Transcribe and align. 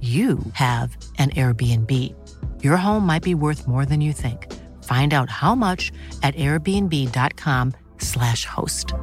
you 0.00 0.38
have 0.52 0.96
an 1.18 1.30
Airbnb. 1.30 1.90
Your 2.62 2.76
home 2.76 3.04
might 3.06 3.24
be 3.24 3.34
worth 3.34 3.66
more 3.66 3.84
than 3.84 4.00
you 4.00 4.12
think. 4.12 4.46
Find 4.84 5.12
out 5.12 5.28
how 5.30 5.56
much 5.56 5.90
at 6.22 6.36
airbnb.com/slash 6.36 8.44
host. 8.44 8.94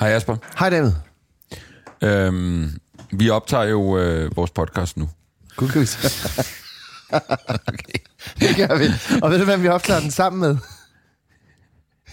Hej 0.00 0.08
Jasper. 0.08 0.36
Hej 0.58 0.70
David. 0.70 0.92
Øhm, 2.02 2.78
vi 3.12 3.30
optager 3.30 3.64
jo 3.64 3.98
øh, 3.98 4.36
vores 4.36 4.50
podcast 4.50 4.96
nu. 4.96 5.08
God 5.56 5.68
quiz. 5.68 5.96
okay. 7.72 7.98
Det 8.40 8.56
gør 8.56 8.78
vi. 8.78 8.84
Og 9.22 9.30
ved 9.30 9.38
du, 9.38 9.44
hvem 9.44 9.62
vi 9.62 9.68
optager 9.68 10.00
den 10.00 10.10
sammen 10.10 10.40
med? 10.40 10.56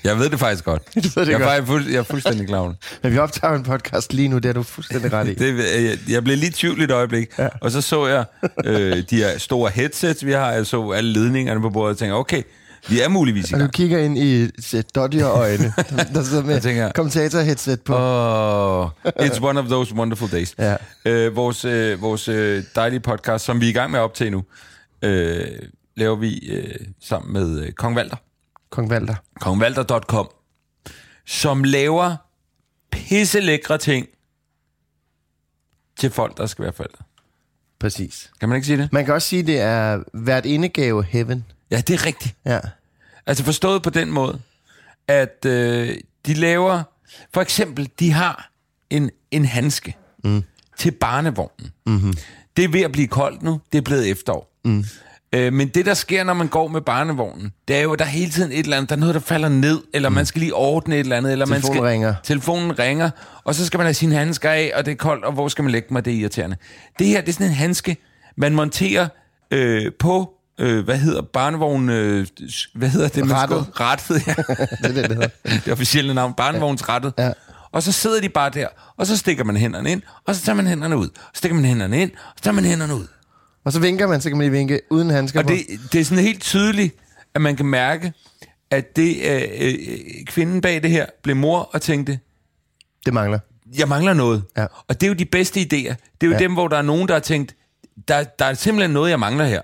Jeg 0.05 0.19
ved 0.19 0.29
det 0.29 0.39
faktisk 0.39 0.63
godt. 0.65 0.81
Du 0.95 0.99
ved 1.15 1.25
det 1.25 1.31
jeg, 1.31 1.33
er 1.33 1.39
godt. 1.39 1.49
faktisk 1.49 1.67
fuld, 1.67 1.87
jeg 1.89 1.97
er 1.99 2.03
fuldstændig 2.03 2.47
klar. 2.47 2.75
Men 3.03 3.13
vi 3.13 3.17
optager 3.17 3.53
en 3.53 3.63
podcast 3.63 4.13
lige 4.13 4.27
nu, 4.27 4.37
det 4.37 4.49
er 4.49 4.53
du 4.53 4.63
fuldstændig 4.63 5.13
ret 5.13 5.27
i. 5.27 5.33
det 5.33 5.57
jeg, 5.57 5.97
jeg 6.09 6.23
blev 6.23 6.37
lige 6.37 6.51
tvivl 6.55 6.81
i 6.81 6.83
et 6.83 6.91
øjeblik, 6.91 7.27
ja. 7.39 7.47
og 7.61 7.71
så 7.71 7.81
så 7.81 8.07
jeg 8.07 8.25
øh, 8.65 9.03
de 9.09 9.15
her 9.15 9.37
store 9.37 9.71
headsets, 9.75 10.25
vi 10.25 10.31
har. 10.31 10.51
Jeg 10.51 10.65
så 10.65 10.91
alle 10.91 11.13
ledningerne 11.13 11.61
på 11.61 11.69
bordet 11.69 11.91
og 11.91 11.97
tænkte, 11.97 12.13
okay, 12.13 12.41
vi 12.89 13.01
er 13.01 13.09
muligvis 13.09 13.49
i 13.51 13.53
Og 13.53 13.59
du 13.59 13.63
gang. 13.63 13.73
kigger 13.73 13.99
ind 13.99 14.17
i 14.17 14.49
sæt 14.59 14.85
øjne, 14.97 15.73
der, 15.89 16.03
der 16.13 16.23
sidder 16.23 16.43
med 16.43 16.61
tænker- 16.61 16.91
kommentator-headset 16.95 17.81
på. 17.85 17.93
Oh, 17.95 18.89
it's 19.05 19.43
one 19.43 19.59
of 19.59 19.65
those 19.65 19.95
wonderful 19.95 20.29
days. 20.31 20.55
Ja. 20.59 20.75
Øh, 21.05 21.35
vores 21.35 21.65
øh, 21.65 22.01
vores 22.01 22.27
øh, 22.27 22.63
dejlige 22.75 22.99
podcast, 22.99 23.45
som 23.45 23.61
vi 23.61 23.65
er 23.65 23.69
i 23.69 23.73
gang 23.73 23.91
med 23.91 23.99
at 23.99 24.03
optage 24.03 24.29
nu, 24.29 24.43
øh, 25.01 25.45
laver 25.97 26.15
vi 26.15 26.37
øh, 26.51 26.75
sammen 27.03 27.33
med 27.33 27.59
øh, 27.63 27.71
Kong 27.71 27.95
Valter. 27.95 28.17
Kong 28.69 28.89
Valter. 28.89 29.15
kongvalter.com, 29.39 30.29
som 31.25 31.63
laver 31.63 32.15
pisselækre 32.91 33.77
ting 33.77 34.07
til 35.97 36.11
folk, 36.11 36.37
der 36.37 36.45
skal 36.45 36.63
være 36.63 36.73
forældre. 36.73 37.05
Præcis. 37.79 38.31
Kan 38.39 38.49
man 38.49 38.55
ikke 38.55 38.65
sige 38.65 38.77
det? 38.77 38.93
Man 38.93 39.05
kan 39.05 39.13
også 39.13 39.27
sige, 39.27 39.43
det 39.43 39.59
er 39.59 40.03
hvert 40.13 40.45
indegave 40.45 41.03
heaven. 41.03 41.45
Ja, 41.71 41.77
det 41.77 41.93
er 41.93 42.05
rigtigt. 42.05 42.35
Ja. 42.45 42.59
Altså 43.25 43.43
forstået 43.43 43.83
på 43.83 43.89
den 43.89 44.11
måde, 44.11 44.41
at 45.07 45.45
øh, 45.45 45.97
de 46.25 46.33
laver, 46.33 46.83
for 47.33 47.41
eksempel, 47.41 47.89
de 47.99 48.11
har 48.11 48.51
en, 48.89 49.11
en 49.31 49.45
handske 49.45 49.97
mm. 50.23 50.43
til 50.77 50.91
barnevognen. 50.91 51.71
Mm-hmm. 51.85 52.13
Det 52.57 52.63
er 52.63 52.69
ved 52.69 52.81
at 52.81 52.91
blive 52.91 53.07
koldt 53.07 53.43
nu, 53.43 53.61
det 53.71 53.77
er 53.77 53.81
blevet 53.81 54.09
efterår. 54.09 54.51
Mm. 54.65 54.85
Øh, 55.35 55.53
men 55.53 55.67
det, 55.67 55.85
der 55.85 55.93
sker, 55.93 56.23
når 56.23 56.33
man 56.33 56.47
går 56.47 56.67
med 56.67 56.81
barnevognen, 56.81 57.51
det 57.67 57.75
er 57.75 57.81
jo, 57.81 57.93
at 57.93 57.99
der 57.99 58.05
er 58.05 58.09
hele 58.09 58.31
tiden 58.31 58.51
et 58.51 58.59
eller 58.59 58.77
andet, 58.77 58.89
der 58.89 58.95
er 58.95 58.99
noget, 58.99 59.15
der 59.15 59.21
falder 59.21 59.49
ned, 59.49 59.81
eller 59.93 60.09
mm. 60.09 60.15
man 60.15 60.25
skal 60.25 60.39
lige 60.39 60.53
ordne 60.53 60.95
et 60.95 60.99
eller 60.99 61.17
andet, 61.17 61.31
eller 61.31 61.45
man 61.45 61.61
Telefonen 61.61 61.77
skal, 61.77 61.83
ringer. 61.87 62.13
telefonen 62.23 62.79
ringer, 62.79 63.09
og 63.43 63.55
så 63.55 63.65
skal 63.65 63.77
man 63.77 63.85
have 63.85 63.93
sine 63.93 64.15
handsker 64.15 64.49
af, 64.51 64.71
og 64.75 64.85
det 64.85 64.91
er 64.91 64.95
koldt, 64.95 65.25
og 65.25 65.33
hvor 65.33 65.47
skal 65.47 65.63
man 65.63 65.71
lægge 65.71 65.87
mig, 65.91 66.05
det 66.05 66.13
er 66.13 66.17
irriterende. 66.17 66.55
Det 66.99 67.07
her, 67.07 67.21
det 67.21 67.29
er 67.29 67.33
sådan 67.33 67.47
en 67.47 67.53
handske, 67.53 67.97
man 68.37 68.55
monterer 68.55 69.07
øh, 69.51 69.91
på, 69.99 70.29
øh, 70.59 70.85
hvad 70.85 70.97
hedder 70.97 71.21
barnevognen, 71.21 71.89
øh, 71.89 72.27
hvad 72.75 72.89
hedder 72.89 73.07
det? 73.07 73.25
man 73.27 73.35
Rattet. 73.37 73.65
skal- 73.73 73.83
Rattet, 73.85 74.27
ja. 74.27 74.33
Det 74.87 74.97
er 74.97 75.01
det, 75.01 75.09
det 75.09 75.17
hedder. 75.17 75.27
det 75.65 75.73
officielle 75.73 76.13
navn, 76.13 76.33
barnevognsrettet. 76.33 77.13
Ja. 77.17 77.31
Og 77.71 77.83
så 77.83 77.91
sidder 77.91 78.21
de 78.21 78.29
bare 78.29 78.49
der, 78.49 78.67
og 78.97 79.07
så 79.07 79.17
stikker 79.17 79.43
man 79.43 79.57
hænderne 79.57 79.91
ind, 79.91 80.01
og 80.27 80.35
så 80.35 80.41
tager 80.45 80.55
man 80.55 80.67
hænderne 80.67 80.97
ud. 80.97 81.07
Så 81.15 81.21
stikker 81.33 81.55
man 81.55 81.65
hænderne 81.65 82.01
ind, 82.01 82.11
og 82.11 82.33
så 82.37 82.43
tager 82.43 82.53
man 82.55 82.65
hænderne 82.65 82.95
ud. 82.95 83.07
Og 83.65 83.71
så 83.73 83.79
vinker 83.79 84.07
man, 84.07 84.21
så 84.21 84.29
kan 84.29 84.37
man 84.37 84.45
lige 84.45 84.51
vinke 84.51 84.81
uden 84.89 85.09
handsker 85.09 85.39
Og 85.39 85.45
på. 85.45 85.51
det, 85.51 85.79
det 85.91 86.01
er 86.01 86.05
sådan 86.05 86.23
helt 86.23 86.41
tydeligt, 86.41 86.95
at 87.33 87.41
man 87.41 87.55
kan 87.55 87.65
mærke, 87.65 88.13
at 88.71 88.95
det, 88.95 89.17
øh, 89.25 89.41
øh, 89.59 89.75
kvinden 90.25 90.61
bag 90.61 90.83
det 90.83 90.91
her 90.91 91.05
blev 91.23 91.35
mor 91.35 91.59
og 91.73 91.81
tænkte, 91.81 92.19
det 93.05 93.13
mangler. 93.13 93.39
jeg 93.77 93.87
mangler 93.87 94.13
noget. 94.13 94.43
Ja. 94.57 94.65
Og 94.87 95.01
det 95.01 95.03
er 95.03 95.07
jo 95.07 95.13
de 95.13 95.25
bedste 95.25 95.59
idéer. 95.59 95.65
Det 95.65 96.23
er 96.23 96.27
jo 96.27 96.31
ja. 96.31 96.33
Ja. 96.37 96.39
dem, 96.39 96.53
hvor 96.53 96.67
der 96.67 96.77
er 96.77 96.81
nogen, 96.81 97.07
der 97.07 97.13
har 97.13 97.19
tænkt, 97.21 97.55
der, 98.07 98.23
der 98.23 98.45
er 98.45 98.53
simpelthen 98.53 98.93
noget, 98.93 99.09
jeg 99.11 99.19
mangler 99.19 99.45
her, 99.45 99.61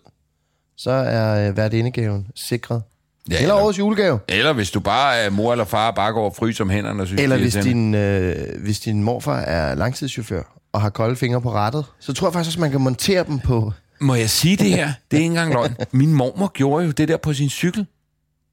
Så 0.76 0.90
er 0.90 1.48
øh, 1.48 1.54
hvert 1.54 1.72
indegaven 1.72 2.26
sikret. 2.34 2.82
Ja, 3.30 3.42
Eller 3.42 3.54
årets 3.54 3.78
julegave. 3.78 4.18
Eller 4.28 4.52
hvis 4.52 4.70
du 4.70 4.80
bare 4.80 5.16
er 5.16 5.30
mor 5.30 5.52
eller 5.52 5.64
far, 5.64 5.90
bare 5.90 6.12
går 6.12 6.24
og 6.24 6.36
fryser 6.36 6.64
om 6.64 6.70
hænderne 6.70 7.02
og 7.02 7.06
synes, 7.06 7.22
Eller 7.22 7.36
er 7.36 7.40
hvis 7.40 7.54
din, 7.54 7.94
øh, 7.94 8.62
hvis 8.62 8.80
din 8.80 9.02
morfar 9.02 9.38
er 9.38 9.74
langtidschauffør 9.74 10.42
og 10.72 10.80
har 10.80 10.90
kolde 10.90 11.16
fingre 11.16 11.40
på 11.40 11.52
rattet, 11.52 11.84
så 11.98 12.12
tror 12.12 12.28
jeg 12.28 12.32
faktisk 12.32 12.48
også, 12.48 12.60
man 12.60 12.70
kan 12.70 12.80
montere 12.80 13.24
dem 13.24 13.38
på... 13.38 13.72
Må 14.00 14.14
jeg 14.14 14.30
sige 14.30 14.56
det 14.56 14.66
her? 14.70 14.92
Det 15.10 15.16
er 15.16 15.20
ikke 15.20 15.26
engang 15.26 15.52
løgn. 15.52 15.74
Min 15.92 16.12
mormor 16.14 16.48
gjorde 16.52 16.84
jo 16.86 16.90
det 16.90 17.08
der 17.08 17.16
på 17.16 17.32
sin 17.34 17.48
cykel. 17.50 17.86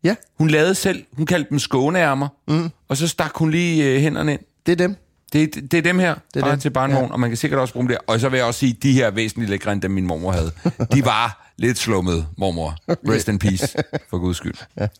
Ja, 0.03 0.15
Hun 0.37 0.49
lavede 0.49 0.75
selv, 0.75 1.03
hun 1.13 1.25
kaldte 1.25 1.49
dem 1.49 1.59
skåneærmer, 1.59 2.27
mm. 2.47 2.69
og 2.89 2.97
så 2.97 3.07
stak 3.07 3.31
hun 3.35 3.51
lige 3.51 3.85
øh, 3.85 4.01
hænderne 4.01 4.31
ind. 4.33 4.39
det 4.65 4.71
er 4.71 4.75
dem. 4.75 4.95
Det, 5.33 5.55
det, 5.55 5.71
det 5.71 5.77
er 5.77 5.81
dem 5.81 5.99
her, 5.99 6.15
det 6.33 6.39
er 6.39 6.41
bare 6.41 6.51
dem. 6.51 6.59
til 6.59 6.69
barnevogn, 6.69 7.05
Ja. 7.07 7.13
og 7.13 7.19
man 7.19 7.29
kan 7.29 7.37
sikkert 7.37 7.59
også 7.59 7.73
bruge 7.73 7.83
dem 7.87 7.95
der. 7.95 7.97
Og 8.07 8.19
så 8.19 8.29
vil 8.29 8.37
jeg 8.37 8.45
også 8.45 8.59
sige, 8.59 8.73
de 8.83 8.91
her 8.93 9.07
er 9.07 9.11
væsentligt 9.11 9.49
lækre 9.49 9.71
end 9.73 9.81
dem, 9.81 9.91
min 9.91 10.07
mormor 10.07 10.31
havde. 10.31 10.51
De 10.93 11.05
var 11.05 11.51
lidt 11.57 11.77
slummede, 11.77 12.25
mormor. 12.37 12.75
Rest 12.89 13.27
in 13.27 13.39
peace, 13.39 13.77
for 14.09 14.17
guds 14.17 14.37
skyld. 14.37 14.53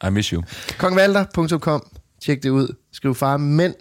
I 0.07 0.09
miss 0.09 0.29
you. 0.29 0.43
Kongvalter.com. 0.77 1.83
Tjek 2.25 2.43
det 2.43 2.49
ud. 2.49 2.75
Skriv 2.93 3.15
far 3.15 3.37
mænd 3.37 3.73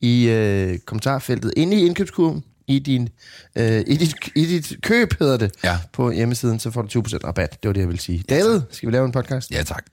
i 0.00 0.28
øh, 0.28 0.78
kommentarfeltet. 0.78 1.52
Inde 1.56 1.76
i 1.76 1.86
indkøbskurven. 1.86 2.44
I, 2.68 2.78
din, 2.78 3.08
øh, 3.56 3.80
i, 3.86 3.96
dit, 3.96 4.14
I 4.34 4.46
dit 4.46 4.72
køb, 4.82 5.12
hedder 5.18 5.36
det, 5.36 5.52
Ja. 5.64 5.78
på 5.92 6.10
hjemmesiden, 6.10 6.58
så 6.58 6.70
får 6.70 6.82
du 6.82 6.88
20% 7.00 7.24
rabat. 7.24 7.62
Det 7.62 7.68
var 7.68 7.72
det, 7.72 7.80
jeg 7.80 7.88
ville 7.88 8.00
sige. 8.00 8.24
David, 8.28 8.60
skal 8.70 8.86
vi 8.86 8.94
lave 8.94 9.04
en 9.06 9.12
podcast? 9.12 9.50
Ja, 9.50 9.62
tak. 9.62 9.84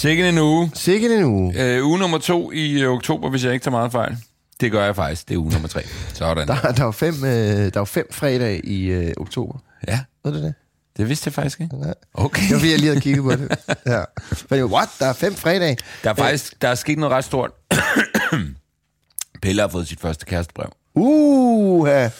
Sikke 0.00 0.28
en 0.28 0.38
uge. 0.38 0.70
Sikkert 0.74 1.12
en 1.12 1.24
uge. 1.24 1.54
Øh, 1.62 1.86
uge 1.86 1.98
nummer 1.98 2.18
to 2.18 2.52
i 2.52 2.82
øh, 2.82 2.90
oktober, 2.90 3.30
hvis 3.30 3.44
jeg 3.44 3.52
ikke 3.52 3.64
tager 3.64 3.76
meget 3.76 3.92
fejl. 3.92 4.16
Det 4.60 4.72
gør 4.72 4.84
jeg 4.84 4.96
faktisk. 4.96 5.28
Det 5.28 5.34
er 5.34 5.38
uge 5.38 5.52
nummer 5.52 5.68
tre. 5.68 5.82
Sådan. 6.14 6.48
Der, 6.48 6.54
der, 6.72 6.80
er 6.82 6.84
jo 6.84 6.90
fem, 6.90 7.24
øh, 7.24 7.30
der 7.30 7.64
er 7.64 7.70
jo 7.76 7.84
fem 7.84 8.06
fredag 8.12 8.60
i 8.64 8.84
øh, 8.86 9.12
oktober. 9.16 9.58
Ja. 9.88 10.00
Ved 10.24 10.32
du 10.32 10.38
det? 10.38 10.54
Det 10.96 11.08
vidste 11.08 11.28
jeg 11.28 11.34
faktisk 11.34 11.60
ikke. 11.60 11.76
Nej. 11.76 11.94
Okay. 12.14 12.42
Det 12.42 12.50
var 12.50 12.58
fordi, 12.58 12.70
jeg 12.70 12.78
lige 12.78 12.88
havde 12.88 13.00
kigget 13.00 13.22
på 13.24 13.30
det. 13.30 13.58
Ja. 13.86 14.04
Men 14.50 14.64
what? 14.64 14.88
Der 14.98 15.06
er 15.06 15.12
fem 15.12 15.34
fredage. 15.34 15.76
Der 16.04 16.10
er 16.10 16.14
faktisk 16.14 16.62
der 16.62 16.68
er 16.68 16.74
sket 16.74 16.98
noget 16.98 17.14
ret 17.14 17.24
stort. 17.24 17.50
Pelle 19.42 19.62
har 19.62 19.68
fået 19.68 19.88
sit 19.88 20.00
første 20.00 20.26
kærestebrev. 20.26 20.72
Uh, 20.94 21.88
ja. 21.88 22.10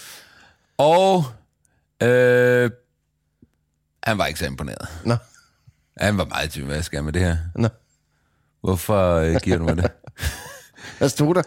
Og 0.79 1.25
øh, 2.03 2.71
han 4.03 4.19
var 4.19 4.26
ikke 4.26 4.41
så 4.41 4.47
imponeret. 4.47 4.88
Nå, 5.05 5.17
Han 6.00 6.19
var 6.19 6.25
meget 6.25 6.50
tvivl, 6.50 6.67
hvad 6.67 6.82
skal 6.82 6.97
jeg 6.97 7.05
med 7.05 7.12
det 7.12 7.23
her? 7.23 7.37
nå. 7.55 7.69
Hvorfor 8.61 9.14
øh, 9.14 9.37
giver 9.43 9.58
du 9.58 9.64
mig 9.64 9.76
det? 9.76 9.91
Hvad 10.99 11.08
stod 11.08 11.35
der? 11.35 11.43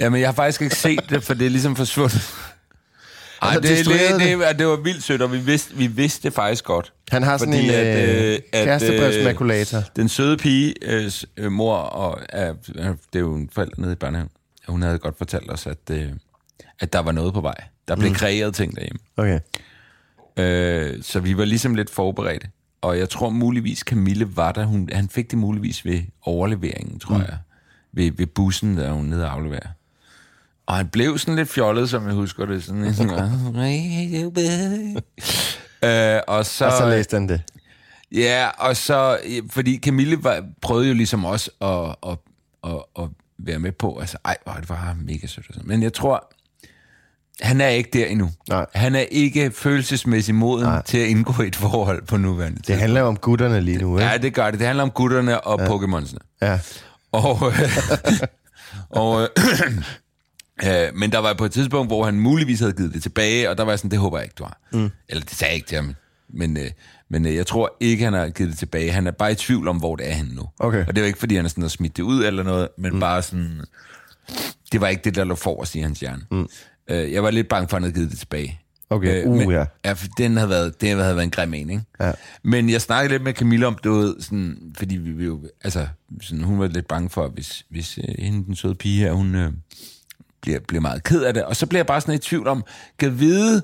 Jamen, 0.00 0.20
jeg 0.20 0.28
har 0.28 0.34
faktisk 0.34 0.62
ikke 0.62 0.76
set 0.76 1.00
det, 1.10 1.22
for 1.22 1.34
det 1.34 1.46
er 1.46 1.50
ligesom 1.50 1.76
forsvundet. 1.76 2.34
Ej, 3.42 3.54
Altså, 3.54 3.60
det, 3.60 3.86
det, 3.86 4.20
det, 4.20 4.58
det, 4.58 4.66
var 4.66 4.76
vildt 4.76 5.02
sødt, 5.02 5.22
og 5.22 5.32
vi 5.32 5.38
vidste, 5.38 5.74
vi 5.76 5.86
vidste 5.86 6.22
det 6.22 6.32
faktisk 6.32 6.64
godt. 6.64 6.92
Han 7.10 7.22
har 7.22 7.38
sådan 7.38 7.54
Fordi 7.54 7.68
en 7.68 7.74
at, 7.74 8.08
øh, 8.08 8.32
øh, 8.32 8.38
at, 8.52 8.64
kærestebrevsmakulator. 8.64 9.78
Den 9.96 10.08
søde 10.08 10.36
pige, 10.36 10.74
øh, 10.82 11.12
øh, 11.36 11.52
mor, 11.52 11.76
og 11.76 12.20
øh, 12.34 12.40
det 12.40 12.94
er 13.14 13.18
jo 13.18 13.34
en 13.34 13.50
forælder 13.52 13.74
nede 13.78 13.92
i 13.92 13.96
børnehaven, 13.96 14.30
hun 14.68 14.82
havde 14.82 14.98
godt 14.98 15.18
fortalt 15.18 15.50
os, 15.50 15.66
at, 15.66 15.90
øh, 15.90 16.12
at 16.80 16.92
der 16.92 16.98
var 16.98 17.12
noget 17.12 17.34
på 17.34 17.40
vej. 17.40 17.64
Der 17.88 17.96
blev 17.96 18.08
mm. 18.08 18.14
kreeret 18.14 18.54
ting 18.54 18.76
derhjemme. 18.76 18.98
Okay. 19.16 19.40
Øh, 20.38 21.02
så 21.02 21.20
vi 21.20 21.36
var 21.36 21.44
ligesom 21.44 21.74
lidt 21.74 21.90
forberedte. 21.90 22.48
Og 22.86 22.98
jeg 22.98 23.10
tror 23.10 23.30
muligvis, 23.30 23.78
Camille 23.78 24.36
var 24.36 24.52
der. 24.52 24.64
Hun, 24.64 24.88
han 24.92 25.08
fik 25.08 25.30
det 25.30 25.38
muligvis 25.38 25.84
ved 25.84 26.00
overleveringen, 26.22 26.98
tror 26.98 27.16
mm. 27.16 27.22
jeg. 27.22 27.38
Ved, 27.92 28.12
ved 28.12 28.26
bussen, 28.26 28.76
der 28.76 28.92
hun 28.92 29.04
nede 29.04 29.24
og 29.24 29.32
afleverer. 29.32 29.68
Og 30.66 30.74
han 30.74 30.88
blev 30.88 31.18
sådan 31.18 31.36
lidt 31.36 31.48
fjollet, 31.48 31.90
som 31.90 32.06
jeg 32.06 32.14
husker 32.14 32.46
det. 32.46 32.64
Sådan, 32.64 32.94
sådan 32.94 33.12
øh, 36.16 36.20
og 36.28 36.46
så, 36.46 36.66
Og 36.66 36.72
så 36.72 36.88
læste 36.88 37.16
han 37.16 37.28
det. 37.28 37.42
Ja, 38.12 38.48
og 38.58 38.76
så, 38.76 39.18
fordi 39.50 39.78
Camille 39.78 40.24
var, 40.24 40.44
prøvede 40.62 40.88
jo 40.88 40.94
ligesom 40.94 41.24
også 41.24 41.50
at, 41.60 42.10
at, 42.10 42.18
at, 42.64 43.04
at 43.04 43.08
være 43.38 43.58
med 43.58 43.72
på, 43.72 43.98
altså, 43.98 44.18
ej, 44.24 44.36
hvor 44.44 44.52
det 44.52 44.68
var 44.68 44.96
mega 45.00 45.26
sødt. 45.26 45.64
Men 45.64 45.82
jeg 45.82 45.92
tror, 45.92 46.32
han 47.40 47.60
er 47.60 47.68
ikke 47.68 47.90
der 47.92 48.06
endnu. 48.06 48.30
Nej. 48.48 48.66
Han 48.74 48.94
er 48.94 49.00
ikke 49.00 49.50
følelsesmæssigt 49.50 50.36
moden 50.36 50.64
Nej. 50.64 50.82
Til 50.82 50.98
at 50.98 51.06
indgå 51.06 51.42
et 51.42 51.56
forhold 51.56 52.02
på 52.02 52.16
nuværende 52.16 52.60
Det 52.66 52.76
handler 52.76 53.02
om 53.02 53.16
gutterne 53.16 53.60
lige 53.60 53.78
nu, 53.78 53.98
ikke? 53.98 54.10
Ja, 54.10 54.18
det 54.18 54.34
gør 54.34 54.50
det. 54.50 54.58
Det 54.58 54.66
handler 54.66 54.82
om 54.82 54.90
gutterne 54.90 55.40
og 55.40 55.60
ja. 55.60 55.66
Pokémonsene. 55.66 56.18
Ja. 56.42 56.58
Og, 57.12 57.52
øh, 57.52 58.20
og 59.02 59.22
øh, 59.22 59.28
øh, 60.86 60.94
men 60.94 61.12
der 61.12 61.18
var 61.18 61.34
på 61.34 61.44
et 61.44 61.52
tidspunkt, 61.52 61.90
hvor 61.90 62.04
han 62.04 62.20
muligvis 62.20 62.60
havde 62.60 62.72
givet 62.72 62.94
det 62.94 63.02
tilbage, 63.02 63.50
og 63.50 63.58
der 63.58 63.64
var 63.64 63.72
jeg 63.72 63.78
sådan, 63.78 63.90
det 63.90 63.98
håber 63.98 64.18
jeg 64.18 64.24
ikke, 64.24 64.34
du 64.38 64.44
har. 64.44 64.58
Mm. 64.72 64.90
Eller 65.08 65.24
det 65.24 65.34
sagde 65.34 65.50
jeg 65.50 65.56
ikke 65.56 65.68
til 65.68 65.76
ham. 65.76 65.94
Men, 66.28 66.56
øh, 66.56 66.70
men 67.10 67.26
øh, 67.26 67.34
jeg 67.34 67.46
tror 67.46 67.76
ikke, 67.80 68.04
han 68.04 68.12
har 68.12 68.28
givet 68.28 68.50
det 68.50 68.58
tilbage. 68.58 68.90
Han 68.90 69.06
er 69.06 69.10
bare 69.10 69.32
i 69.32 69.34
tvivl 69.34 69.68
om, 69.68 69.76
hvor 69.76 69.96
det 69.96 70.10
er 70.10 70.14
henne 70.14 70.34
nu. 70.34 70.48
Okay. 70.58 70.86
Og 70.86 70.96
det 70.96 71.02
var 71.02 71.06
ikke, 71.06 71.18
fordi 71.18 71.36
han 71.36 71.44
er 71.44 71.48
sådan 71.48 71.62
har 71.62 71.68
smidt 71.68 71.96
det 71.96 72.02
ud 72.02 72.24
eller 72.24 72.42
noget, 72.42 72.68
men 72.78 72.92
mm. 72.92 73.00
bare 73.00 73.22
sådan... 73.22 73.60
Det 74.72 74.80
var 74.80 74.88
ikke 74.88 75.02
det, 75.04 75.14
der 75.14 75.24
lå 75.24 75.34
forrest 75.34 75.74
i 75.74 75.80
hans 75.80 76.00
hjerne. 76.00 76.22
Mm. 76.30 76.48
Øh, 76.88 77.12
jeg 77.12 77.22
var 77.22 77.30
lidt 77.30 77.48
bange 77.48 77.68
for, 77.68 77.76
at 77.76 77.82
han 77.82 77.90
havde 77.90 77.94
givet 77.94 78.10
det 78.10 78.18
tilbage. 78.18 78.60
Okay, 78.90 79.24
uh, 79.24 79.36
men, 79.36 79.50
ja. 79.50 79.64
Ja, 79.84 79.92
for 79.92 80.06
den 80.18 80.36
havde 80.36 80.48
været, 80.48 80.80
det 80.80 80.88
havde 80.88 81.16
været 81.16 81.24
en 81.24 81.30
grim 81.30 81.54
en, 81.54 81.70
ikke? 81.70 81.82
Ja. 82.00 82.12
Men 82.42 82.70
jeg 82.70 82.80
snakkede 82.80 83.14
lidt 83.14 83.22
med 83.22 83.32
Camilla 83.32 83.66
om 83.66 83.78
det, 83.84 83.92
ved, 83.92 84.20
sådan, 84.20 84.58
fordi 84.78 84.96
vi, 84.96 85.10
vi 85.10 85.24
jo, 85.24 85.40
altså, 85.64 85.88
sådan, 86.20 86.44
hun 86.44 86.58
var 86.58 86.66
lidt 86.66 86.88
bange 86.88 87.10
for, 87.10 87.28
hvis, 87.28 87.66
hvis 87.70 87.98
øh, 87.98 88.14
hende, 88.18 88.46
den 88.46 88.56
søde 88.56 88.74
pige 88.74 88.98
her, 88.98 89.12
hun 89.12 89.34
øh, 89.34 89.52
bliver, 90.42 90.60
bliver 90.60 90.80
meget 90.80 91.04
ked 91.04 91.22
af 91.22 91.34
det. 91.34 91.44
Og 91.44 91.56
så 91.56 91.66
bliver 91.66 91.78
jeg 91.78 91.86
bare 91.86 92.00
sådan 92.00 92.14
i 92.14 92.18
tvivl 92.18 92.48
om, 92.48 92.64
kan 92.98 93.20
vide 93.20 93.62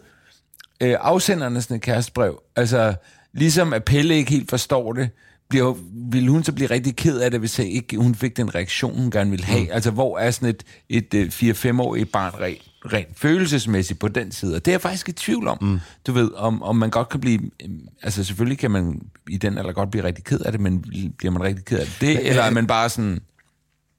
øh, 0.81 0.97
afsenderne 1.01 1.63
sådan 1.63 1.77
et 1.77 1.83
kærestebrev, 1.83 2.43
altså 2.57 2.95
ligesom 3.33 3.73
at 3.73 3.85
Pelle 3.85 4.15
ikke 4.15 4.31
helt 4.31 4.51
forstår 4.51 4.93
det, 4.93 5.11
bliver, 5.53 5.75
vil 6.13 6.29
hun 6.29 6.45
så 6.45 6.53
blive 6.53 6.71
rigtig 6.71 6.97
ked 6.97 7.19
af 7.19 7.31
det, 7.31 7.41
hvis 7.41 7.59
ikke, 7.59 7.97
hun 7.97 8.15
fik 8.15 8.37
den 8.37 8.55
reaktion, 8.55 8.97
hun 8.99 9.11
gerne 9.11 9.31
ville 9.31 9.45
have? 9.45 9.63
Mm. 9.63 9.69
Altså, 9.73 9.91
hvor 9.91 10.19
er 10.19 10.31
sådan 10.31 10.49
et, 10.49 10.63
et, 10.89 11.15
et 11.15 11.65
4-5-årigt 11.65 12.13
barn 12.13 12.33
rent, 12.41 12.63
rent 12.93 13.09
følelsesmæssigt 13.17 13.99
på 13.99 14.09
den 14.09 14.33
side? 14.33 14.57
Og 14.57 14.65
det 14.65 14.71
er 14.71 14.73
jeg 14.73 14.81
faktisk 14.81 15.09
i 15.09 15.13
tvivl 15.13 15.49
om. 15.49 15.59
Mm. 15.61 15.81
Du 16.07 16.13
ved, 16.13 16.31
om, 16.37 16.63
om 16.63 16.77
man 16.77 16.91
godt 16.91 17.09
kan 17.09 17.21
blive... 17.21 17.41
øhm, 17.65 17.89
Altså, 18.03 18.25
selvfølgelig 18.25 18.59
kan 18.59 18.71
man 18.71 19.01
i 19.29 19.37
den 19.37 19.59
alder 19.59 19.73
godt 19.73 19.91
blive 19.91 20.05
rigtig 20.05 20.25
ked 20.25 20.41
af 20.41 20.53
det, 20.53 20.61
men 20.61 20.85
bliver 21.19 21.33
man 21.33 21.43
rigtig 21.43 21.65
ked 21.65 21.79
af 21.79 21.87
det? 21.87 22.01
det 22.01 22.29
eller 22.29 22.43
er 22.43 22.51
man 22.51 22.67
bare 22.67 22.89
sådan... 22.89 23.21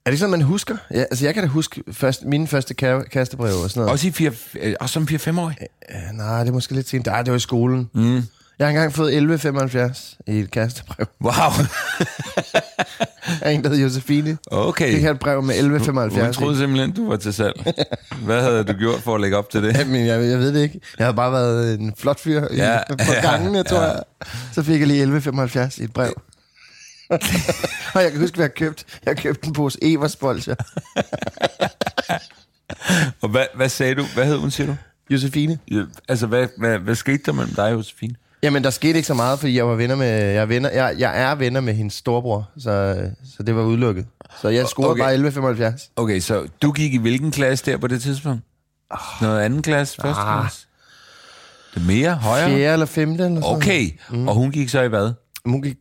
Er 0.06 0.10
det 0.10 0.20
sådan, 0.20 0.32
man 0.32 0.42
husker? 0.42 0.78
Ja, 0.92 1.00
altså, 1.00 1.26
jeg 1.26 1.34
kan 1.34 1.44
da 1.44 1.50
huske 1.50 1.84
først, 1.92 2.26
mine 2.26 2.48
første 2.48 2.74
kære, 2.74 3.06
kærestebreve 3.06 3.64
og 3.64 3.70
sådan 3.70 3.80
noget. 3.80 3.92
Også, 3.92 4.08
i 4.08 4.12
4, 4.12 4.32
øh, 4.60 4.76
også 4.80 4.94
som 4.94 5.04
4-5-årig? 5.04 5.56
Ja, 5.90 6.12
nej, 6.12 6.40
det 6.40 6.50
er 6.50 6.54
måske 6.54 6.74
lidt 6.74 6.90
sent. 6.90 7.06
Nej, 7.06 7.22
det 7.22 7.32
var 7.32 7.38
i 7.38 7.40
skolen. 7.40 7.90
Mm. 7.94 8.22
Jeg 8.60 8.68
har 8.68 8.70
engang 8.70 8.94
fået 8.94 9.40
11,75 9.94 10.18
i 10.28 10.40
et 10.40 10.52
kærestebrev. 10.52 11.06
Wow! 11.22 11.32
af 13.42 13.52
en, 13.52 13.64
der 13.64 13.70
hedder 13.70 13.84
Josefine. 13.84 14.38
Okay. 14.52 14.94
Fik 14.94 15.04
jeg 15.04 15.12
et 15.12 15.20
brev 15.20 15.44
med 15.44 15.56
11,75 15.56 16.18
Jeg 16.18 16.34
troede 16.34 16.58
simpelthen, 16.58 16.92
du 16.92 17.10
var 17.10 17.18
til 17.18 17.34
salg. 17.34 17.74
Hvad 18.26 18.42
havde 18.42 18.64
du 18.64 18.74
gjort 18.74 19.02
for 19.02 19.16
at 19.16 19.22
lægge 19.22 19.38
op 19.38 19.50
til 19.50 19.64
det? 19.64 19.76
Jamen, 19.80 20.06
jeg, 20.06 20.30
jeg 20.30 20.40
ved 20.40 20.54
det 20.54 20.62
ikke. 20.62 20.80
Jeg 20.98 21.06
havde 21.06 21.16
bare 21.16 21.32
været 21.32 21.80
en 21.80 21.94
flot 21.98 22.20
fyr 22.20 22.42
Ja, 22.56 22.80
på 22.90 22.96
ja, 23.14 23.22
gangene, 23.32 23.64
tror 23.64 23.82
ja. 23.82 23.88
jeg. 23.88 24.04
Så 24.54 24.64
fik 24.64 24.80
jeg 24.80 24.88
lige 24.88 25.06
11,75 25.06 25.82
i 25.82 25.84
et 25.84 25.94
brev. 25.94 26.22
og 27.94 28.04
jeg 28.04 28.12
kan 28.12 28.20
huske, 28.22 28.36
hvad 28.36 28.46
jeg 28.46 28.54
købte. 28.54 28.86
Jeg 29.06 29.18
købte 29.18 29.48
en 29.48 29.54
pose 29.54 29.78
Eversbolcher. 29.82 30.56
Og 33.22 33.30
hvad, 33.30 33.46
hvad 33.56 33.70
sagde 33.70 33.96
du? 33.96 34.04
Hvad 34.14 34.26
hed 34.26 34.38
hun, 34.38 34.52
siger 34.52 34.68
du? 34.68 34.76
Josefine. 35.10 35.60
Ja, 35.72 35.82
Altså, 36.10 36.28
hvad, 36.28 36.48
hvad, 36.58 36.80
hvad 36.80 36.96
skete 36.96 37.24
der 37.26 37.32
mellem 37.32 37.54
dig 37.56 37.66
og 37.66 37.72
Josefine? 37.72 38.16
Jamen, 38.44 38.64
der 38.64 38.70
skete 38.70 38.96
ikke 38.96 39.08
så 39.08 39.14
meget, 39.14 39.40
fordi 39.40 39.58
jeg 39.58 39.68
var 39.68 39.76
venner 39.76 39.96
med... 39.96 40.08
Jeg 40.08 40.36
er, 40.42 40.46
venner, 40.46 40.70
jeg, 40.72 40.96
jeg 40.98 41.22
er 41.22 41.36
venner 41.36 41.62
med 41.62 41.74
hendes 41.74 41.94
storebror, 41.94 42.50
så, 42.58 42.96
så 43.38 43.44
det 43.44 43.56
var 43.56 43.62
udelukket. 43.64 44.06
Så 44.42 44.50
jeg 44.50 44.68
scorede 44.68 44.92
Okay. 44.92 45.02
bare 45.42 45.72
11,75. 45.76 45.90
Okay, 45.96 46.20
så 46.20 46.48
du 46.62 46.72
gik 46.72 46.94
i 46.94 46.98
hvilken 46.98 47.32
klasse 47.32 47.66
der 47.72 47.78
på 47.78 47.88
det 47.88 48.02
tidspunkt? 48.02 48.42
Noget 49.22 49.42
anden 49.42 49.62
klasse? 49.62 49.96
Første 50.02 50.22
Ah. 50.22 50.42
klasse? 50.44 50.68
Det 51.74 51.82
er 51.82 51.86
mere? 51.86 52.14
Højere? 52.16 52.50
Fjerde 52.50 52.74
eller 52.74 52.86
femte 52.86 53.26
eller 53.26 53.42
sådan 53.42 53.56
Okay, 53.58 53.90
mm. 54.10 54.28
og 54.28 54.36
hun 54.36 54.52
gik 54.52 54.70
så 54.70 54.82
i 54.82 54.88
hvad? 54.88 55.12
Hun 55.46 55.62
gik 55.62 55.76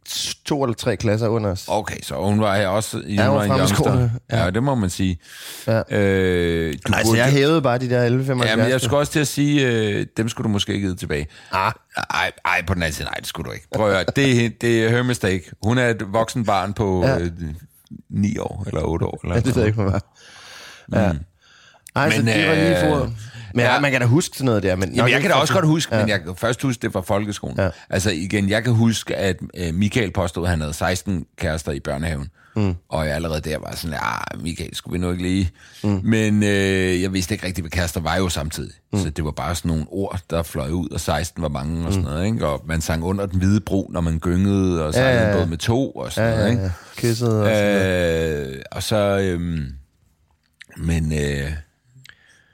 to 0.52 0.62
eller 0.64 0.74
tre 0.74 0.96
klasser 0.96 1.28
under 1.28 1.50
os. 1.50 1.64
Okay, 1.68 1.96
så 2.02 2.14
hun 2.14 2.40
var 2.40 2.56
her 2.56 2.68
også 2.68 3.02
i 3.06 3.14
Ja, 3.14 3.28
hun 3.28 3.36
var 3.36 3.44
en 3.44 3.50
youngster. 3.50 4.08
Ja. 4.32 4.44
ja, 4.44 4.50
det 4.50 4.62
må 4.62 4.74
man 4.74 4.90
sige. 4.90 5.18
Ja. 5.66 5.82
Øh, 5.90 6.74
du 6.86 6.90
Nej, 6.90 7.02
så 7.04 7.14
jeg 7.16 7.26
hævede 7.26 7.62
bare 7.62 7.78
de 7.78 7.90
der 7.90 8.08
11,75. 8.08 8.48
Ja, 8.48 8.56
men 8.56 8.68
jeg 8.68 8.80
skulle 8.80 8.98
også 8.98 9.12
til 9.12 9.20
at 9.20 9.26
sige, 9.28 9.66
øh, 9.68 10.06
dem 10.16 10.28
skulle 10.28 10.44
du 10.44 10.48
måske 10.48 10.74
ikke 10.74 10.86
give 10.86 10.96
tilbage. 10.96 11.26
Ah. 11.52 11.72
Ej, 12.10 12.32
ej, 12.44 12.62
på 12.66 12.74
den 12.74 12.82
anden 12.82 12.94
side, 12.94 13.04
nej, 13.04 13.14
det 13.14 13.26
skulle 13.26 13.48
du 13.48 13.52
ikke. 13.52 13.66
Prøv 13.74 13.86
at 13.88 13.94
høre, 13.94 14.04
det, 14.16 14.60
det 14.60 14.84
er 14.84 14.88
her 14.88 15.02
mistake. 15.02 15.50
Hun 15.62 15.78
er 15.78 15.88
et 15.88 16.02
voksen 16.12 16.44
barn 16.44 16.72
på 16.72 17.04
Ja. 17.06 17.18
øh, 17.18 17.30
9 18.10 18.38
år, 18.38 18.64
eller 18.66 18.80
8 18.80 19.06
år. 19.06 19.20
Eller 19.22 19.34
Ja, 19.34 19.40
det 19.40 19.54
ved 19.56 19.62
jeg 19.62 19.66
ikke, 19.68 19.82
hvad 19.82 19.92
var. 19.92 20.02
Ja. 21.02 21.12
Ej, 21.96 22.10
så 22.10 22.16
Men, 22.18 22.26
det 22.26 22.48
var 22.48 22.54
lige 22.54 22.84
øh, 22.84 22.90
for. 22.90 23.10
Men 23.54 23.64
ja. 23.64 23.80
man 23.80 23.90
kan 23.90 24.00
da 24.00 24.06
huske 24.06 24.36
sådan 24.36 24.44
noget 24.44 24.62
der. 24.62 24.76
Men 24.76 24.94
Jamen, 24.94 25.12
jeg 25.12 25.20
kan 25.20 25.30
da 25.30 25.36
også 25.36 25.52
godt 25.54 25.66
huske, 25.66 25.94
Ja. 25.94 26.00
men 26.00 26.08
jeg 26.08 26.22
kan 26.22 26.36
først 26.36 26.62
huske 26.62 26.82
det 26.82 26.92
fra 26.92 27.00
folkeskolen. 27.00 27.56
Ja. 27.58 27.68
Altså 27.90 28.10
igen, 28.10 28.48
jeg 28.48 28.64
kan 28.64 28.72
huske, 28.72 29.16
at 29.16 29.36
øh, 29.56 29.74
Michael 29.74 30.10
påstod, 30.12 30.44
at 30.44 30.50
han 30.50 30.60
havde 30.60 30.72
16 30.74 31.24
kærester 31.38 31.72
i 31.72 31.80
børnehaven. 31.80 32.28
Mm. 32.56 32.74
Og 32.88 33.06
jeg 33.06 33.14
allerede 33.14 33.40
der 33.40 33.58
var 33.58 33.74
sådan, 33.76 33.90
ja, 34.02 34.38
Michael, 34.42 34.76
skulle 34.76 34.92
vi 34.92 35.06
nu 35.06 35.10
ikke 35.10 35.22
lige? 35.22 35.50
Mm. 35.84 36.00
Men 36.04 36.42
øh, 36.42 37.02
jeg 37.02 37.12
vidste 37.12 37.34
ikke 37.34 37.46
rigtigt, 37.46 37.62
hvad 37.62 37.70
kærester 37.70 38.00
var 38.00 38.16
jo 38.16 38.28
samtidig. 38.28 38.72
Mm. 38.92 38.98
Så 38.98 39.10
det 39.10 39.24
var 39.24 39.30
bare 39.30 39.54
sådan 39.54 39.68
nogle 39.68 39.84
ord, 39.88 40.20
der 40.30 40.42
fløj 40.42 40.70
ud, 40.70 40.88
og 40.88 41.00
16 41.00 41.42
var 41.42 41.48
mange 41.48 41.86
og 41.86 41.92
sådan 41.92 42.04
noget. 42.04 42.26
Ikke? 42.26 42.46
Og 42.46 42.62
man 42.66 42.80
sang 42.80 43.04
under 43.04 43.26
den 43.26 43.38
hvide 43.38 43.60
bro, 43.60 43.90
når 43.92 44.00
man 44.00 44.18
gyngede, 44.18 44.84
og 44.86 44.94
sejlede 44.94 45.14
Ja, 45.20 45.22
ja, 45.22 45.30
ja, 45.30 45.36
både 45.36 45.46
med 45.46 45.58
to 45.58 45.90
og 45.90 46.12
sådan 46.12 46.30
Ja, 46.30 46.36
noget. 46.36 46.46
ja, 46.46 46.50
Ikke? 46.52 46.62
ja. 46.62 46.70
Kysset 46.96 47.28
og 47.42 47.46
sådan 47.48 47.74
noget. 47.74 48.46
Øh, 48.56 48.62
og 48.72 48.82
så... 48.82 48.96
Øhm, 49.18 49.64
men... 50.76 51.12
Øh, 51.12 51.50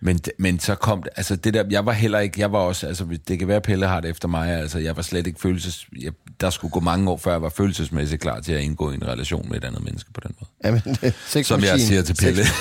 men, 0.01 0.21
men 0.39 0.61
så 0.61 0.75
kom 0.75 1.03
det, 1.03 1.11
altså 1.17 1.37
det 1.37 1.55
der, 1.55 1.65
jeg 1.71 1.87
var 1.87 1.93
heller 1.93 2.19
ikke, 2.19 2.41
jeg 2.41 2.53
var 2.53 2.59
også, 2.59 2.87
altså 2.87 3.07
det 3.29 3.39
kan 3.39 3.49
være, 3.49 3.61
Pelle 3.61 3.87
har 3.87 4.01
det 4.01 4.11
efter 4.11 4.29
mig, 4.29 4.53
altså 4.53 4.79
jeg 4.79 4.97
var 4.97 5.03
slet 5.03 5.27
ikke 5.27 5.41
følelses, 5.41 5.87
jeg, 6.03 6.13
der 6.41 6.51
skulle 6.51 6.73
gå 6.73 6.81
mange 6.81 7.11
år, 7.11 7.17
før 7.17 7.31
jeg 7.31 7.43
var 7.43 7.49
følelsesmæssigt 7.49 8.23
klar 8.23 8.41
til 8.41 8.53
at 8.53 8.61
indgå 8.61 8.91
i 8.91 8.95
en 8.95 9.07
relation 9.07 9.49
med 9.49 9.57
et 9.57 9.65
andet 9.65 9.85
menneske 9.85 10.13
på 10.13 10.21
den 10.21 10.35
måde. 10.41 10.51
Jamen, 10.65 10.81
det 11.01 11.03
er 11.03 11.11
sex 11.27 11.47
Som 11.47 11.63
jeg 11.63 11.81
siger 11.81 12.03
til 12.03 12.15
Pelle. 12.15 12.43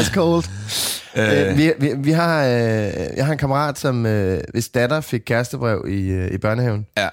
Ice 0.00 0.12
cold. 0.14 0.44
Øh, 1.16 1.58
vi, 1.58 1.72
vi, 1.78 1.92
vi 1.96 2.10
har, 2.10 2.44
øh, 2.44 2.50
jeg 3.16 3.26
har 3.26 3.32
en 3.32 3.38
kammerat, 3.38 3.78
som 3.78 4.06
øh, 4.06 4.40
hvis 4.52 4.68
datter 4.68 5.00
fik 5.00 5.20
kærestebrev 5.26 5.84
i, 5.88 6.08
øh, 6.08 6.34
i 6.34 6.38
børnehaven. 6.38 6.86
Ja, 6.98 7.08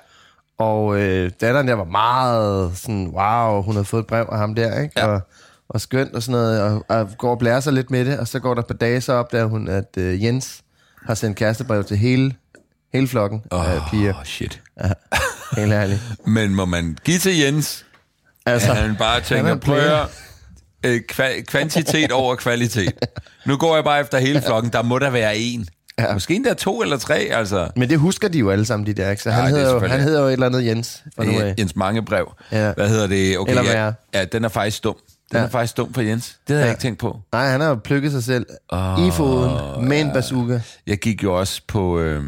Og 0.57 0.99
øh, 0.99 1.31
datteren 1.41 1.67
der 1.67 1.73
var 1.73 1.83
meget 1.83 2.77
sådan, 2.77 3.07
wow, 3.07 3.61
hun 3.61 3.75
havde 3.75 3.85
fået 3.85 4.01
et 4.01 4.07
brev 4.07 4.25
af 4.31 4.37
ham 4.37 4.55
der, 4.55 4.81
ikke? 4.81 4.99
Ja. 4.99 5.07
Og, 5.07 5.21
og 5.69 5.81
skønt 5.81 6.13
og 6.15 6.23
sådan 6.23 6.31
noget, 6.41 6.61
og, 6.61 6.85
og 6.89 7.09
går 7.17 7.31
og 7.31 7.39
blærer 7.39 7.59
sig 7.59 7.73
lidt 7.73 7.91
med 7.91 8.05
det, 8.05 8.19
og 8.19 8.27
så 8.27 8.39
går 8.39 8.53
der 8.53 8.61
par 8.61 8.73
dage, 8.73 9.01
så 9.01 9.13
opdager 9.13 9.45
hun, 9.45 9.67
at 9.67 9.97
øh, 9.97 10.23
Jens 10.23 10.61
har 11.05 11.13
sendt 11.15 11.37
kærestebrev 11.37 11.83
til 11.83 11.97
hele, 11.97 12.33
hele 12.93 13.07
flokken 13.07 13.41
åh, 13.51 13.71
af 13.71 13.79
piger. 13.91 14.13
oh, 14.19 14.25
shit. 14.25 14.61
Helt 15.57 15.73
ærligt. 15.73 16.01
Men 16.25 16.55
må 16.55 16.65
man 16.65 16.97
give 17.03 17.17
til 17.19 17.37
Jens, 17.39 17.85
Altså, 18.45 18.71
at 18.71 18.77
han 18.77 18.95
bare 18.95 19.21
tænker, 19.21 19.51
er 19.51 19.55
prøv 19.55 20.07
øh, 20.85 21.01
kva- 21.11 21.41
kvantitet 21.43 22.11
over 22.11 22.35
kvalitet. 22.35 22.93
Nu 23.45 23.57
går 23.57 23.75
jeg 23.75 23.83
bare 23.83 24.01
efter 24.01 24.17
hele 24.17 24.41
flokken, 24.41 24.71
der 24.73 24.81
må 24.81 24.99
der 24.99 25.09
være 25.09 25.37
en. 25.37 25.67
Ja. 25.99 26.13
Måske 26.13 26.35
endda 26.35 26.53
to 26.53 26.81
eller 26.81 26.97
tre, 26.97 27.15
altså. 27.15 27.69
Men 27.75 27.89
det 27.89 27.99
husker 27.99 28.27
de 28.27 28.39
jo 28.39 28.49
alle 28.51 28.65
sammen, 28.65 28.87
de 28.87 28.93
der, 28.93 29.09
ikke? 29.09 29.23
Så 29.23 29.31
han, 29.31 29.43
Ja, 29.43 29.49
er 29.49 29.55
hedder 29.55 29.73
jo, 29.73 29.79
han 29.87 29.99
hedder 29.99 30.21
jo 30.21 30.27
et 30.27 30.33
eller 30.33 30.45
andet 30.45 30.65
Jens 30.65 31.03
fra 31.15 31.23
nu 31.23 31.39
af. 31.39 31.55
Jens 31.59 31.75
Mange 31.75 32.05
brev. 32.05 32.33
Ja. 32.51 32.73
Hvad 32.73 32.89
hedder 32.89 33.07
det? 33.07 33.37
Okay, 33.37 33.49
Eller 33.51 33.63
ja, 33.63 33.71
værre. 33.73 33.93
ja, 34.13 34.25
den 34.25 34.43
er 34.45 34.49
faktisk 34.49 34.83
dum. 34.83 34.95
Den 35.33 35.41
Ja. 35.41 35.45
er 35.45 35.49
faktisk 35.49 35.77
dum 35.77 35.93
for 35.93 36.01
Jens. 36.01 36.37
Det 36.47 36.53
havde 36.55 36.59
ja. 36.61 36.65
Jeg 36.65 36.71
ikke 36.73 36.81
tænkt 36.81 36.99
på. 36.99 37.19
Nej, 37.31 37.47
han 37.51 37.61
har 37.61 37.67
jo 37.67 37.75
plukket 37.75 38.11
sig 38.11 38.23
selv 38.23 38.45
oh, 38.69 39.07
i 39.07 39.11
foden 39.11 39.87
med 39.87 40.01
en 40.01 40.11
bazooka. 40.13 40.59
Jeg 40.87 40.97
gik 40.97 41.23
jo 41.23 41.39
også 41.39 41.61
på, 41.67 41.99
øh, 41.99 42.23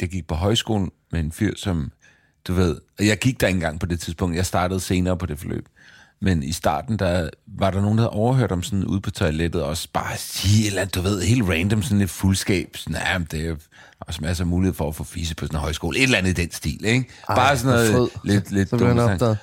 jeg 0.00 0.08
gik 0.08 0.26
på 0.26 0.34
højskolen 0.34 0.90
med 1.12 1.20
en 1.20 1.32
fyr, 1.32 1.52
som, 1.56 1.92
du 2.48 2.52
ved, 2.52 2.76
og 2.98 3.06
jeg 3.06 3.18
gik 3.18 3.40
der 3.40 3.46
ikke 3.46 3.56
engang 3.56 3.80
på 3.80 3.86
det 3.86 4.00
tidspunkt. 4.00 4.36
Jeg 4.36 4.46
startede 4.46 4.80
senere 4.80 5.16
på 5.16 5.26
det 5.26 5.38
forløb. 5.38 5.66
Men 6.24 6.42
i 6.42 6.52
starten, 6.52 6.96
der 6.98 7.28
var 7.58 7.70
der 7.70 7.80
nogen, 7.80 7.98
der 7.98 8.02
havde 8.04 8.10
overhørt 8.12 8.52
om 8.52 8.62
sådan 8.62 8.84
ude 8.84 9.00
på 9.00 9.10
toilettet, 9.10 9.62
også 9.62 9.88
bare 9.92 10.16
sige 10.16 10.62
et 10.62 10.66
eller 10.70 10.84
du 10.84 11.00
ved, 11.00 11.22
helt 11.22 11.48
random, 11.48 11.82
sådan 11.82 11.98
lidt 11.98 12.10
fuldskab. 12.10 12.76
Sådan, 12.76 12.96
ja, 13.06 13.18
men 13.18 13.28
det 13.30 13.46
er 13.48 13.54
også 14.00 14.20
masser 14.22 14.44
af 14.44 14.48
mulighed 14.48 14.74
for 14.74 14.88
at 14.88 14.94
få 14.94 15.04
fisse 15.04 15.34
på 15.34 15.46
sådan 15.46 15.56
en 15.56 15.60
højskole. 15.60 15.98
Et 15.98 16.02
eller 16.02 16.18
andet 16.18 16.38
i 16.38 16.42
den 16.42 16.52
stil, 16.52 16.84
ikke? 16.84 17.08
Ej, 17.28 17.34
bare 17.34 17.56
sådan 17.56 17.74
noget 17.74 17.92
frød. 17.92 18.08
lidt, 18.24 18.50
lidt 18.50 18.68
Så 18.70 18.76
dumt. 18.76 19.38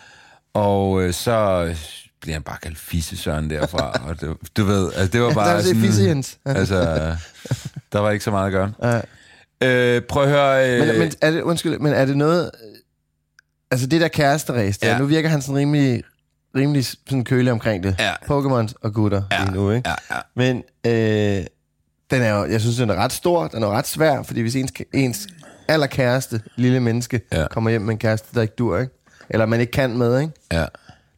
Og 0.54 1.02
øh, 1.04 1.14
så 1.14 1.76
bliver 2.22 2.36
han 2.36 2.44
bare 2.44 2.58
kaldt 2.64 2.78
fisse 2.80 3.18
Søren 3.18 3.50
derfra. 3.50 3.92
og 4.10 4.22
det, 4.22 4.38
du 4.58 4.64
ved, 4.66 4.92
altså, 4.94 5.08
det 5.12 5.22
var 5.22 5.28
Der 5.28 5.34
bare 5.34 5.58
er 5.58 5.62
sådan... 5.62 5.82
Fisse 5.82 6.04
Jens. 6.04 6.38
altså, 6.46 6.76
der 7.94 8.00
var 8.00 8.12
ikke 8.12 8.24
så 8.24 8.32
meget 8.32 8.46
at 8.46 8.52
gøre. 8.52 8.72
Ja. 8.84 9.02
Øh, 9.96 10.02
prøv 10.02 10.24
at 10.24 10.30
høre... 10.30 10.70
Øh, 10.82 10.88
Men, 10.88 11.00
men, 11.00 11.12
er 11.22 11.32
det, 11.32 11.42
undskyld, 11.42 11.80
men 11.80 11.94
er 11.94 12.06
det 12.06 12.18
noget... 12.18 12.52
Altså 13.72 13.88
det 13.88 14.02
der 14.02 14.08
kæresteræs, 14.08 14.78
der, 14.78 14.90
Ja. 14.92 14.98
nu 14.98 15.06
virker 15.06 15.30
han 15.30 15.42
sådan 15.42 15.56
rimelig, 15.56 16.04
rimelig 16.56 16.86
sådan 16.86 17.24
kølig 17.24 17.52
omkring 17.52 17.84
det. 17.84 17.96
Ja. 18.00 18.14
Pokémon 18.14 18.74
og 18.82 18.94
gutter 18.94 19.22
Ja. 19.32 19.44
lige 19.44 19.54
nu, 19.54 19.72
ikke? 19.72 19.90
Ja, 19.90 20.16
ja. 20.16 20.22
Men 20.36 20.58
øh, 20.86 21.46
den 22.12 22.22
er 22.22 22.30
jo, 22.30 22.46
jeg 22.46 22.62
synes, 22.62 22.78
den 22.78 22.90
er 22.90 22.96
ret 22.96 23.12
stor, 23.14 23.48
den 23.48 23.64
er 23.64 23.68
ret 23.68 23.88
svær, 23.88 24.24
fordi 24.24 24.42
hvis 24.42 24.56
ens, 24.56 24.72
ens 24.94 25.28
allerkæreste 25.68 26.42
lille 26.56 26.80
menneske 26.80 27.22
ja. 27.32 27.48
kommer 27.48 27.70
hjem 27.70 27.82
med 27.82 27.92
en 27.94 27.98
kæreste, 28.00 28.28
der 28.36 28.42
ikke 28.42 28.54
dur, 28.58 28.78
ikke? 28.80 28.94
Eller 29.30 29.46
man 29.46 29.60
ikke 29.60 29.72
kan 29.72 29.98
med, 29.98 30.20
ikke? 30.20 30.34
ja. 30.52 30.66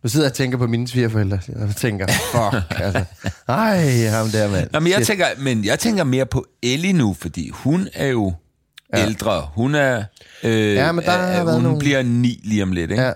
Nu 0.03 0.10
sidder 0.10 0.25
jeg 0.25 0.31
og 0.31 0.36
tænker 0.36 0.58
på 0.58 0.67
mine 0.67 0.88
svigerforældre, 0.88 1.39
og 1.55 1.67
jeg 1.67 1.75
tænker, 1.75 2.08
fuck, 2.08 2.79
altså. 2.81 3.03
Ej, 3.48 4.05
ham 4.10 4.27
der, 4.29 4.51
mand. 4.51 4.70
Nå, 4.74 4.79
men 4.79 4.91
jeg 4.91 5.05
tænker, 5.08 5.25
men 5.38 5.65
jeg 5.65 5.79
tænker 5.79 6.03
mere 6.03 6.25
på 6.25 6.46
Ellie 6.63 6.93
nu, 6.93 7.13
fordi 7.20 7.50
hun 7.50 7.88
er 7.93 8.08
jo 8.08 8.34
ja. 8.96 9.05
ældre. 9.05 9.48
Hun 9.53 9.75
er... 9.75 10.03
Øh, 10.43 10.74
Ja, 10.75 10.91
men 10.91 11.05
der 11.05 11.12
har 11.12 11.17
er, 11.17 11.43
været 11.43 11.53
hun 11.55 11.63
nogle- 11.63 11.79
bliver 11.79 12.01
ni 12.03 12.39
lige 12.43 12.63
om 12.63 12.72
lidt, 12.72 12.91
ikke? 12.91 13.03
Ja. 13.03 13.12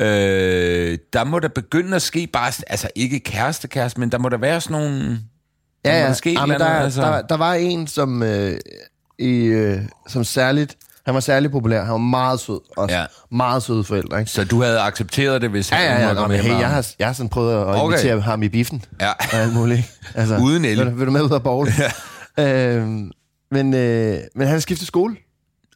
Øh, 0.00 0.98
der 1.12 1.24
må 1.24 1.38
der 1.38 1.48
begynde 1.48 1.96
at 1.96 2.02
ske 2.02 2.26
bare, 2.32 2.52
altså 2.66 2.88
ikke 2.94 3.20
kæreste, 3.20 3.68
kæreste, 3.68 4.00
men 4.00 4.12
der 4.12 4.18
må 4.18 4.28
der 4.28 4.36
være 4.38 4.60
sådan 4.60 4.82
nogle... 4.82 5.18
Ja, 5.84 6.00
ja. 6.00 6.06
der 6.06 6.12
ske 6.12 6.30
et 6.30 6.34
Jamen, 6.34 6.54
eller 6.54 6.66
der, 6.66 6.74
altså. 6.74 7.02
der, 7.02 7.22
der 7.22 7.36
var 7.36 7.54
en, 7.54 7.86
som, 7.86 8.22
øh, 8.22 8.60
i, 9.18 9.34
øh, 9.44 9.80
som 10.08 10.24
særligt... 10.24 10.76
Han 11.08 11.14
var 11.14 11.20
særlig 11.20 11.50
populær. 11.50 11.82
Han 11.82 11.92
var 11.92 11.96
meget 11.98 12.40
sød. 12.40 12.60
Også. 12.76 12.94
Ja. 12.96 13.04
Meget 13.30 13.62
søde 13.62 13.84
forældre, 13.84 14.18
ikke? 14.20 14.30
Så 14.30 14.44
du 14.44 14.62
havde 14.62 14.80
accepteret 14.80 15.42
det, 15.42 15.50
hvis 15.50 15.72
Ja, 15.72 15.78
ja, 15.80 15.92
hun 15.92 16.00
ja. 16.00 16.06
var 16.06 16.14
kommet 16.14 16.38
hey, 16.40 16.50
jeg 16.60 16.68
har, 16.70 16.86
jeg 16.98 17.06
har 17.08 17.12
sådan 17.14 17.28
prøvet 17.28 17.52
at 17.60 17.66
Okay. 17.66 17.84
invitere 17.84 18.20
ham 18.20 18.42
i 18.42 18.48
biffen. 18.48 18.84
Ja. 19.00 19.10
Og 19.10 19.34
alt 19.34 19.52
muligt. 19.54 19.98
Altså, 20.14 20.36
Uden 20.38 20.64
el. 20.64 20.78
Vil, 20.78 20.86
du- 20.86 20.90
vil 20.96 21.06
du 21.06 21.12
med 21.12 21.22
ud 21.22 21.30
og 21.30 21.42
bowl? 21.42 21.68
Ja. 22.38 22.74
øhm, 22.76 23.10
men, 23.50 23.74
øh, 23.74 24.18
men 24.34 24.46
han 24.46 24.54
har 24.54 24.58
skiftet 24.60 24.86
skole. 24.86 25.16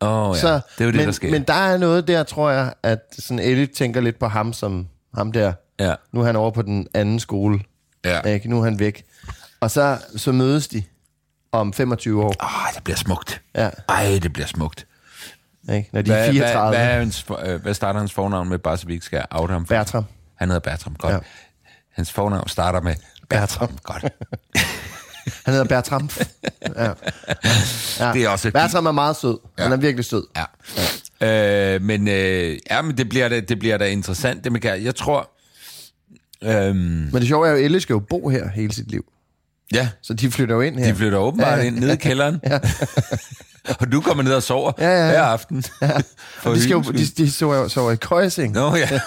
Åh 0.00 0.28
oh, 0.30 0.36
ja, 0.36 0.40
så, 0.40 0.48
det 0.54 0.60
er 0.78 0.84
jo 0.84 0.90
det, 0.90 0.96
men, 0.96 1.06
der 1.06 1.12
sker. 1.12 1.30
Men 1.30 1.42
der 1.42 1.54
er 1.54 1.76
noget 1.78 2.08
der, 2.08 2.22
tror 2.22 2.50
jeg, 2.50 2.72
at 2.82 2.98
sådan 3.18 3.38
Ellie 3.38 3.66
tænker 3.66 4.00
lidt 4.00 4.18
på 4.18 4.28
ham 4.28 4.52
som 4.52 4.86
ham 5.14 5.32
der. 5.32 5.52
ja, 5.80 5.94
Nu 6.12 6.20
er 6.20 6.24
han 6.24 6.36
over 6.36 6.50
på 6.50 6.62
den 6.62 6.86
anden 6.94 7.20
skole. 7.20 7.60
ja. 8.04 8.20
Ikke? 8.20 8.50
Nu 8.50 8.58
er 8.60 8.64
han 8.64 8.78
væk. 8.78 9.04
Og 9.60 9.70
så, 9.70 9.98
så 10.16 10.32
mødes 10.32 10.68
de 10.68 10.82
om 11.52 11.72
25 11.72 12.22
år. 12.24 12.34
Åh, 12.42 12.74
det 12.74 12.84
bliver 12.84 12.96
smukt. 12.96 13.40
Ja, 13.54 13.70
Ej, 13.88 14.18
det 14.22 14.32
bliver 14.32 14.46
smukt. 14.46 14.86
Ikke? 15.70 15.88
Når 15.92 16.02
de 16.02 16.12
er 16.12 16.16
Hvad, 16.16 16.32
34. 16.32 16.68
hvad, 16.70 16.78
hvad, 16.78 16.94
er 16.94 16.98
hans, 16.98 17.26
øh, 17.44 17.62
hvad 17.62 17.74
starter 17.74 18.00
hans 18.00 18.12
fornavn 18.12 18.48
med, 18.48 18.58
bare 18.58 18.76
så 18.76 18.86
vi 18.86 18.92
ikke 18.92 19.06
skal 19.06 19.24
out 19.30 19.50
ham? 19.50 19.66
Bertram. 19.66 20.04
Han 20.34 20.48
hedder 20.48 20.60
Bertram, 20.60 20.94
godt. 20.94 21.12
Ja. 21.12 21.16
Ja. 21.16 21.22
Hans 21.92 22.12
fornavn 22.12 22.48
starter 22.48 22.80
med 22.80 22.94
Bertram. 23.28 23.78
Godt. 23.82 24.04
Han 25.44 25.54
hedder 25.54 25.64
Bertram. 25.64 26.10
ja. 26.76 26.84
ja. 26.84 28.12
Det 28.12 28.24
er 28.24 28.28
også 28.28 28.50
Bertram 28.50 28.86
er 28.86 28.92
meget 28.92 29.16
sød. 29.16 29.38
Ja. 29.58 29.62
Han 29.62 29.72
er 29.72 29.76
virkelig 29.76 30.04
sød. 30.04 30.26
Ja. 30.36 31.74
Øh, 31.74 31.82
men, 31.82 32.08
øh, 32.08 32.58
ja, 32.70 32.82
men 32.82 32.96
det 32.96 33.08
bliver 33.08 33.28
da, 33.28 33.40
det 33.40 33.58
bliver 33.58 33.78
da 33.78 33.88
interessant, 33.88 34.44
det 34.44 34.52
med. 34.52 34.74
Jeg 34.74 34.94
tror... 34.94 35.30
Øhm, 36.42 36.76
Men 36.76 37.14
det 37.14 37.26
sjove 37.26 37.46
er 37.46 37.50
jo, 37.50 37.56
at 37.56 37.64
Elle 37.64 37.80
skal 37.80 37.94
jo 37.94 37.98
bo 38.00 38.28
her 38.28 38.48
hele 38.48 38.72
sit 38.72 38.90
liv. 38.90 39.04
Ja, 39.74 39.88
Så 40.02 40.14
de 40.14 40.30
flytter 40.30 40.54
jo 40.54 40.60
ind 40.60 40.78
her. 40.78 40.86
de 40.86 40.94
flytter 40.94 41.18
åbenbart 41.18 41.58
Ja. 41.58 41.64
ind 41.64 41.78
ned 41.78 41.92
i 41.92 41.96
kælderen. 41.96 42.40
Ja. 42.46 42.58
og 43.80 43.92
du 43.92 44.00
kommer 44.00 44.22
ned 44.24 44.32
og 44.34 44.42
sover 44.42 44.72
Ja, 44.78 44.88
ja, 44.88 45.04
ja. 45.04 45.10
hver 45.10 45.22
aften. 45.22 45.64
Ja. 45.82 45.90
Og 46.44 46.54
de, 46.56 46.62
skal 46.62 46.72
jo, 46.72 46.80
de, 46.80 47.06
de 47.06 47.30
sover, 47.32 47.68
sover 47.68 47.92
i 47.92 47.96
køjeseng. 47.96 48.52
Nå 48.54 48.76
ja, 48.76 48.88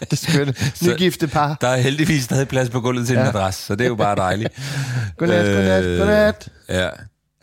Det 0.00 0.12
er 0.12 0.16
skønt. 0.16 0.82
Nygifte 0.86 1.28
par. 1.28 1.56
der 1.60 1.68
er 1.68 1.76
heldigvis 1.76 2.24
stadig 2.24 2.48
plads 2.48 2.70
på 2.70 2.80
gulvet 2.80 3.06
til 3.06 3.16
en 3.16 3.18
Ja. 3.24 3.24
madras, 3.32 3.54
så 3.54 3.74
det 3.74 3.84
er 3.84 3.88
jo 3.88 3.94
bare 3.94 4.16
dejligt. 4.16 4.52
Godnat, 5.18 5.44
godnat, 5.44 5.84
Øh, 5.84 5.98
godnat. 5.98 6.48
Ja. 6.68 6.88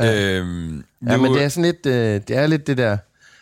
Øhm, 0.02 0.84
Ja, 1.10 1.16
nu- 1.16 1.22
men 1.22 1.34
det 1.34 1.44
er 1.44 1.50
sådan 1.50 1.64
lidt, 1.64 1.86
øh, 1.86 2.22
det 2.28 2.38
er 2.38 2.48
lidt 2.48 2.68
det 2.68 2.78
der... 2.78 2.98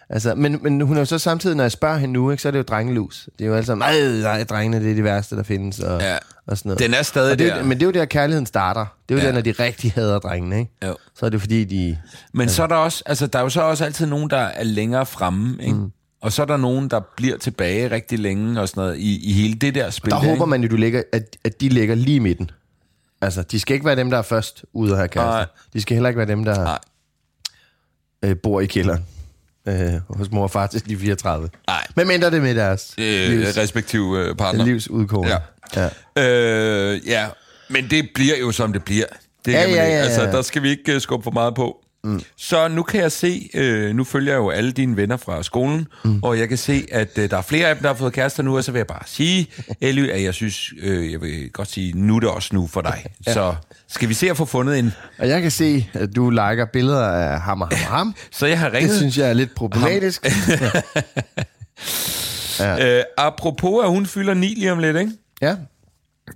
Altså, 0.09 0.35
men, 0.35 0.59
men 0.61 0.81
hun 0.81 0.95
er 0.97 1.01
jo 1.01 1.05
så 1.05 1.19
samtidig, 1.19 1.55
når 1.55 1.63
jeg 1.63 1.71
spørger 1.71 1.97
hende 1.97 2.13
nu, 2.13 2.31
ikke, 2.31 2.41
så 2.43 2.47
er 2.47 2.51
det 2.51 2.59
jo 2.59 2.63
drengelus. 2.63 3.29
Det 3.39 3.45
er 3.45 3.49
jo 3.49 3.55
alle 3.55 3.65
sammen, 3.65 3.87
nej, 3.89 4.21
nej, 4.21 4.43
drengene, 4.43 4.83
det 4.83 4.91
er 4.91 4.95
de 4.95 5.03
værste, 5.03 5.35
der 5.35 5.43
findes, 5.43 5.79
og, 5.79 6.01
Ja. 6.01 6.17
og 6.47 6.57
sådan 6.57 6.69
noget. 6.69 6.79
Den 6.79 6.93
er 6.93 7.01
stadig 7.01 7.31
og 7.31 7.39
det, 7.39 7.47
er 7.51 7.55
der. 7.55 7.63
Men 7.63 7.71
det 7.71 7.81
er 7.81 7.85
jo 7.85 7.91
der, 7.91 8.05
kærligheden 8.05 8.45
starter. 8.45 8.85
Det 9.09 9.15
er 9.15 9.19
jo 9.19 9.21
Ja. 9.21 9.27
der, 9.27 9.33
når 9.33 9.41
de 9.41 9.51
rigtig 9.51 9.91
hader 9.91 10.19
drengene, 10.19 10.59
ikke? 10.59 10.71
Jo. 10.85 10.95
Så 11.15 11.25
er 11.25 11.29
det 11.29 11.39
fordi, 11.41 11.63
de... 11.63 11.97
Men 12.33 12.49
så 12.49 12.63
er 12.63 12.67
der 12.67 12.75
også, 12.75 13.03
altså 13.05 13.27
der 13.27 13.39
er 13.39 13.43
jo 13.43 13.49
så 13.49 13.61
også 13.61 13.85
altid 13.85 14.05
nogen, 14.05 14.29
der 14.29 14.37
er 14.37 14.63
længere 14.63 15.05
fremme, 15.05 15.57
ikke? 15.63 15.75
Mm. 15.77 15.91
Og 16.21 16.31
så 16.31 16.41
er 16.41 16.45
der 16.45 16.57
nogen, 16.57 16.87
der 16.87 16.99
bliver 17.17 17.37
tilbage 17.37 17.91
rigtig 17.91 18.19
længe 18.19 18.61
og 18.61 18.69
sådan 18.69 18.81
noget 18.83 18.97
i, 18.97 19.29
i 19.29 19.33
hele 19.33 19.53
det 19.53 19.75
der 19.75 19.89
spil. 19.89 20.11
Der 20.11 20.21
ikke? 20.21 20.29
håber 20.29 20.45
man 20.45 20.63
jo, 20.63 20.69
du 20.69 20.75
ligger, 20.75 21.03
at, 21.13 21.37
at 21.43 21.61
de 21.61 21.69
ligger 21.69 21.95
lige 21.95 22.15
i 22.15 22.19
midten. 22.19 22.51
Altså, 23.21 23.43
de 23.43 23.59
skal 23.59 23.73
ikke 23.73 23.85
være 23.85 23.95
dem, 23.95 24.09
der 24.09 24.17
er 24.17 24.21
først 24.21 24.65
ude 24.73 24.91
og 24.91 24.97
have 24.97 25.07
kærester. 25.07 25.31
Nej. 25.31 25.45
De 25.73 25.81
skal 25.81 25.95
heller 25.95 26.09
ikke 26.09 26.17
være 26.17 26.27
dem, 26.27 26.43
der 26.43 26.77
øh, 28.23 28.35
bor 28.43 28.61
i 28.61 28.65
kælderen. 28.65 29.05
Øh, 29.67 29.93
hos 30.09 30.31
mor 30.31 30.43
og 30.43 30.51
far 30.51 30.67
til 30.67 30.89
de 30.89 30.97
34. 30.97 31.49
Nej. 31.67 31.87
Men 31.95 32.07
mindre 32.07 32.31
det 32.31 32.41
med 32.41 32.55
deres 32.55 32.93
Øh, 32.97 33.29
livs, 33.29 33.57
respektive 33.57 34.19
øh, 34.19 34.35
partner. 34.35 34.65
livs 34.65 34.89
udkårne. 34.89 35.29
Ja. 35.75 35.89
ja. 36.17 36.93
Øh, 36.93 37.07
ja, 37.07 37.25
men 37.69 37.89
det 37.89 38.09
bliver 38.15 38.37
jo, 38.37 38.51
som 38.51 38.73
det 38.73 38.83
bliver. 38.83 39.05
Det 39.45 39.51
Ja, 39.51 39.59
kan 39.61 39.69
man 39.69 39.77
ja, 39.77 39.83
ikke. 39.85 39.97
ja, 39.97 40.03
Altså, 40.03 40.21
ja. 40.23 40.31
der 40.31 40.41
skal 40.41 40.63
vi 40.63 40.69
ikke 40.69 40.95
uh, 40.95 41.01
skubbe 41.01 41.23
for 41.23 41.31
meget 41.31 41.55
på. 41.55 41.82
Mm. 42.03 42.21
Så 42.37 42.67
nu 42.67 42.83
kan 42.83 43.01
jeg 43.01 43.11
se, 43.11 43.49
øh, 43.53 43.95
nu 43.95 44.03
følger 44.03 44.33
jeg 44.33 44.37
jo 44.37 44.49
alle 44.49 44.71
dine 44.71 44.97
venner 44.97 45.17
fra 45.17 45.43
skolen, 45.43 45.87
mm. 46.05 46.23
og 46.23 46.39
jeg 46.39 46.49
kan 46.49 46.57
se, 46.57 46.85
at 46.91 47.17
øh, 47.17 47.29
der 47.29 47.37
er 47.37 47.41
flere 47.41 47.67
af 47.67 47.75
dem, 47.75 47.81
der 47.81 47.89
har 47.89 47.95
fået 47.95 48.13
kærester 48.13 48.43
nu, 48.43 48.57
og 48.57 48.63
så 48.63 48.71
vil 48.71 48.79
jeg 48.79 48.87
bare 48.87 49.03
sige, 49.05 49.47
Elly, 49.81 50.09
at 50.09 50.23
jeg 50.23 50.33
synes, 50.33 50.73
øh, 50.79 51.11
jeg 51.11 51.21
vil 51.21 51.49
godt 51.49 51.67
sige, 51.67 51.93
nu 51.93 52.15
er 52.15 52.19
det 52.19 52.29
også 52.29 52.49
nu 52.55 52.67
for 52.67 52.81
dig. 52.81 53.05
Ja. 53.27 53.33
Så 53.33 53.55
skal 53.87 54.09
vi 54.09 54.13
se 54.13 54.29
at 54.29 54.37
få 54.37 54.45
fundet 54.45 54.79
en... 54.79 54.93
Og 55.19 55.29
jeg 55.29 55.41
kan 55.41 55.51
se, 55.51 55.89
at 55.93 56.15
du 56.15 56.29
liker 56.29 56.65
billeder 56.73 57.07
af 57.07 57.41
ham 57.41 57.61
og 57.61 57.67
ham 57.67 57.77
og 57.91 57.97
ham. 57.97 58.15
Så 58.31 58.45
jeg 58.45 58.59
har 58.59 58.73
ringet... 58.73 58.89
Det 58.89 58.97
synes 58.97 59.17
jeg 59.17 59.29
er 59.29 59.33
lidt 59.33 59.55
problematisk. 59.55 60.25
Øh, 62.61 63.03
apropos, 63.17 63.83
at 63.83 63.89
hun 63.89 64.05
fylder 64.05 64.33
9 64.33 64.47
lige 64.47 64.71
om 64.71 64.79
lidt, 64.79 64.97
ikke? 64.97 65.11
ja, 65.41 65.55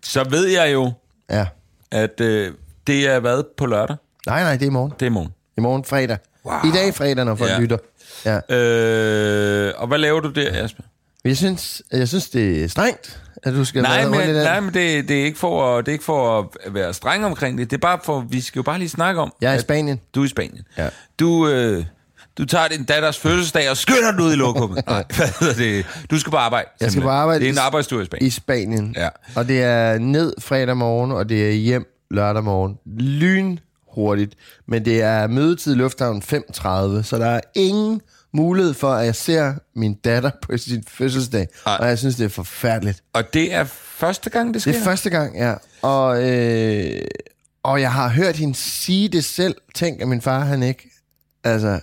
så 0.04 0.30
ved 0.30 0.48
jeg 0.48 0.74
jo, 0.74 0.92
ja. 1.30 1.46
at 1.92 2.22
øh, 2.22 2.52
det 2.88 3.08
er 3.08 3.20
hvad 3.20 3.44
på 3.58 3.66
lørdag? 3.66 3.96
Nej, 4.26 4.44
nej, 4.44 4.54
det 4.54 4.62
er 4.62 4.66
i 4.66 4.70
morgen. 4.70 4.92
Det 4.92 5.02
er 5.02 5.06
i 5.06 5.10
morgen. 5.10 5.32
I 5.58 5.62
morgen 5.62 5.84
fredag. 5.84 6.18
Wow. 6.46 6.56
I 6.66 6.72
dag 6.74 6.94
fredag, 6.96 7.26
når 7.26 7.36
folk 7.36 7.52
Ja. 7.52 7.60
lytter. 7.60 7.78
Ja. 8.26 8.56
Øh, 8.56 9.74
og 9.78 9.88
hvad 9.88 9.98
laver 9.98 10.20
du 10.20 10.30
der, 10.30 10.64
Asper? 10.64 10.84
Jeg 11.26 11.38
synes, 11.38 11.82
jeg 11.92 12.08
synes, 12.08 12.30
det 12.30 12.64
er 12.64 12.68
strengt, 12.68 13.22
at 13.44 13.54
du 13.54 13.66
skal 13.66 13.82
Nej, 13.82 14.08
men, 14.08 14.20
nej, 14.36 14.60
men 14.60 14.74
det, 14.74 15.08
det, 15.10 15.20
er 15.22 15.26
ikke 15.26 15.40
for, 15.40 15.78
at- 15.78 15.86
det 15.86 15.92
er 15.92 15.94
ikke 15.94 16.06
for 16.06 16.40
at 16.66 16.74
være 16.74 16.94
streng 16.94 17.26
omkring 17.26 17.58
det. 17.58 17.72
Det 17.72 17.78
er 17.78 17.82
bare 17.82 18.00
for, 18.04 18.26
vi 18.30 18.42
skal 18.42 18.60
jo 18.60 18.64
bare 18.64 18.80
lige 18.80 18.90
snakke 18.90 19.22
om, 19.22 19.34
Jeg 19.42 19.52
er 19.54 19.58
i 19.58 19.62
Spanien. 19.62 20.00
du 20.16 20.22
er 20.22 20.26
i 20.26 20.28
Spanien. 20.28 20.64
Ja. 20.78 20.90
Du, 21.20 21.48
øh, 21.48 21.86
du 22.38 22.46
tager 22.46 22.68
din 22.68 22.84
datters 22.84 23.18
fødselsdag 23.20 23.70
og 23.70 23.78
skynder 23.78 24.12
den 24.12 24.22
ud 24.22 24.34
i 24.34 24.36
lokummet. 24.36 24.86
Nej, 24.88 25.04
det? 25.58 25.86
Du 26.12 26.20
skal 26.20 26.32
på 26.32 26.38
arbejde. 26.38 26.68
Jeg 26.82 26.92
skal 26.92 27.02
på 27.04 27.10
arbejde 27.10 27.40
Det 27.40 27.48
er 27.48 27.52
en 27.54 27.58
arbejdstur 27.60 28.02
i 28.02 28.06
Spanien. 28.06 28.28
I 28.28 28.30
Spanien. 28.30 28.94
Ja. 28.98 29.10
Og 29.36 29.48
det 29.48 29.64
er 29.64 29.98
ned 29.98 30.34
fredag 30.40 30.78
morgen, 30.78 31.12
og 31.12 31.30
det 31.30 31.48
er 31.50 31.54
hjem 31.54 31.86
lørdag 32.12 32.44
morgen. 32.44 32.78
Lyn 33.00 33.58
hurtigt. 33.98 34.36
Men 34.68 34.86
det 34.86 35.02
er 35.02 35.28
mødetid 35.28 35.74
i 35.74 35.78
lufthavnen 35.78 36.22
5.30, 36.22 37.04
så 37.04 37.18
der 37.20 37.26
er 37.26 37.42
ingen 37.56 38.02
mulighed 38.34 38.74
for, 38.74 38.90
at 38.90 39.06
jeg 39.06 39.16
ser 39.16 39.54
min 39.76 39.94
datter 39.94 40.32
på 40.42 40.58
sin 40.58 40.84
fødselsdag. 40.88 41.48
Ej. 41.66 41.78
Og 41.80 41.88
jeg 41.88 42.00
synes, 42.00 42.16
det 42.16 42.26
er 42.26 42.30
forfærdeligt. 42.30 43.04
Og 43.14 43.34
det 43.34 43.54
er 43.54 43.64
første 43.64 44.30
gang, 44.30 44.54
det 44.54 44.62
sker? 44.62 44.72
Det 44.72 44.80
er 44.80 44.84
første 44.84 45.10
gang, 45.10 45.38
ja. 45.38 45.54
Og, 45.82 46.30
øh, 46.30 47.02
og 47.64 47.82
jeg 47.82 47.92
har 47.92 48.10
hørt 48.10 48.36
hende 48.36 48.56
sige 48.56 49.10
det 49.10 49.24
selv. 49.26 49.56
Tænk, 49.76 50.02
at 50.02 50.08
min 50.08 50.22
far, 50.22 50.40
han 50.40 50.64
ikke 50.64 50.90
altså, 51.44 51.80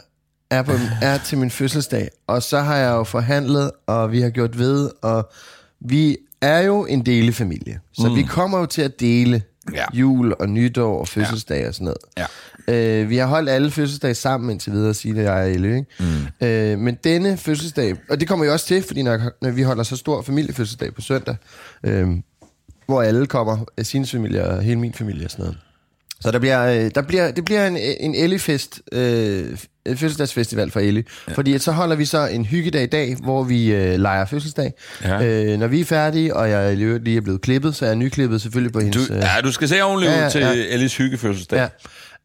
er, 0.50 0.62
på, 0.62 0.73
er 1.02 1.18
til 1.18 1.38
min 1.38 1.50
fødselsdag. 1.50 2.09
Og 2.26 2.42
så 2.42 2.61
har 2.61 2.76
jeg 2.76 2.90
jo 2.90 3.04
forhandlet, 3.04 3.71
og 3.87 4.12
vi 4.12 4.21
har 4.21 4.30
gjort 4.30 4.59
ved, 4.59 4.90
og 5.02 5.30
vi 5.80 6.16
er 6.40 6.61
jo 6.61 6.87
en 6.87 7.06
delefamilie. 7.06 7.80
Så 7.92 8.09
mm. 8.09 8.16
vi 8.16 8.23
kommer 8.23 8.59
jo 8.59 8.66
til 8.66 8.83
at 8.83 9.00
dele 9.00 9.42
Ja. 9.73 9.85
Jul 9.92 10.35
og 10.38 10.49
nytår 10.49 11.00
og 11.00 11.09
fødselsdag 11.09 11.68
og 11.68 11.75
sådan 11.75 11.85
noget. 11.85 12.28
Ja. 12.68 13.02
Øh, 13.02 13.11
vi 13.11 13.16
har 13.16 13.26
holdt 13.26 13.50
alle 13.50 13.71
fødselsdage 13.71 14.14
sammen 14.14 14.50
indtil 14.50 14.73
videre, 14.73 14.94
sige 14.94 15.14
det, 15.14 15.23
jeg 15.23 15.33
og 15.33 15.50
Elle, 15.50 15.76
ikke? 15.76 15.87
Mm. 16.40 16.47
Øh, 16.47 16.78
men 16.78 16.99
denne 17.04 17.37
fødselsdag, 17.37 17.97
og 18.11 18.21
det 18.21 18.28
kommer 18.28 18.44
jo 18.44 18.52
også 18.52 18.66
til, 18.66 18.83
fordi 18.83 19.02
når, 19.02 19.21
når 19.42 19.50
vi 19.50 19.62
holder 19.62 19.83
så 19.83 19.97
stor 19.97 20.23
familiefødselsdag 20.23 20.94
på 20.94 21.00
søndag, 21.00 21.37
øh, 21.85 22.09
hvor 22.87 23.02
alle 23.02 23.26
kommer, 23.26 23.64
sin 23.83 24.06
familie 24.06 24.44
og 24.44 24.62
hele 24.62 24.80
min 24.80 24.92
familie 24.92 25.25
og 25.25 25.30
sådan 25.30 25.42
noget. 25.42 25.59
Så 26.25 26.31
der 26.31 26.38
bliver, 26.38 26.66
øh, 26.85 26.90
der 26.95 27.02
bliver, 27.02 27.31
det 27.31 27.45
bliver 27.45 27.66
en, 27.66 27.76
en 27.76 28.14
Ellie-fest, 28.14 28.81
øh, 28.93 29.57
fødselsdagsfestival 29.88 30.71
for 30.71 30.81
Ellie. 30.81 31.04
Ja. 31.28 31.33
Fordi 31.33 31.54
at 31.54 31.62
så 31.62 31.73
holder 31.73 31.97
vi 31.97 32.04
så 32.04 32.26
en 32.26 32.45
hyggedag 32.45 32.83
i 32.83 32.87
dag, 32.87 33.16
hvor 33.23 33.43
vi 33.43 33.73
øh, 33.73 33.99
leger 34.00 34.25
fødselsdag. 34.25 34.73
Ja. 35.04 35.25
Øh, 35.25 35.59
når 35.59 35.66
vi 35.66 35.81
er 35.81 35.85
færdige, 35.85 36.37
og 36.37 36.50
jeg 36.50 36.76
lige 36.76 37.16
er 37.16 37.21
blevet 37.21 37.40
klippet, 37.40 37.75
så 37.75 37.85
er 37.85 37.88
jeg 37.88 37.97
nyklippet 37.97 38.40
selvfølgelig 38.43 38.73
på 38.73 38.81
hendes... 38.81 39.09
Du, 39.09 39.14
øh, 39.14 39.21
ja, 39.21 39.40
du 39.45 39.52
skal 39.52 39.69
se 39.69 39.83
ordentligt 39.83 40.12
Ja, 40.12 40.26
ud 40.26 40.31
til 40.31 40.40
ja. 40.40 40.52
Ellis 40.52 40.97
hyggefødselsdag. 40.97 41.69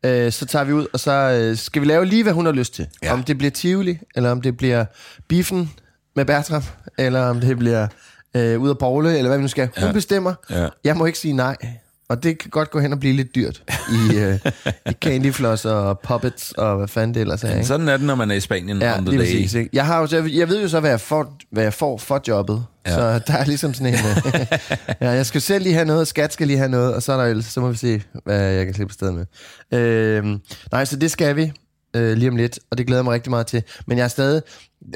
Ja. 0.04 0.26
Øh, 0.26 0.32
så 0.32 0.46
tager 0.46 0.66
vi 0.66 0.74
ud, 0.74 0.86
og 0.94 1.00
så 1.00 1.12
øh, 1.12 1.58
skal 1.58 1.82
vi 1.82 1.88
lave 1.88 2.06
lige, 2.06 2.24
hvad 2.24 2.34
hun 2.34 2.46
har 2.46 2.54
lyst 2.54 2.74
til. 2.76 2.88
Ja. 3.04 3.14
Om 3.14 3.24
det 3.24 3.38
bliver 3.38 3.52
Tivoli, 3.52 4.00
eller 4.16 4.32
om 4.32 4.42
det 4.42 4.58
bliver 4.58 4.86
biffen 5.28 5.72
med 6.16 6.26
Bertram, 6.26 6.64
eller 6.98 7.22
om 7.22 7.40
det 7.40 7.58
bliver 7.58 7.88
øh, 8.36 8.60
ud 8.62 8.70
af 8.70 8.78
Pogle, 8.78 9.18
eller 9.18 9.28
hvad 9.30 9.38
vi 9.38 9.42
nu 9.42 9.48
skal. 9.48 9.70
Hun 9.78 9.88
Ja. 9.88 9.92
bestemmer. 9.92 10.34
Ja. 10.50 10.68
Jeg 10.84 10.98
må 10.98 11.06
ikke 11.06 11.20
sige 11.20 11.34
nej. 11.34 11.56
Og 12.10 12.24
det 12.24 12.38
kan 12.40 12.50
godt 12.50 12.72
gå 12.72 12.80
hen 12.80 12.94
og 12.94 13.00
blive 13.00 13.14
lidt 13.14 13.36
dyrt 13.36 13.64
i, 13.90 14.16
øh, 14.16 14.40
i 14.90 14.94
candyfloss 14.94 15.66
og 15.66 16.00
puppets 16.00 16.52
og 16.52 16.78
hvad 16.78 16.88
fanden 16.88 17.14
det 17.14 17.22
ellers 17.22 17.44
er. 17.44 17.54
Ikke? 17.54 17.66
Sådan 17.66 17.88
er 17.88 17.98
det, 17.98 18.06
når 18.06 18.16
man 18.16 18.32
er 18.32 18.36
i 18.36 18.40
Spanien 18.40 18.82
Ja, 18.82 18.98
on 18.98 19.06
the 19.06 19.18
day. 19.18 19.20
præcis. 19.20 19.54
Ikke? 19.54 19.70
Jeg, 19.74 19.86
har 19.86 20.02
jo, 20.02 20.08
jeg, 20.12 20.34
jeg 20.34 20.50
ved 20.50 20.62
jo 20.62 20.68
så, 20.68 20.80
hvad 20.80 20.90
jeg 20.90 21.02
får, 21.02 21.38
hvad 21.52 21.64
jeg 21.64 21.74
får 21.74 21.98
for 21.98 22.22
jobbet. 22.28 22.66
Ja. 22.86 22.94
Så 22.94 23.20
der 23.28 23.34
er 23.34 23.46
ligesom 23.46 23.74
sådan 23.74 23.94
en... 23.94 24.00
øh, 24.00 24.46
ja, 25.02 25.10
jeg 25.10 25.26
skal 25.26 25.42
selv 25.42 25.64
lige 25.64 25.74
have 25.74 25.86
noget, 25.86 26.08
skat 26.08 26.34
skal 26.34 26.48
lige 26.48 26.58
have 26.58 26.70
noget, 26.70 26.94
og 26.96 27.04
så, 27.04 27.14
er 27.14 27.34
der, 27.34 27.42
så 27.42 27.62
må 27.62 27.70
vi 27.70 27.78
se, 27.78 28.02
hvad 28.24 28.42
jeg 28.42 28.66
kan 28.66 28.74
slippe 28.74 28.92
afsted 28.92 29.12
med. 29.12 29.26
Øh, 29.80 30.26
nej, 30.72 30.86
så 30.86 30.96
det 30.96 31.12
skal 31.12 31.36
vi 31.36 31.52
øh, 31.96 32.18
lige 32.18 32.30
om 32.30 32.36
lidt, 32.36 32.60
og 32.72 32.78
det 32.78 32.88
glæder 32.88 33.00
jeg 33.00 33.06
mig 33.06 33.14
rigtig 33.14 33.30
meget 33.30 33.48
til. 33.48 33.64
Men 33.86 33.98
jeg 33.98 34.04
er 34.04 34.08
stadig... 34.08 34.42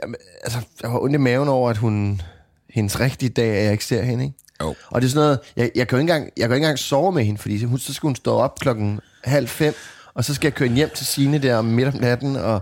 Jamen, 0.04 0.16
altså, 0.44 0.60
jeg 0.82 0.90
har 0.90 1.00
ondt 1.00 1.16
i 1.16 1.18
maven 1.18 1.48
over, 1.50 1.70
at 1.70 1.78
hun... 1.78 2.22
Hendes 2.70 3.00
rigtige 3.00 3.30
dag, 3.30 3.50
at 3.50 3.64
jeg 3.64 3.72
ikke 3.72 3.86
ser 3.86 4.02
hende, 4.04 4.24
ikke? 4.24 4.38
Jo. 4.62 4.76
Og 4.90 5.02
det 5.02 5.08
er 5.08 5.12
sådan 5.12 5.24
noget, 5.26 5.40
jeg, 5.56 5.72
jeg, 5.76 5.88
kan 5.88 5.96
jo 5.98 6.02
ikke 6.02 6.14
engang, 6.14 6.32
jeg 6.38 6.44
kan 6.44 6.50
jo 6.50 6.56
ikke 6.56 6.66
engang 6.66 6.80
sove 6.80 7.12
med 7.12 7.24
hende, 7.24 7.40
fordi 7.42 7.64
hun, 7.64 7.80
så 7.80 7.94
skal 7.94 8.08
hun 8.08 8.16
stå 8.16 8.34
op 8.36 8.60
klokken 8.60 9.00
halv 9.24 9.48
fem, 9.48 9.74
og 10.14 10.26
så 10.26 10.34
skal 10.34 10.46
jeg 10.48 10.54
køre 10.54 10.70
hjem 10.70 10.90
til 10.96 11.06
sine 11.06 11.38
der 11.38 11.56
om 11.56 11.66
midt 11.66 11.88
om 11.88 11.94
natten, 12.02 12.36
og, 12.36 12.62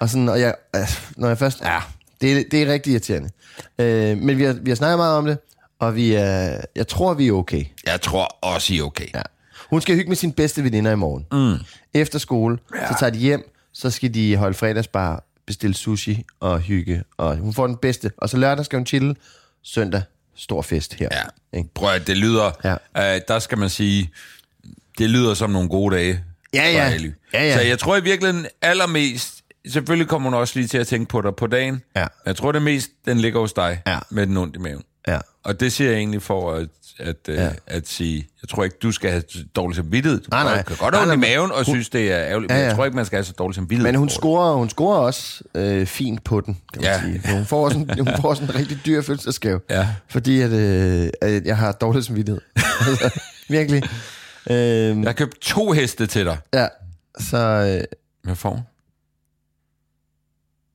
og 0.00 0.08
sådan, 0.08 0.28
og 0.28 0.40
jeg, 0.40 0.54
altså, 0.72 0.98
når 1.16 1.28
jeg 1.28 1.38
først, 1.38 1.60
ja, 1.60 1.78
det, 2.20 2.38
er- 2.38 2.44
det 2.50 2.62
er 2.62 2.72
rigtig 2.72 2.90
irriterende. 2.92 3.30
Øh, 3.78 4.18
men 4.18 4.38
vi 4.38 4.44
har, 4.44 4.52
vi 4.52 4.70
har 4.70 4.74
snakket 4.76 4.98
meget 4.98 5.16
om 5.16 5.26
det, 5.26 5.38
og 5.78 5.96
vi 5.96 6.12
er, 6.14 6.60
jeg 6.76 6.88
tror, 6.88 7.14
vi 7.14 7.28
er 7.28 7.32
okay. 7.32 7.64
Jeg 7.86 8.00
tror 8.00 8.24
også, 8.24 8.74
I 8.74 8.78
er 8.78 8.82
okay. 8.82 9.06
Ja. 9.14 9.22
Hun 9.70 9.80
skal 9.80 9.94
hygge 9.94 10.08
med 10.08 10.16
sine 10.16 10.32
bedste 10.32 10.64
veninder 10.64 10.90
i 10.92 10.96
morgen. 10.96 11.26
Mm. 11.32 11.58
Efter 11.94 12.18
skole, 12.18 12.58
ja. 12.74 12.88
så 12.88 12.94
tager 12.98 13.10
de 13.10 13.18
hjem, 13.18 13.52
så 13.72 13.90
skal 13.90 14.14
de 14.14 14.36
holde 14.36 14.54
fredagsbar, 14.54 15.24
bestille 15.46 15.74
sushi 15.74 16.24
og 16.40 16.60
hygge, 16.60 17.02
og 17.16 17.36
hun 17.36 17.54
får 17.54 17.66
den 17.66 17.76
bedste. 17.76 18.10
Og 18.18 18.28
så 18.28 18.36
lørdag 18.36 18.64
skal 18.64 18.76
hun 18.76 18.86
chille, 18.86 19.14
søndag 19.62 20.02
stor 20.36 20.62
fest 20.62 20.94
her. 20.94 21.08
Ja. 21.12 21.58
Ikke? 21.58 21.68
Prøv 21.74 21.94
at 21.94 22.06
det 22.06 22.16
lyder... 22.16 22.76
Ja. 22.94 23.14
Øh, 23.14 23.20
der 23.28 23.38
skal 23.38 23.58
man 23.58 23.70
sige, 23.70 24.10
det 24.98 25.10
lyder 25.10 25.34
som 25.34 25.50
nogle 25.50 25.68
gode 25.68 25.96
dage. 25.96 26.24
Ja, 26.54 26.70
ja. 26.72 26.86
for 26.88 26.92
Ali. 26.94 27.12
Ja, 27.32 27.44
ja. 27.46 27.54
Så 27.54 27.60
jeg 27.60 27.78
tror 27.78 27.96
i 27.96 28.02
virkeligheden 28.02 28.46
allermest... 28.62 29.34
Selvfølgelig 29.68 30.08
kommer 30.08 30.30
hun 30.30 30.38
også 30.40 30.58
lige 30.58 30.68
til 30.68 30.78
at 30.78 30.86
tænke 30.86 31.08
på 31.08 31.20
dig 31.20 31.36
på 31.36 31.46
dagen. 31.46 31.82
Ja. 31.96 32.06
Jeg 32.26 32.36
tror 32.36 32.52
det 32.52 32.62
mest, 32.62 32.90
den 33.06 33.18
ligger 33.18 33.40
hos 33.40 33.52
dig 33.52 33.82
Ja. 33.86 33.98
med 34.10 34.26
den 34.26 34.36
ondt 34.36 34.56
i 34.56 34.58
maven. 34.58 34.82
Ja. 35.08 35.18
Og 35.44 35.60
det 35.60 35.72
siger 35.72 35.90
jeg 35.90 35.98
egentlig 35.98 36.22
for 36.22 36.52
at, 36.52 36.68
at, 36.98 37.16
ja. 37.28 37.44
Ja. 37.44 37.50
at 37.66 37.88
sige, 37.88 38.28
jeg 38.42 38.48
tror 38.48 38.64
ikke, 38.64 38.76
du 38.82 38.92
skal 38.92 39.10
have 39.10 39.22
dårlig 39.56 39.76
samvittighed. 39.76 40.20
Du 40.20 40.26
Nej, 40.30 40.42
nej. 40.44 40.62
kan 40.62 40.76
godt 40.76 40.94
have 40.96 41.14
i 41.14 41.16
maven 41.16 41.52
og 41.52 41.64
synes, 41.64 41.88
det 41.88 42.12
er 42.12 42.18
ærgerligt, 42.18 42.50
men 42.50 42.56
Ja, 42.56 42.62
ja. 42.62 42.68
jeg 42.68 42.76
tror 42.76 42.84
ikke, 42.84 42.96
man 42.96 43.06
skal 43.06 43.16
have 43.16 43.24
så 43.24 43.32
dårlig 43.32 43.54
samvittighed. 43.54 43.84
Men 43.92 43.94
hun 43.94 44.08
scorer, 44.08 44.54
hun 44.56 44.68
scorer 44.70 44.98
også 44.98 45.42
øh, 45.54 45.86
fint 45.86 46.24
på 46.24 46.40
den, 46.40 46.58
kan 46.72 46.82
man 46.82 46.90
Ja. 46.90 47.00
sige. 47.00 47.34
Hun 47.36 47.46
får, 47.46 47.64
også 47.64 47.78
en, 47.78 47.90
hun 48.06 48.08
får 48.20 48.28
også 48.28 48.42
en 48.42 48.54
rigtig 48.54 48.78
dyr 48.86 49.02
fødselsdagsgave. 49.02 49.60
Ja. 49.70 49.88
Fordi 50.08 50.40
at, 50.40 50.50
øh, 50.52 51.08
at 51.22 51.44
jeg 51.46 51.56
har 51.56 51.72
dårlig 51.72 52.04
samvittighed. 52.04 52.40
altså, 52.88 53.20
virkelig. 53.48 53.82
Øh, 54.50 54.56
Jeg 54.56 54.96
har 55.08 55.12
købt 55.12 55.40
to 55.40 55.72
heste 55.72 56.06
til 56.06 56.24
dig. 56.26 56.38
ja, 56.54 56.66
så 57.20 57.36
øh, 57.38 57.84
Hvad 58.22 58.34
får 58.36 58.50
hun? 58.50 58.60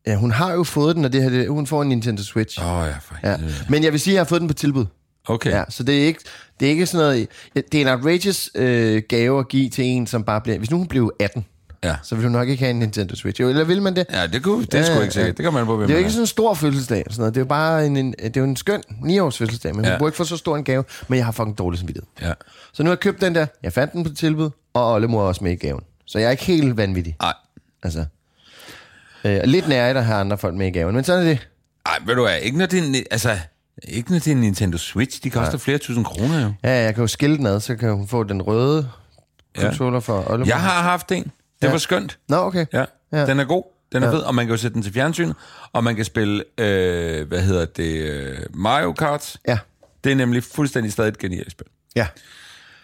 Ja, 0.08 0.15
hun 0.15 0.32
har 0.32 0.54
jo 0.54 0.63
fået 0.63 0.96
den, 0.96 1.06
og 1.06 1.13
det 1.13 1.24
her, 1.24 1.30
det, 1.30 1.50
hun 1.50 1.68
får 1.68 1.82
en 1.82 1.89
Nintendo 1.89 2.24
Switch. 2.24 2.62
Åh 2.62 2.68
oh, 2.80 2.88
ja, 2.88 2.94
for 3.02 3.15
Ja. 3.24 3.36
helvede. 3.38 3.56
Men 3.70 3.84
jeg 3.84 3.91
vil 3.91 4.00
sige, 4.00 4.12
at 4.12 4.15
jeg 4.15 4.20
har 4.20 4.26
fået 4.26 4.41
den 4.41 4.48
på 4.48 4.54
tilbud. 4.54 4.86
Okay. 5.28 5.50
Ja, 5.52 5.63
så 5.70 5.84
det 5.84 6.02
er 6.04 6.06
ikke, 6.08 6.20
det 6.60 6.65
er 6.65 6.70
ikke 6.70 6.86
sådan 6.86 7.06
noget... 7.06 7.28
Det 7.72 7.76
er 7.76 7.82
en 7.82 7.88
outrageous 7.88 8.50
øh, 8.56 9.02
gave 9.10 9.39
at 9.39 9.48
give 9.48 9.70
til 9.70 9.84
en, 9.86 10.08
som 10.08 10.24
bare 10.24 10.41
bliver... 10.41 10.58
Hvis 10.58 10.72
nu 10.72 10.78
hun 10.78 10.88
blev 10.88 11.12
18, 11.20 11.46
Ja. 11.84 11.96
så 12.04 12.15
vil 12.15 12.24
hun 12.24 12.32
nok 12.32 12.50
ikke 12.50 12.63
have 12.63 12.70
en 12.70 12.80
Nintendo 12.80 13.15
Switch. 13.15 13.41
Jo, 13.41 13.50
Eller 13.50 13.63
vil 13.63 13.82
man 13.82 13.96
det? 13.96 14.06
Ja, 14.12 14.28
det, 14.28 14.44
kunne, 14.44 14.65
det 14.65 14.74
er 14.74 14.78
Ja, 14.80 14.84
sgu 14.86 15.02
ikke 15.02 15.13
sikkert. 15.13 15.28
ja. 15.28 15.32
Det 15.32 15.44
kan 15.44 15.54
man 15.54 15.65
på, 15.65 15.82
Det 15.82 15.89
er 15.89 15.94
jo 15.94 15.98
ikke 15.98 16.10
sådan 16.10 16.24
en 16.24 16.28
stor 16.28 16.54
fødselsdag. 16.54 17.04
Sådan 17.10 17.20
noget. 17.22 17.34
Det 17.34 17.39
er 17.39 17.44
jo 17.44 17.48
bare 17.48 17.86
en, 17.86 17.98
en, 17.98 18.12
det 18.24 18.38
er 18.38 18.41
jo 18.41 18.44
en 18.48 18.56
skøn 18.56 18.82
9-års 18.89 19.38
fødselsdag, 19.38 19.76
men 19.76 19.86
hun 19.86 19.91
Ja. 19.91 19.98
burde 19.98 20.10
ikke 20.10 20.18
få 20.18 20.24
så 20.24 20.38
stor 20.38 20.58
en 20.58 20.63
gave, 20.63 20.84
men 21.08 21.18
jeg 21.18 21.26
har 21.26 21.32
fucking 21.32 21.58
dårlig 21.58 21.80
samvittighed. 21.80 22.08
Ja. 22.22 22.32
Så 22.74 22.84
nu 22.84 22.88
har 22.89 22.91
jeg 22.94 23.00
købt 23.00 23.22
den 23.22 23.36
der, 23.36 23.46
jeg 23.63 23.74
fandt 23.74 23.94
den 23.94 24.04
på 24.04 24.10
tilbud, 24.13 24.50
og 24.74 24.91
Olle 24.94 25.08
er 25.08 25.18
også 25.18 25.44
med 25.44 25.52
i 25.52 25.56
gaven. 25.56 25.82
Så 26.06 26.20
jeg 26.20 26.28
er 26.28 26.32
ikke 26.32 26.44
helt 26.46 26.78
vanvittig. 26.78 27.15
Nej. 27.22 27.34
Altså, 27.84 28.06
øh, 29.25 29.39
lidt 29.43 29.67
nær 29.67 29.89
at 29.93 30.05
have 30.05 30.19
andre 30.19 30.38
folk 30.38 30.55
med 30.55 30.67
i 30.67 30.69
gaven, 30.71 30.95
men 30.95 31.03
sådan 31.03 31.23
er 31.25 31.27
det. 31.29 31.47
Ej, 31.85 31.97
ved 32.05 32.15
du 32.15 32.21
hvad, 32.21 32.38
ikke 32.41 32.57
når 32.57 32.65
det 32.65 32.97
er, 32.97 33.03
altså, 33.11 33.38
ikke 33.83 34.11
når 34.11 34.19
det 34.19 34.27
er 34.27 34.31
en 34.31 34.41
Nintendo 34.41 34.77
Switch, 34.77 35.23
de 35.23 35.29
koster 35.29 35.57
flere 35.57 35.77
tusind 35.77 36.05
kroner 36.05 36.43
jo. 36.43 36.53
Ja, 36.63 36.83
jeg 36.83 36.95
kan 36.95 37.01
jo 37.01 37.07
skille 37.07 37.38
den 37.38 37.45
ad, 37.45 37.59
så 37.59 37.75
kan 37.75 37.93
hun 37.93 38.07
få 38.07 38.23
den 38.23 38.41
røde 38.41 38.89
Ja. 39.57 39.61
controller 39.61 39.99
for 39.99 40.31
Olle. 40.31 40.45
Jeg 40.47 40.59
har 40.61 40.81
haft 40.83 41.11
en. 41.11 41.23
Det 41.23 41.31
Ja. 41.63 41.71
var 41.71 41.77
skønt. 41.77 42.17
Nå, 42.29 42.35
okay. 42.38 42.65
Ja. 42.73 42.85
Ja. 43.11 43.25
Den 43.25 43.39
er 43.39 43.43
god. 43.43 43.63
Den 43.91 44.03
er 44.03 44.07
Ja. 44.07 44.13
fed, 44.13 44.19
og 44.19 44.35
man 44.35 44.45
kan 44.45 44.51
jo 44.55 44.57
sætte 44.57 44.73
den 44.73 44.81
til 44.83 44.93
fjernsyn, 44.93 45.33
og 45.73 45.83
man 45.83 45.95
kan 45.95 46.05
spille, 46.05 46.43
øh, 46.57 47.27
hvad 47.27 47.41
hedder 47.41 47.65
det, 47.65 47.93
øh, 48.01 48.38
Mario 48.53 48.91
Kart. 48.93 49.35
Ja. 49.47 49.57
Det 50.03 50.11
er 50.11 50.15
nemlig 50.15 50.43
fuldstændig 50.43 50.91
stadig 50.91 51.07
et 51.09 51.17
genialt 51.17 51.51
spil. 51.51 51.67
Ja. 51.95 52.07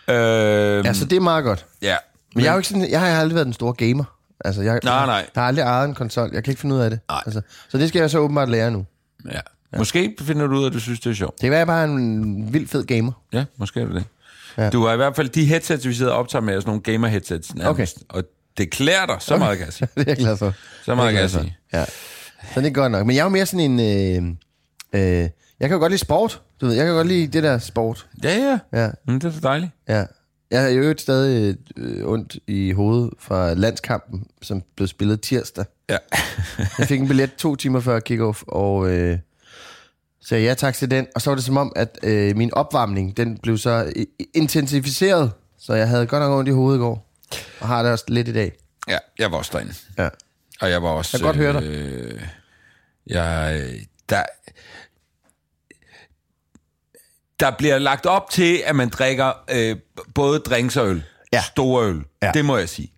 Øh, 0.08 0.86
ja, 0.86 0.94
så 0.94 1.06
det 1.06 1.16
er 1.16 1.20
meget 1.20 1.44
godt. 1.44 1.66
ja. 1.82 1.96
Men 2.36 2.44
jeg, 2.44 2.50
er 2.50 2.54
jo 2.54 2.60
ikke 2.60 2.68
sådan, 2.70 2.90
jeg 2.92 3.00
har 3.00 3.20
aldrig 3.20 3.36
været 3.36 3.46
den 3.46 3.54
store 3.54 3.74
gamer. 3.74 4.04
Altså, 4.46 4.62
jeg, 4.62 4.80
Nej, 4.84 5.06
nej. 5.06 5.16
Jeg 5.36 5.42
har 5.44 5.48
aldrig 5.48 5.64
ejet 5.64 5.88
en 5.90 5.96
konsol. 5.96 6.30
Jeg 6.34 6.44
kan 6.44 6.52
ikke 6.52 6.62
finde 6.62 6.76
ud 6.76 6.80
af 6.82 6.90
det. 6.90 7.00
Nej. 7.10 7.22
Altså, 7.26 7.42
så 7.70 7.78
det 7.78 7.90
skal 7.90 8.00
jeg 8.00 8.10
så 8.10 8.18
åbenbart 8.20 8.50
lære 8.50 8.72
nu. 8.72 8.86
ja. 9.32 9.40
Måske 9.78 10.16
finder 10.22 10.48
du 10.48 10.56
ud 10.58 10.64
af, 10.64 10.68
at 10.68 10.74
du 10.74 10.80
synes, 10.80 11.00
det 11.00 11.10
er 11.10 11.14
sjovt. 11.14 11.34
Det 11.34 11.42
kan 11.42 11.52
være, 11.52 11.58
jeg 11.58 11.68
bare 11.68 11.82
er 11.82 11.86
en 11.86 12.54
vild 12.54 12.68
fed 12.68 12.84
gamer. 12.86 13.12
Ja, 13.34 13.46
måske 13.58 13.80
er 13.82 13.86
det 13.86 13.96
det. 13.96 14.04
Ja. 14.58 14.70
Du 14.70 14.86
har 14.86 14.94
i 14.94 14.96
hvert 14.96 15.16
fald 15.16 15.30
de 15.30 15.46
headsets, 15.46 15.88
vi 15.88 15.94
sidder 15.94 16.12
og 16.12 16.18
optager 16.18 16.42
med, 16.44 16.56
er 16.56 16.60
sådan 16.60 16.70
nogle 16.70 16.82
gamer-headsets 16.82 17.56
nærmest. 17.56 17.98
Og 18.10 18.24
det 18.58 18.72
klæder 18.72 19.06
dig, 19.06 19.16
så 19.20 19.38
meget 19.38 19.58
kan 19.58 19.66
jeg 19.66 19.74
sige. 19.74 19.88
det 19.96 20.02
er 20.02 20.06
jeg 20.12 20.18
glad 20.18 20.38
for. 20.38 20.54
Så 20.84 20.96
meget 20.96 21.12
kan 21.14 21.22
jeg 21.22 21.30
sige. 21.30 21.58
Ja. 21.74 21.86
Så 22.54 22.62
det 22.62 22.68
er 22.68 22.72
godt 22.72 22.92
nok. 22.92 23.06
Men 23.06 23.16
jeg 23.16 23.22
er 23.22 23.26
jo 23.26 23.30
mere 23.30 23.46
sådan 23.46 23.80
en... 23.80 24.38
Øh, 24.94 25.02
øh, 25.02 25.30
jeg 25.60 25.70
kan 25.70 25.72
jo 25.72 25.78
godt 25.80 25.92
lide 25.92 26.02
sport. 26.02 26.42
Du 26.62 26.66
ved, 26.66 26.76
jeg 26.76 26.86
kan 26.86 26.94
godt 26.96 27.08
lide 27.08 27.28
det 27.28 27.44
der 27.44 27.58
sport. 27.60 28.08
Ja, 28.24 28.36
ja. 28.38 28.60
Ja, 28.84 28.90
Men 29.08 29.16
det 29.16 29.24
er 29.28 29.32
så 29.32 29.40
dejligt. 29.40 29.72
ja. 29.90 30.06
Jeg 30.52 30.62
har 30.62 30.70
jo 30.70 30.82
øvrigt 30.82 31.02
stadig 31.02 31.58
øh, 31.78 32.08
ondt 32.08 32.38
i 32.48 32.72
hovedet 32.72 33.14
fra 33.20 33.54
landskampen, 33.54 34.26
som 34.42 34.64
blev 34.76 34.88
spillet 34.88 35.22
tirsdag. 35.22 35.66
Ja. 35.90 35.98
Jeg 36.78 36.88
fik 36.88 37.02
en 37.02 37.08
billet 37.08 37.36
to 37.36 37.56
timer 37.56 37.80
før 37.80 38.00
kick-off, 38.00 38.44
og 38.48 38.90
øh, 38.92 39.20
sagde 40.22 40.44
ja 40.44 40.54
tak 40.54 40.74
til 40.76 40.92
den. 40.92 41.08
Og 41.16 41.22
så 41.22 41.30
var 41.30 41.36
det 41.36 41.46
som 41.46 41.58
om, 41.58 41.74
at 41.76 42.00
øh, 42.04 42.38
min 42.38 42.54
opvarmning, 42.54 43.18
den 43.18 43.38
blev 43.38 43.58
så 43.58 43.94
intensificeret. 44.34 45.32
Så 45.60 45.74
jeg 45.74 45.90
havde 45.90 46.08
godt 46.08 46.24
nok 46.24 46.38
ondt 46.40 46.50
i 46.50 46.52
hovedet 46.52 46.78
i 46.78 46.82
går. 46.82 47.08
Og 47.60 47.68
har 47.68 47.84
det 47.84 47.92
også 47.92 48.06
lidt 48.08 48.28
i 48.28 48.34
dag. 48.34 48.52
ja, 48.88 48.98
jeg 49.20 49.32
var 49.32 49.38
også 49.38 49.52
derinde. 49.54 49.74
Ja. 49.98 50.10
Og 50.62 50.70
jeg 50.70 50.84
var 50.84 50.90
også... 50.90 51.18
Jeg 51.18 51.20
kan 51.20 51.28
godt 51.28 51.38
høre 51.38 51.54
dig. 51.54 51.64
Øh, 51.64 52.22
jeg, 53.08 53.70
der, 54.10 54.24
der 57.42 57.52
bliver 57.52 57.80
lagt 57.80 58.06
op 58.06 58.30
til, 58.30 58.62
at 58.66 58.76
man 58.76 58.90
drikker 58.90 59.32
øh, 59.52 59.76
både 60.16 60.40
drinks 60.40 60.78
og 60.78 60.88
øl. 60.88 61.04
Ja. 61.34 61.42
Store 61.42 61.86
øl. 61.88 62.02
Ja. 62.24 62.32
Det 62.34 62.46
må 62.46 62.58
jeg 62.58 62.70
sige. 62.70 62.92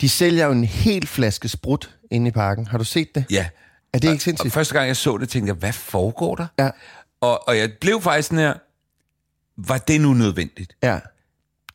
De 0.00 0.08
sælger 0.08 0.46
jo 0.46 0.52
en 0.52 0.64
hel 0.64 1.06
flaske 1.06 1.48
sprut 1.48 1.90
inde 2.10 2.28
i 2.28 2.30
parken. 2.30 2.66
Har 2.66 2.78
du 2.78 2.84
set 2.84 3.14
det? 3.14 3.24
Ja. 3.30 3.48
Er 3.92 3.98
det 3.98 4.08
ikke 4.08 4.16
Og 4.16 4.20
sindssygt? 4.20 4.52
første 4.52 4.74
gang, 4.74 4.86
jeg 4.88 4.96
så 4.96 5.16
det, 5.16 5.28
tænkte 5.28 5.48
jeg, 5.50 5.56
hvad 5.56 5.72
foregår 5.72 6.34
der? 6.34 6.46
Ja. 6.58 6.70
Og, 7.20 7.48
og 7.48 7.58
jeg 7.58 7.70
blev 7.80 8.02
faktisk 8.02 8.28
sådan 8.28 8.38
her, 8.44 8.54
var 9.56 9.78
det 9.78 10.00
nu 10.00 10.12
nødvendigt? 10.14 10.76
Ja. 10.82 10.98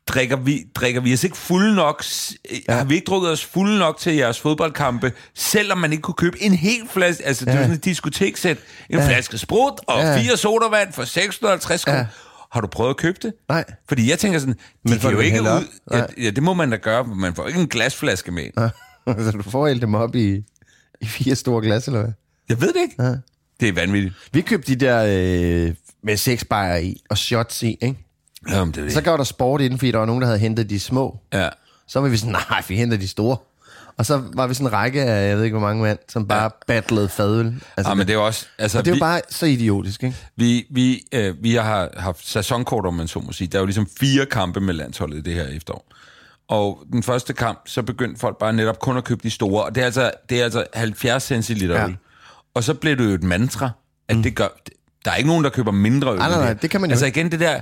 Drikker 0.07 0.35
vi, 0.35 0.63
drikker 0.75 1.01
vi 1.01 1.13
os 1.13 1.23
ikke 1.23 1.37
fulde 1.37 1.75
nok, 1.75 2.03
s- 2.03 2.33
ja. 2.67 2.73
har 2.73 2.83
vi 2.83 2.95
ikke 2.95 3.05
drukket 3.05 3.31
os 3.31 3.45
fulde 3.45 3.79
nok 3.79 3.97
til 3.97 4.15
jeres 4.15 4.39
fodboldkampe, 4.39 5.11
selvom 5.35 5.77
man 5.77 5.91
ikke 5.91 6.01
kunne 6.01 6.15
købe 6.15 6.41
en 6.43 6.53
hel 6.53 6.81
flaske, 6.89 7.25
altså 7.25 7.45
ja. 7.45 7.51
det 7.51 7.57
var 7.59 7.63
sådan 7.63 7.77
et 7.77 7.85
diskoteksæt, 7.85 8.57
en 8.89 8.97
ja. 8.99 9.07
Flaske 9.07 9.37
sprut 9.37 9.73
og 9.87 10.01
Ja. 10.01 10.17
fire 10.17 10.37
sodavand 10.37 10.93
for 10.93 11.03
650 11.03 11.85
kroner. 11.85 11.97
Ja. 11.99 12.05
Har 12.51 12.61
du 12.61 12.67
prøvet 12.67 12.89
at 12.89 12.97
købe 12.97 13.17
det? 13.21 13.33
Nej. 13.49 13.63
Fordi 13.87 14.09
jeg 14.09 14.19
tænker 14.19 14.39
sådan, 14.39 14.53
de 14.53 14.59
Men 14.83 14.99
får 14.99 15.09
kan 15.09 15.17
jo 15.17 15.23
ikke 15.23 15.41
ud... 15.41 15.67
Ja, 15.91 16.03
ja, 16.17 16.29
det 16.29 16.43
må 16.43 16.53
man 16.53 16.69
da 16.71 16.75
gøre, 16.77 17.03
men 17.03 17.19
man 17.19 17.35
får 17.35 17.47
ikke 17.47 17.59
en 17.59 17.67
glasflaske 17.67 18.31
med. 18.31 18.43
Ja. 18.57 18.69
så 19.23 19.31
du 19.31 19.43
får 19.43 19.67
hældt 19.67 19.81
dem 19.81 19.95
op 19.95 20.15
i, 20.15 20.41
i 21.01 21.05
fire 21.05 21.35
store 21.35 21.61
glas, 21.61 21.87
eller 21.87 22.01
hvad? 22.01 22.11
Jeg 22.49 22.61
ved 22.61 22.67
det 22.73 22.81
ikke. 22.81 23.03
Ja. 23.03 23.13
Det 23.59 23.67
er 23.69 23.73
vanvittigt. 23.73 24.13
Vi 24.31 24.41
købte 24.41 24.75
de 24.75 24.85
der 24.85 25.03
øh, 25.67 25.73
med 26.03 26.17
seks 26.17 26.45
bajer 26.45 26.77
i, 26.77 27.01
og 27.09 27.17
shots 27.17 27.63
i, 27.63 27.77
ikke? 27.81 28.02
Jamen, 28.49 28.71
det 28.73 28.79
er 28.79 28.83
det. 28.83 28.93
Så 28.93 29.01
gav 29.01 29.17
der 29.17 29.23
sport 29.23 29.61
inden, 29.61 29.79
fordi 29.79 29.91
der 29.91 29.97
var 29.97 30.05
nogen, 30.05 30.21
der 30.21 30.27
havde 30.27 30.39
hentet 30.39 30.69
de 30.69 30.79
små. 30.79 31.19
Ja. 31.33 31.49
Så 31.87 31.99
var 31.99 32.09
vi 32.09 32.17
sådan, 32.17 32.35
nej, 32.49 32.63
vi 32.67 32.75
henter 32.75 32.97
de 32.97 33.07
store. 33.07 33.37
Og 33.97 34.05
så 34.05 34.21
var 34.33 34.47
vi 34.47 34.53
sådan 34.53 34.67
en 34.67 34.73
række 34.73 35.01
af, 35.03 35.29
jeg 35.29 35.37
ved 35.37 35.43
ikke 35.43 35.57
hvor 35.57 35.67
mange 35.67 35.83
mand, 35.83 35.99
som 36.09 36.27
bare 36.27 36.43
ja. 36.43 36.49
battlede 36.67 37.09
fadøl. 37.09 37.45
Altså, 37.77 37.89
Ja, 37.91 37.95
men 37.95 38.07
det 38.07 38.13
er 38.13 38.17
også... 38.17 38.45
Altså, 38.57 38.77
og 38.77 38.85
det 38.85 38.91
er 38.91 38.95
jo 38.95 38.99
bare 38.99 39.21
så 39.29 39.45
idiotisk, 39.45 40.03
ikke? 40.03 40.15
vi, 40.35 40.65
vi, 40.69 41.01
øh, 41.11 41.35
vi 41.43 41.55
har 41.55 41.89
haft 41.97 42.27
sæsonkort, 42.29 42.85
om 42.85 42.93
man 42.93 43.07
så 43.07 43.19
må 43.19 43.31
sige. 43.31 43.47
Der 43.47 43.57
er 43.57 43.61
jo 43.61 43.65
ligesom 43.65 43.87
fire 43.99 44.25
kampe 44.25 44.59
med 44.59 44.73
landsholdet 44.73 45.17
i 45.17 45.21
det 45.21 45.33
her 45.33 45.47
efterår. 45.47 45.85
Og 46.47 46.83
den 46.91 47.03
første 47.03 47.33
kamp, 47.33 47.59
så 47.65 47.81
begyndte 47.83 48.19
folk 48.19 48.37
bare 48.39 48.53
netop 48.53 48.79
kun 48.79 48.97
at 48.97 49.03
købe 49.03 49.19
de 49.23 49.29
store. 49.29 49.63
Og 49.63 49.75
det 49.75 49.81
er 49.81 49.85
altså, 49.85 50.11
det 50.29 50.39
er 50.39 50.43
altså 50.43 50.65
70 50.73 51.23
centiliter 51.23 51.75
Ja. 51.75 51.87
øl. 51.87 51.97
Og 52.53 52.63
så 52.63 52.73
blev 52.73 52.97
det 52.97 53.05
jo 53.05 53.09
et 53.09 53.23
mantra, 53.23 53.69
at 54.07 54.15
det 54.23 54.35
gør... 54.35 54.47
Der 55.05 55.11
er 55.11 55.15
ikke 55.15 55.29
nogen, 55.29 55.43
der 55.43 55.49
køber 55.49 55.71
mindre 55.71 56.11
øl. 56.11 56.17
Nej, 56.17 56.29
nej, 56.29 56.39
nej, 56.39 56.53
det 56.53 56.69
kan 56.69 56.81
man 56.81 56.89
jo 56.89 56.91
Altså 56.93 57.05
igen, 57.05 57.31
det 57.31 57.39
der 57.39 57.61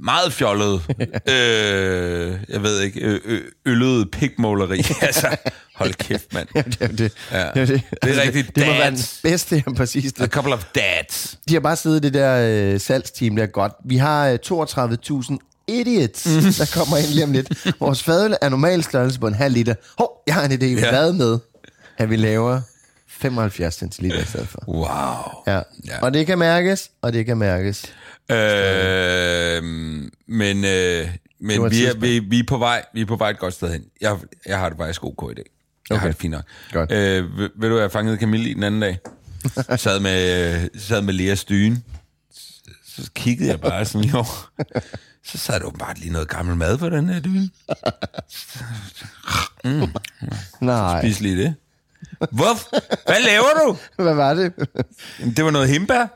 meget 0.00 0.32
fjollede, 0.32 0.80
øh, 1.34 2.38
jeg 2.48 2.62
ved 2.62 2.80
ikke, 2.80 3.00
øh, 3.00 3.20
øh, 3.24 3.40
øllede 3.66 4.06
pikmåleri. 4.06 4.78
altså, 5.02 5.36
hold 5.74 5.94
kæft, 5.94 6.34
mand. 6.34 6.48
Ja, 6.54 6.62
det 6.62 6.76
er 6.80 6.86
det. 6.88 7.12
Ja. 7.32 7.38
Det, 7.54 7.62
er, 7.62 7.66
det. 7.66 7.82
Det 8.02 8.16
er 8.18 8.22
rigtigt. 8.22 8.46
Det, 8.46 8.56
det 8.56 8.66
må 8.66 8.72
være 8.72 8.90
den 8.90 8.98
bedste, 9.22 9.62
ja, 9.66 9.72
præcis 9.72 10.12
A 10.20 10.22
det. 10.22 10.32
couple 10.32 10.54
of 10.54 10.64
dads. 10.74 11.38
De 11.48 11.54
har 11.54 11.60
bare 11.60 11.76
siddet 11.76 11.96
i 11.96 12.00
det 12.00 12.14
der 12.14 12.72
øh, 12.74 12.80
salgsteam 12.80 13.36
der 13.36 13.46
godt. 13.46 13.72
Vi 13.84 13.96
har 13.96 14.28
øh, 14.28 14.38
32.000 14.46 15.36
idiots, 15.68 16.26
Mhm. 16.26 16.52
der 16.52 16.70
kommer 16.74 16.96
ind 16.96 17.06
lige 17.06 17.24
om 17.24 17.32
lidt. 17.32 17.66
Vores 17.80 18.02
fadøl 18.02 18.36
er 18.40 18.48
normal 18.48 18.82
størrelse 18.82 19.20
på 19.20 19.26
en 19.26 19.34
halv 19.34 19.54
liter. 19.54 19.74
Hov, 19.98 20.22
jeg 20.26 20.34
har 20.34 20.44
en 20.44 20.52
idé. 20.52 20.64
Ja. 20.80 20.90
Hvad 20.90 21.12
med, 21.12 21.38
at 21.98 22.10
vi 22.10 22.16
laver 22.16 22.60
75 23.08 23.74
centiliter 23.74 24.18
i 24.20 24.24
stedet 24.24 24.48
for? 24.48 24.58
Wow. 24.68 24.84
Ja. 25.46 25.60
ja. 25.86 26.00
Og 26.02 26.14
det 26.14 26.26
kan 26.26 26.38
mærkes, 26.38 26.90
og 27.02 27.12
det 27.12 27.26
kan 27.26 27.36
mærkes. 27.36 27.84
Øh, 28.30 29.62
men 30.28 30.64
øh, 30.64 31.08
men 31.42 31.70
vi, 31.70 31.84
er, 31.84 31.94
vi, 31.98 32.18
vi, 32.18 32.38
er 32.38 32.44
på 32.48 32.58
vej, 32.58 32.84
vi 32.94 33.00
er 33.00 33.06
på 33.06 33.16
vej 33.16 33.30
et 33.30 33.38
godt 33.38 33.54
sted 33.54 33.72
hen. 33.72 33.84
Jeg, 34.00 34.16
jeg 34.46 34.58
har 34.58 34.68
det 34.68 34.78
faktisk 34.78 35.04
ok 35.04 35.30
i 35.30 35.34
dag. 35.34 35.44
Jeg 35.90 35.96
Okay. 35.96 36.00
har 36.00 36.08
det 36.08 36.16
fint 36.16 36.30
nok. 36.30 36.42
Godt. 36.72 36.92
Øh, 36.92 37.38
ved, 37.38 37.50
ved 37.56 37.68
du, 37.68 37.78
jeg 37.78 37.92
fangede 37.92 38.16
Camille 38.16 38.50
i 38.50 38.54
den 38.54 38.62
anden 38.62 38.80
dag? 38.80 38.98
sad 39.76 40.00
med, 40.00 40.68
sad 40.78 41.02
med 41.02 41.14
Leas 41.14 41.44
dyne. 41.44 41.82
Så, 42.86 43.04
så 43.04 43.10
kiggede 43.14 43.48
jeg 43.50 43.60
bare 43.60 43.84
sådan, 43.84 44.08
jo. 44.10 44.24
Så 45.24 45.38
sad 45.38 45.60
der 45.60 45.66
åbenbart 45.66 45.98
lige 45.98 46.12
noget 46.12 46.28
gammel 46.28 46.56
mad 46.56 46.78
på 46.78 46.88
den 46.90 47.08
her 47.08 47.20
dyne. 47.20 47.50
Nej, 50.60 51.00
Spis 51.02 51.20
lige 51.20 51.36
det. 51.42 51.54
Hvor? 52.30 52.76
Hvad 53.06 53.20
laver 53.20 53.66
du? 53.66 53.76
hvad 54.02 54.14
var 54.14 54.34
det? 54.34 54.52
Det 55.36 55.44
var 55.44 55.50
noget 55.50 55.68
himbær. 55.68 56.06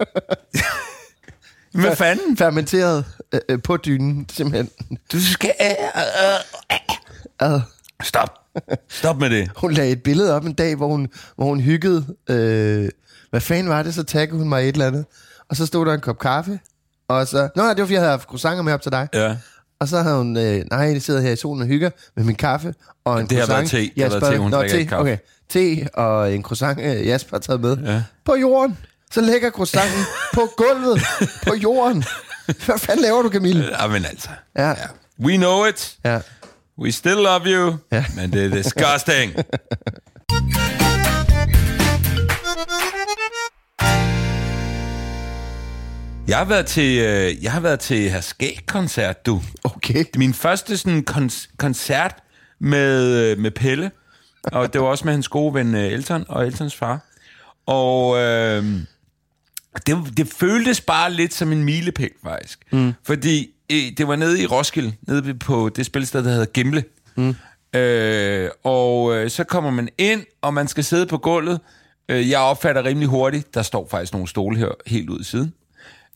Hvad 1.80 1.96
fanden? 1.96 2.36
Fermenteret 2.36 3.04
øh, 3.34 3.40
øh, 3.48 3.62
på 3.62 3.76
dynen, 3.76 4.26
simpelthen. 4.32 4.70
Du 5.12 5.20
skal... 5.20 5.52
Ad. 7.40 7.60
Stop. 8.02 8.28
Stop 8.88 9.16
med 9.16 9.30
det. 9.30 9.50
Hun 9.56 9.72
lagde 9.72 9.92
et 9.92 10.02
billede 10.02 10.34
op 10.34 10.44
en 10.44 10.52
dag, 10.52 10.74
hvor 10.76 10.86
hun, 10.88 11.08
hvor 11.36 11.44
hun 11.46 11.60
hyggede. 11.60 12.06
Øh, 12.30 12.88
hvad 13.30 13.40
fanden 13.40 13.68
var 13.68 13.82
det? 13.82 13.94
Så 13.94 14.02
taggede 14.02 14.38
hun 14.38 14.48
mig 14.48 14.62
et 14.68 14.72
eller 14.72 14.86
andet. 14.86 15.04
Og 15.48 15.56
så 15.56 15.66
stod 15.66 15.86
der 15.86 15.94
en 15.94 16.00
kop 16.00 16.18
kaffe. 16.18 16.60
Og 17.08 17.26
så... 17.28 17.48
Nå, 17.56 17.62
det 17.62 17.78
var 17.78 17.84
fordi, 17.84 17.92
jeg 17.92 18.00
havde 18.00 18.10
haft 18.10 18.28
croissanter 18.28 18.62
med 18.62 18.72
op 18.72 18.82
til 18.82 18.92
dig. 18.92 19.08
Ja. 19.14 19.36
Og 19.80 19.88
så 19.88 20.02
havde 20.02 20.16
hun... 20.16 20.36
Øh, 20.36 20.64
nej, 20.70 20.78
jeg 20.80 21.02
sidder 21.02 21.20
her 21.20 21.32
i 21.32 21.36
solen 21.36 21.62
og 21.62 21.68
hygger 21.68 21.90
med 22.16 22.24
min 22.24 22.34
kaffe. 22.36 22.74
Og 23.04 23.20
en 23.20 23.26
Det 23.26 23.38
har 23.38 23.46
croissant. 23.46 23.72
været 23.72 23.88
te. 23.88 23.94
Det 24.02 24.12
har 24.12 24.20
været 24.20 24.32
te, 24.32 24.38
hun 24.38 24.50
Nå, 24.50 24.62
te. 24.62 24.88
Okay. 24.92 25.18
Te 25.48 25.88
og 25.94 26.34
en 26.34 26.42
croissant, 26.42 26.80
øh, 26.80 27.06
Jasper 27.06 27.36
har 27.36 27.40
taget 27.40 27.60
med. 27.60 27.76
Ja. 27.76 28.02
På 28.24 28.34
jorden. 28.34 28.78
Så 29.12 29.20
lægger 29.20 29.50
croissanten 29.50 30.04
på 30.34 30.48
gulvet. 30.56 31.02
På 31.46 31.54
jorden. 31.54 32.04
Hvad 32.66 32.78
fanden 32.78 33.02
laver 33.02 33.22
du, 33.22 33.30
Camille? 33.30 33.76
Ja, 33.80 33.86
men 33.86 34.04
altså. 34.04 34.28
Ja. 34.56 34.68
Ja. 34.68 34.74
We 35.24 35.36
know 35.36 35.66
it. 35.66 35.96
Ja. 36.04 36.20
We 36.78 36.92
still 36.92 37.16
love 37.16 37.42
you. 37.46 37.76
Ja. 37.92 38.04
Men 38.16 38.32
det 38.32 38.44
er 38.44 38.48
disgusting. 38.50 39.32
Jeg 46.28 46.38
har 46.38 46.44
været 46.44 46.66
til, 46.66 46.98
øh, 46.98 47.44
jeg 47.44 47.52
har 47.52 47.60
været 47.60 47.80
til 47.80 48.10
her 48.10 48.20
skæg-koncert, 48.20 49.26
du. 49.26 49.40
Okay. 49.64 50.04
Min 50.16 50.34
første 50.34 50.76
sådan 50.76 51.04
kon- 51.10 51.54
koncert 51.56 52.14
med, 52.60 53.16
øh, 53.16 53.38
med 53.38 53.50
Pelle, 53.50 53.90
og 54.44 54.72
det 54.72 54.80
var 54.80 54.86
også 54.86 55.04
med 55.04 55.12
hans 55.12 55.28
gode 55.28 55.54
ven 55.54 55.74
øh, 55.74 55.84
Elton 55.92 56.24
og 56.28 56.46
Eltons 56.46 56.74
far. 56.76 57.00
Og 57.66 58.18
øh, 58.18 58.64
det, 59.86 60.16
det 60.16 60.28
føltes 60.28 60.80
bare 60.80 61.12
lidt 61.12 61.34
som 61.34 61.52
en 61.52 61.64
milepæl, 61.64 62.10
faktisk. 62.24 62.58
Mm. 62.72 62.92
Fordi 63.06 63.50
øh, 63.72 63.92
det 63.98 64.08
var 64.08 64.16
nede 64.16 64.42
i 64.42 64.46
Roskilde, 64.46 64.92
nede 65.02 65.34
på 65.34 65.68
det 65.68 65.86
spilsted, 65.86 66.24
der 66.24 66.30
hedder 66.30 66.44
Gimle. 66.46 66.84
Mm. 67.16 67.34
Øh, 67.74 68.50
og 68.64 69.16
øh, 69.16 69.30
så 69.30 69.44
kommer 69.44 69.70
man 69.70 69.88
ind, 69.98 70.24
og 70.42 70.54
man 70.54 70.68
skal 70.68 70.84
sidde 70.84 71.06
på 71.06 71.18
gulvet. 71.18 71.60
Øh, 72.08 72.30
jeg 72.30 72.38
opfatter 72.38 72.84
rimelig 72.84 73.08
hurtigt, 73.08 73.54
der 73.54 73.62
står 73.62 73.88
faktisk 73.90 74.12
nogle 74.12 74.28
stole 74.28 74.58
her 74.58 74.68
helt 74.86 75.10
ud 75.10 75.20
i 75.20 75.24
siden. 75.24 75.54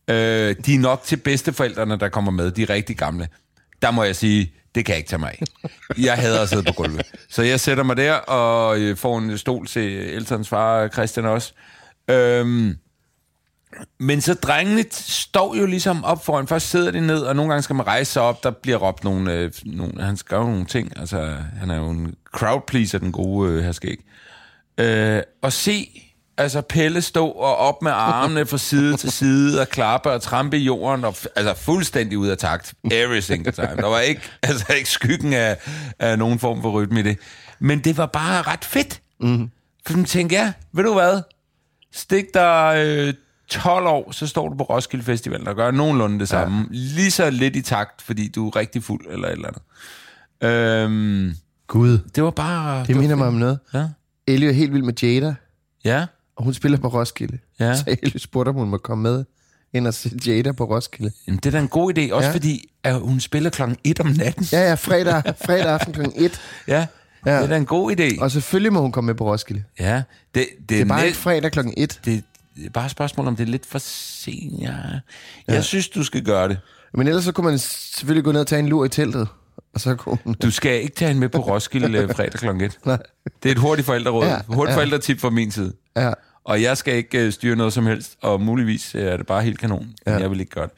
Øh, 0.08 0.56
de 0.66 0.74
er 0.74 0.78
nok 0.78 1.02
til 1.04 1.16
bedsteforældrene, 1.16 1.98
der 1.98 2.08
kommer 2.08 2.30
med. 2.30 2.50
De 2.50 2.62
er 2.62 2.70
rigtig 2.70 2.96
gamle. 2.96 3.28
Der 3.82 3.90
må 3.90 4.04
jeg 4.04 4.16
sige, 4.16 4.52
det 4.74 4.84
kan 4.84 4.92
jeg 4.92 4.98
ikke 4.98 5.08
tage 5.08 5.20
mig 5.20 5.30
af. 5.30 5.42
Jeg 5.98 6.14
hader 6.14 6.42
at 6.42 6.48
sidde 6.48 6.62
på 6.62 6.72
gulvet. 6.72 7.02
Så 7.30 7.42
jeg 7.42 7.60
sætter 7.60 7.84
mig 7.84 7.96
der 7.96 8.14
og 8.14 8.78
øh, 8.78 8.96
får 8.96 9.18
en 9.18 9.38
stol 9.38 9.66
til 9.66 9.92
Eltons 9.92 10.48
far, 10.48 10.88
Christian 10.88 11.26
også. 11.26 11.52
Øhm, 12.10 12.76
men 13.98 14.20
så 14.20 14.34
drengene 14.34 14.84
står 14.90 15.54
jo 15.54 15.66
ligesom 15.66 16.04
op 16.04 16.24
foran. 16.24 16.48
Først 16.48 16.70
sidder 16.70 16.90
de 16.90 17.00
ned, 17.00 17.18
og 17.18 17.36
nogle 17.36 17.50
gange 17.50 17.62
skal 17.62 17.76
man 17.76 17.86
rejse 17.86 18.12
sig 18.12 18.22
op. 18.22 18.44
Der 18.44 18.50
bliver 18.50 18.78
råbt 18.78 19.04
nogle... 19.04 19.32
Øh, 19.32 19.52
nogle 19.64 20.02
han 20.02 20.18
jo 20.32 20.42
nogle 20.42 20.64
ting. 20.64 20.98
Altså, 20.98 21.36
han 21.58 21.70
er 21.70 21.76
jo 21.76 21.90
en 21.90 22.14
crowd 22.34 22.62
pleaser, 22.66 22.98
den 22.98 23.12
gode 23.12 23.50
øh, 23.52 23.64
herskæg. 23.64 24.04
Øh, 24.78 25.22
og 25.42 25.52
se 25.52 26.00
altså 26.36 26.60
Pelle 26.60 27.02
stå 27.02 27.28
og 27.28 27.56
op 27.56 27.82
med 27.82 27.92
armene 27.94 28.46
fra 28.46 28.58
side 28.58 28.96
til 28.96 29.12
side 29.12 29.60
og 29.60 29.68
klappe 29.68 30.10
og 30.10 30.22
trampe 30.22 30.58
i 30.58 30.64
jorden, 30.64 31.04
og 31.04 31.16
altså 31.36 31.54
fuldstændig 31.54 32.18
ud 32.18 32.28
af 32.28 32.38
takt. 32.38 32.74
Every 32.90 33.20
single 33.20 33.52
time. 33.52 33.76
Der 33.76 33.86
var 33.86 34.00
ikke, 34.00 34.20
altså 34.42 34.72
ikke 34.72 34.90
skyggen 34.90 35.32
af, 35.32 35.56
af 35.98 36.18
nogen 36.18 36.38
form 36.38 36.62
for 36.62 36.70
rytme 36.70 37.00
i 37.00 37.02
det. 37.02 37.18
Men 37.58 37.78
det 37.78 37.96
var 37.96 38.06
bare 38.06 38.42
ret 38.42 38.64
fedt. 38.64 39.00
Mm. 39.20 39.50
For 39.86 39.96
man 39.96 40.04
tænkte, 40.04 40.36
ja, 40.36 40.52
ved 40.72 40.84
du 40.84 40.92
hvad? 40.92 41.22
Stik 41.92 42.24
dig 42.34 42.74
øh, 42.86 43.14
12 43.48 43.86
år, 43.86 44.12
så 44.12 44.26
står 44.26 44.48
du 44.48 44.56
på 44.56 44.64
Roskilde 44.64 45.04
Festival 45.04 45.48
og 45.48 45.56
gør 45.56 45.70
nogenlunde 45.70 46.18
det 46.18 46.28
samme. 46.28 46.58
Ja. 46.58 46.64
Lige 46.70 47.10
så 47.10 47.30
lidt 47.30 47.56
i 47.56 47.62
takt, 47.62 48.02
fordi 48.02 48.28
du 48.28 48.48
er 48.48 48.56
rigtig 48.56 48.82
fuld 48.84 49.06
eller 49.10 49.28
et 49.28 49.32
eller 49.32 49.48
andet. 49.48 49.62
Øhm, 50.40 51.34
Gud. 51.66 51.98
det 52.14 52.22
var 52.24 52.30
bare... 52.30 52.84
Det 52.86 52.96
minder 52.96 53.16
mig 53.16 53.26
om 53.26 53.34
noget. 53.34 53.58
Ja. 53.74 53.88
Ellie 54.26 54.48
er 54.48 54.52
helt 54.52 54.72
vild 54.72 54.82
med 54.82 54.94
Jada, 55.02 55.34
Ja. 55.84 56.06
og 56.36 56.44
hun 56.44 56.54
spiller 56.54 56.78
på 56.78 56.88
Roskilde. 56.88 57.38
Ja. 57.60 57.74
Så 57.76 57.84
Ellie 58.02 58.20
spurgte, 58.20 58.48
om 58.48 58.54
hun 58.54 58.68
må 58.68 58.78
komme 58.78 59.02
med 59.02 59.24
ind 59.72 59.86
og 59.86 59.94
se 59.94 60.10
Jada 60.26 60.52
på 60.52 60.64
Roskilde. 60.64 61.12
Jamen, 61.26 61.38
det 61.38 61.46
er 61.46 61.50
da 61.50 61.58
en 61.58 61.68
god 61.68 61.98
idé, 61.98 62.12
også 62.12 62.28
Ja. 62.28 62.34
fordi 62.34 62.70
at 62.84 63.00
hun 63.00 63.20
spiller 63.20 63.50
klokken 63.50 63.76
1 63.84 64.00
om 64.00 64.06
natten. 64.06 64.46
Ja, 64.52 64.68
ja, 64.68 64.74
fredag, 64.74 65.22
fredag 65.44 65.72
aften 65.72 65.92
kl. 65.92 66.00
1. 66.16 66.40
Ja, 66.68 66.86
Ja. 67.26 67.36
det 67.36 67.42
er 67.42 67.46
da 67.46 67.56
en 67.56 67.66
god 67.66 67.96
idé. 68.00 68.22
Og 68.22 68.30
selvfølgelig 68.30 68.72
må 68.72 68.80
hun 68.80 68.92
komme 68.92 69.06
med 69.06 69.14
på 69.14 69.32
Roskilde. 69.32 69.64
Ja, 69.80 69.94
det, 69.96 70.04
det, 70.34 70.46
Det 70.68 70.80
er 70.80 70.84
bare 70.84 70.98
net, 71.00 71.06
ikke 71.06 71.18
fredag 71.18 71.52
kl. 71.52 71.58
1. 71.76 72.00
det, 72.04 72.24
det 72.56 72.66
er 72.66 72.70
bare 72.70 72.84
et 72.84 72.90
spørgsmål, 72.90 73.26
om 73.26 73.36
det 73.36 73.46
er 73.46 73.50
lidt 73.50 73.66
for 73.66 73.78
sent. 73.78 74.60
Ja. 74.62 74.72
Jeg 75.48 75.64
synes, 75.64 75.88
du 75.88 76.04
skal 76.04 76.22
gøre 76.24 76.48
det. 76.48 76.58
Men 76.94 77.08
ellers 77.08 77.24
så 77.24 77.32
kunne 77.32 77.46
man 77.50 77.58
selvfølgelig 77.58 78.24
gå 78.24 78.32
ned 78.32 78.40
og 78.40 78.46
tage 78.46 78.58
en 78.60 78.68
lur 78.68 78.84
i 78.84 78.88
teltet. 78.88 79.28
Og 79.74 79.80
så 79.80 79.94
kunne 79.94 80.18
hun... 80.24 80.34
Du 80.34 80.50
skal 80.50 80.82
ikke 80.82 80.94
tage 80.96 81.08
hende 81.08 81.20
med 81.20 81.28
på 81.28 81.38
Roskilde 81.38 81.98
øh, 81.98 82.14
fredag 82.14 82.32
klokken 82.32 82.64
1. 82.64 82.78
Nej. 82.86 82.98
Det 83.42 83.48
er 83.48 83.52
et 83.52 83.58
hurtigt 83.58 83.86
forældreråd. 83.86 84.24
Ja, 84.26 84.32
Ja, 84.32 84.40
hurtigt 84.48 84.72
ja. 84.72 84.76
forældretip 84.76 85.20
fra 85.20 85.30
min 85.30 85.50
side. 85.50 85.72
Ja. 85.96 86.12
Og 86.44 86.62
jeg 86.62 86.76
skal 86.76 86.94
ikke 86.94 87.18
øh, 87.18 87.32
styre 87.32 87.56
noget 87.56 87.72
som 87.72 87.86
helst, 87.86 88.16
og 88.20 88.40
muligvis 88.40 88.94
øh, 88.94 89.02
er 89.02 89.16
det 89.16 89.26
bare 89.26 89.42
helt 89.42 89.58
kanon. 89.58 89.86
Ja. 90.06 90.12
Ja. 90.12 90.18
Jeg 90.18 90.30
vil 90.30 90.40
ikke 90.40 90.52
gøre 90.52 90.68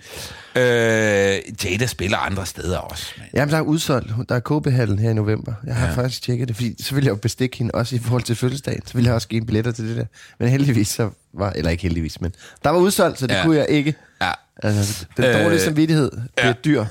det. 0.54 0.62
Øh, 0.62 1.64
Jada 1.64 1.86
spiller 1.86 2.18
andre 2.18 2.46
steder 2.46 2.78
også. 2.78 3.06
Man. 3.18 3.28
Jamen, 3.34 3.52
der 3.52 3.58
er 3.58 3.62
udsolgt. 3.62 4.10
Der 4.28 4.34
er 4.34 4.40
KB-hallen 4.60 4.98
her 4.98 5.10
i 5.10 5.14
november. 5.14 5.52
Jeg 5.66 5.76
har 5.76 5.86
ja. 5.86 5.94
faktisk 5.94 6.22
tjekket 6.22 6.48
det, 6.48 6.56
fordi 6.56 6.82
så 6.82 6.94
ville 6.94 7.06
jeg 7.06 7.10
jo 7.10 7.16
bestikke 7.16 7.56
hende 7.56 7.74
også 7.74 7.96
i 7.96 7.98
forhold 7.98 8.22
til 8.22 8.36
fødselsdagen. 8.36 8.86
Så 8.86 8.94
ville 8.94 9.06
jeg 9.06 9.14
også 9.14 9.28
give 9.28 9.36
hende 9.36 9.46
billetter 9.46 9.72
til 9.72 9.88
det 9.88 9.96
der. 9.96 10.04
Men 10.38 10.48
heldigvis 10.48 10.88
så 10.88 11.10
var... 11.32 11.50
Eller 11.50 11.70
ikke 11.70 11.82
heldigvis, 11.82 12.20
men... 12.20 12.34
Der 12.64 12.70
var 12.70 12.78
udsolgt, 12.78 13.18
så 13.18 13.26
det 13.26 13.34
ja. 13.34 13.42
Kunne 13.44 13.56
jeg 13.56 13.66
ikke. 13.68 13.94
Ja. 14.22 14.30
Altså, 14.62 15.06
den 15.16 15.24
Øh, 15.24 15.42
dårlige 15.44 15.60
samvittighed 15.60 16.10
bliver 16.36 16.46
ja. 16.46 16.52
dyr. 16.64 16.84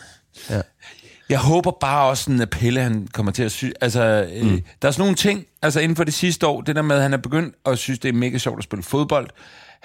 Ja. 0.50 0.62
Jeg 1.30 1.40
håber 1.40 1.72
bare 1.72 2.10
også, 2.10 2.24
sådan, 2.24 2.42
at 2.42 2.50
Pelle 2.50 2.82
han 2.82 3.08
kommer 3.14 3.32
til 3.32 3.44
at 3.44 3.52
sy... 3.52 3.66
Altså, 3.82 4.28
mm. 4.42 4.50
øh, 4.50 4.62
der 4.82 4.88
er 4.88 4.92
sådan 4.92 5.02
nogle 5.02 5.16
ting, 5.16 5.46
altså 5.62 5.80
inden 5.80 5.96
for 5.96 6.04
det 6.04 6.14
sidste 6.14 6.48
år, 6.48 6.62
det 6.62 6.76
der 6.76 6.82
med, 6.82 6.96
at 6.96 7.02
han 7.02 7.14
er 7.14 7.18
begyndt 7.18 7.56
at 7.66 7.78
synes, 7.78 8.00
det 8.00 8.10
er 8.10 8.14
mega 8.14 8.38
sjovt 8.38 8.58
at 8.58 8.64
spille 8.64 8.84
fodbold. 8.84 9.30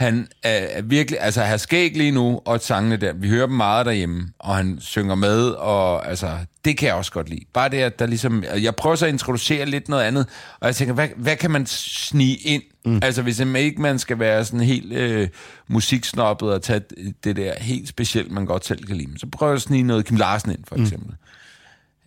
Han 0.01 0.29
er, 0.43 0.83
virkelig, 0.83 1.21
altså 1.21 1.43
har 1.43 1.57
skæg 1.57 1.97
lige 1.97 2.11
nu, 2.11 2.41
og 2.45 2.61
sangene 2.61 2.97
der, 2.97 3.13
vi 3.13 3.29
hører 3.29 3.47
dem 3.47 3.57
meget 3.57 3.87
derhjemme, 3.87 4.29
og 4.39 4.57
han 4.57 4.79
synger 4.81 5.15
med, 5.15 5.49
og 5.49 6.09
altså, 6.09 6.39
det 6.65 6.79
kan 6.79 6.87
jeg 6.87 6.95
også 6.95 7.13
godt 7.13 7.29
lide. 7.29 7.45
Bare 7.53 7.69
det, 7.69 7.77
at 7.77 7.99
der 7.99 8.07
ligesom, 8.07 8.45
jeg 8.63 8.75
prøver 8.75 8.97
så 8.97 9.07
at 9.07 9.13
introducere 9.13 9.67
lidt 9.67 9.89
noget 9.89 10.05
andet, 10.05 10.27
og 10.61 10.67
jeg 10.67 10.77
tænker, 10.77 10.95
hvad, 10.95 11.09
hvad 11.17 11.37
kan 11.37 11.51
man 11.51 11.67
snige 11.67 12.37
ind? 12.37 12.63
Mm. 12.85 13.01
Altså, 13.03 13.23
hvis 13.23 13.39
man 13.45 13.57
ikke 13.57 13.83
man 13.83 13.99
skal 13.99 14.19
være 14.19 14.45
sådan 14.45 14.61
helt 14.61 14.93
øh, 14.93 15.29
musiksnoppet 15.69 16.53
og 16.53 16.63
tage 16.63 16.81
det 17.25 17.37
der 17.37 17.55
helt 17.59 17.89
specielt, 17.89 18.31
man 18.31 18.47
godt 18.47 18.67
selv 18.67 18.85
kan 18.85 18.97
lide, 18.97 19.19
så 19.19 19.27
prøver 19.27 19.53
jeg 19.53 19.57
at 19.57 19.63
snige 19.63 19.83
noget 19.83 20.07
Kim 20.07 20.17
Larsen 20.17 20.51
ind, 20.51 20.65
for 20.69 20.77
eksempel. 20.77 21.11
Mm. 21.11 21.17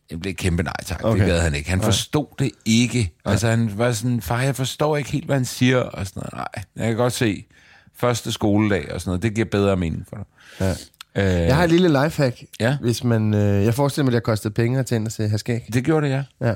Det 0.10 0.20
blev 0.20 0.34
kæmpe 0.34 0.64
nej 0.64 0.84
tak, 0.86 1.04
okay. 1.04 1.20
det 1.20 1.28
gad 1.28 1.42
han 1.42 1.56
ikke. 1.56 1.70
Han 1.70 1.82
forstod 1.82 2.28
det 2.40 2.52
ikke. 2.66 3.14
Altså, 3.26 3.48
han 3.48 3.78
var 3.78 3.92
sådan, 3.92 4.22
far, 4.22 4.42
jeg 4.42 4.56
forstår 4.56 4.98
ikke 4.98 5.12
helt, 5.12 5.26
hvad 5.26 5.36
han 5.36 5.46
siger, 5.46 5.78
og 5.78 6.08
sådan 6.08 6.20
noget. 6.20 6.34
Nej, 6.34 6.64
jeg 6.76 6.88
kan 6.88 6.98
godt 6.98 7.14
se, 7.14 7.46
første 7.98 8.32
skoledag 8.32 8.92
og 8.94 9.02
sådan 9.02 9.10
noget, 9.10 9.24
det 9.24 9.34
giver 9.34 9.46
bedre 9.52 9.76
mening 9.78 10.06
for 10.10 10.16
dig. 10.16 10.26
Ja. 11.16 11.42
Øh, 11.42 11.48
Jeg 11.48 11.56
har 11.56 11.64
et 11.64 11.70
lille 11.72 12.04
lifehack, 12.04 12.44
Ja. 12.60 12.78
hvis 12.82 13.04
man... 13.04 13.34
Øh, 13.34 13.64
jeg 13.66 13.74
forestiller 13.74 14.04
mig, 14.04 14.10
at 14.10 14.14
det 14.14 14.28
har 14.28 14.34
kostet 14.34 14.54
penge 14.54 14.80
at 14.80 14.86
tænde 14.86 15.10
til 15.10 15.30
Haskæg. 15.30 15.62
Det 15.74 15.84
gjorde 15.84 16.08
det, 16.08 16.14
ja. 16.14 16.48
Ja. 16.48 16.56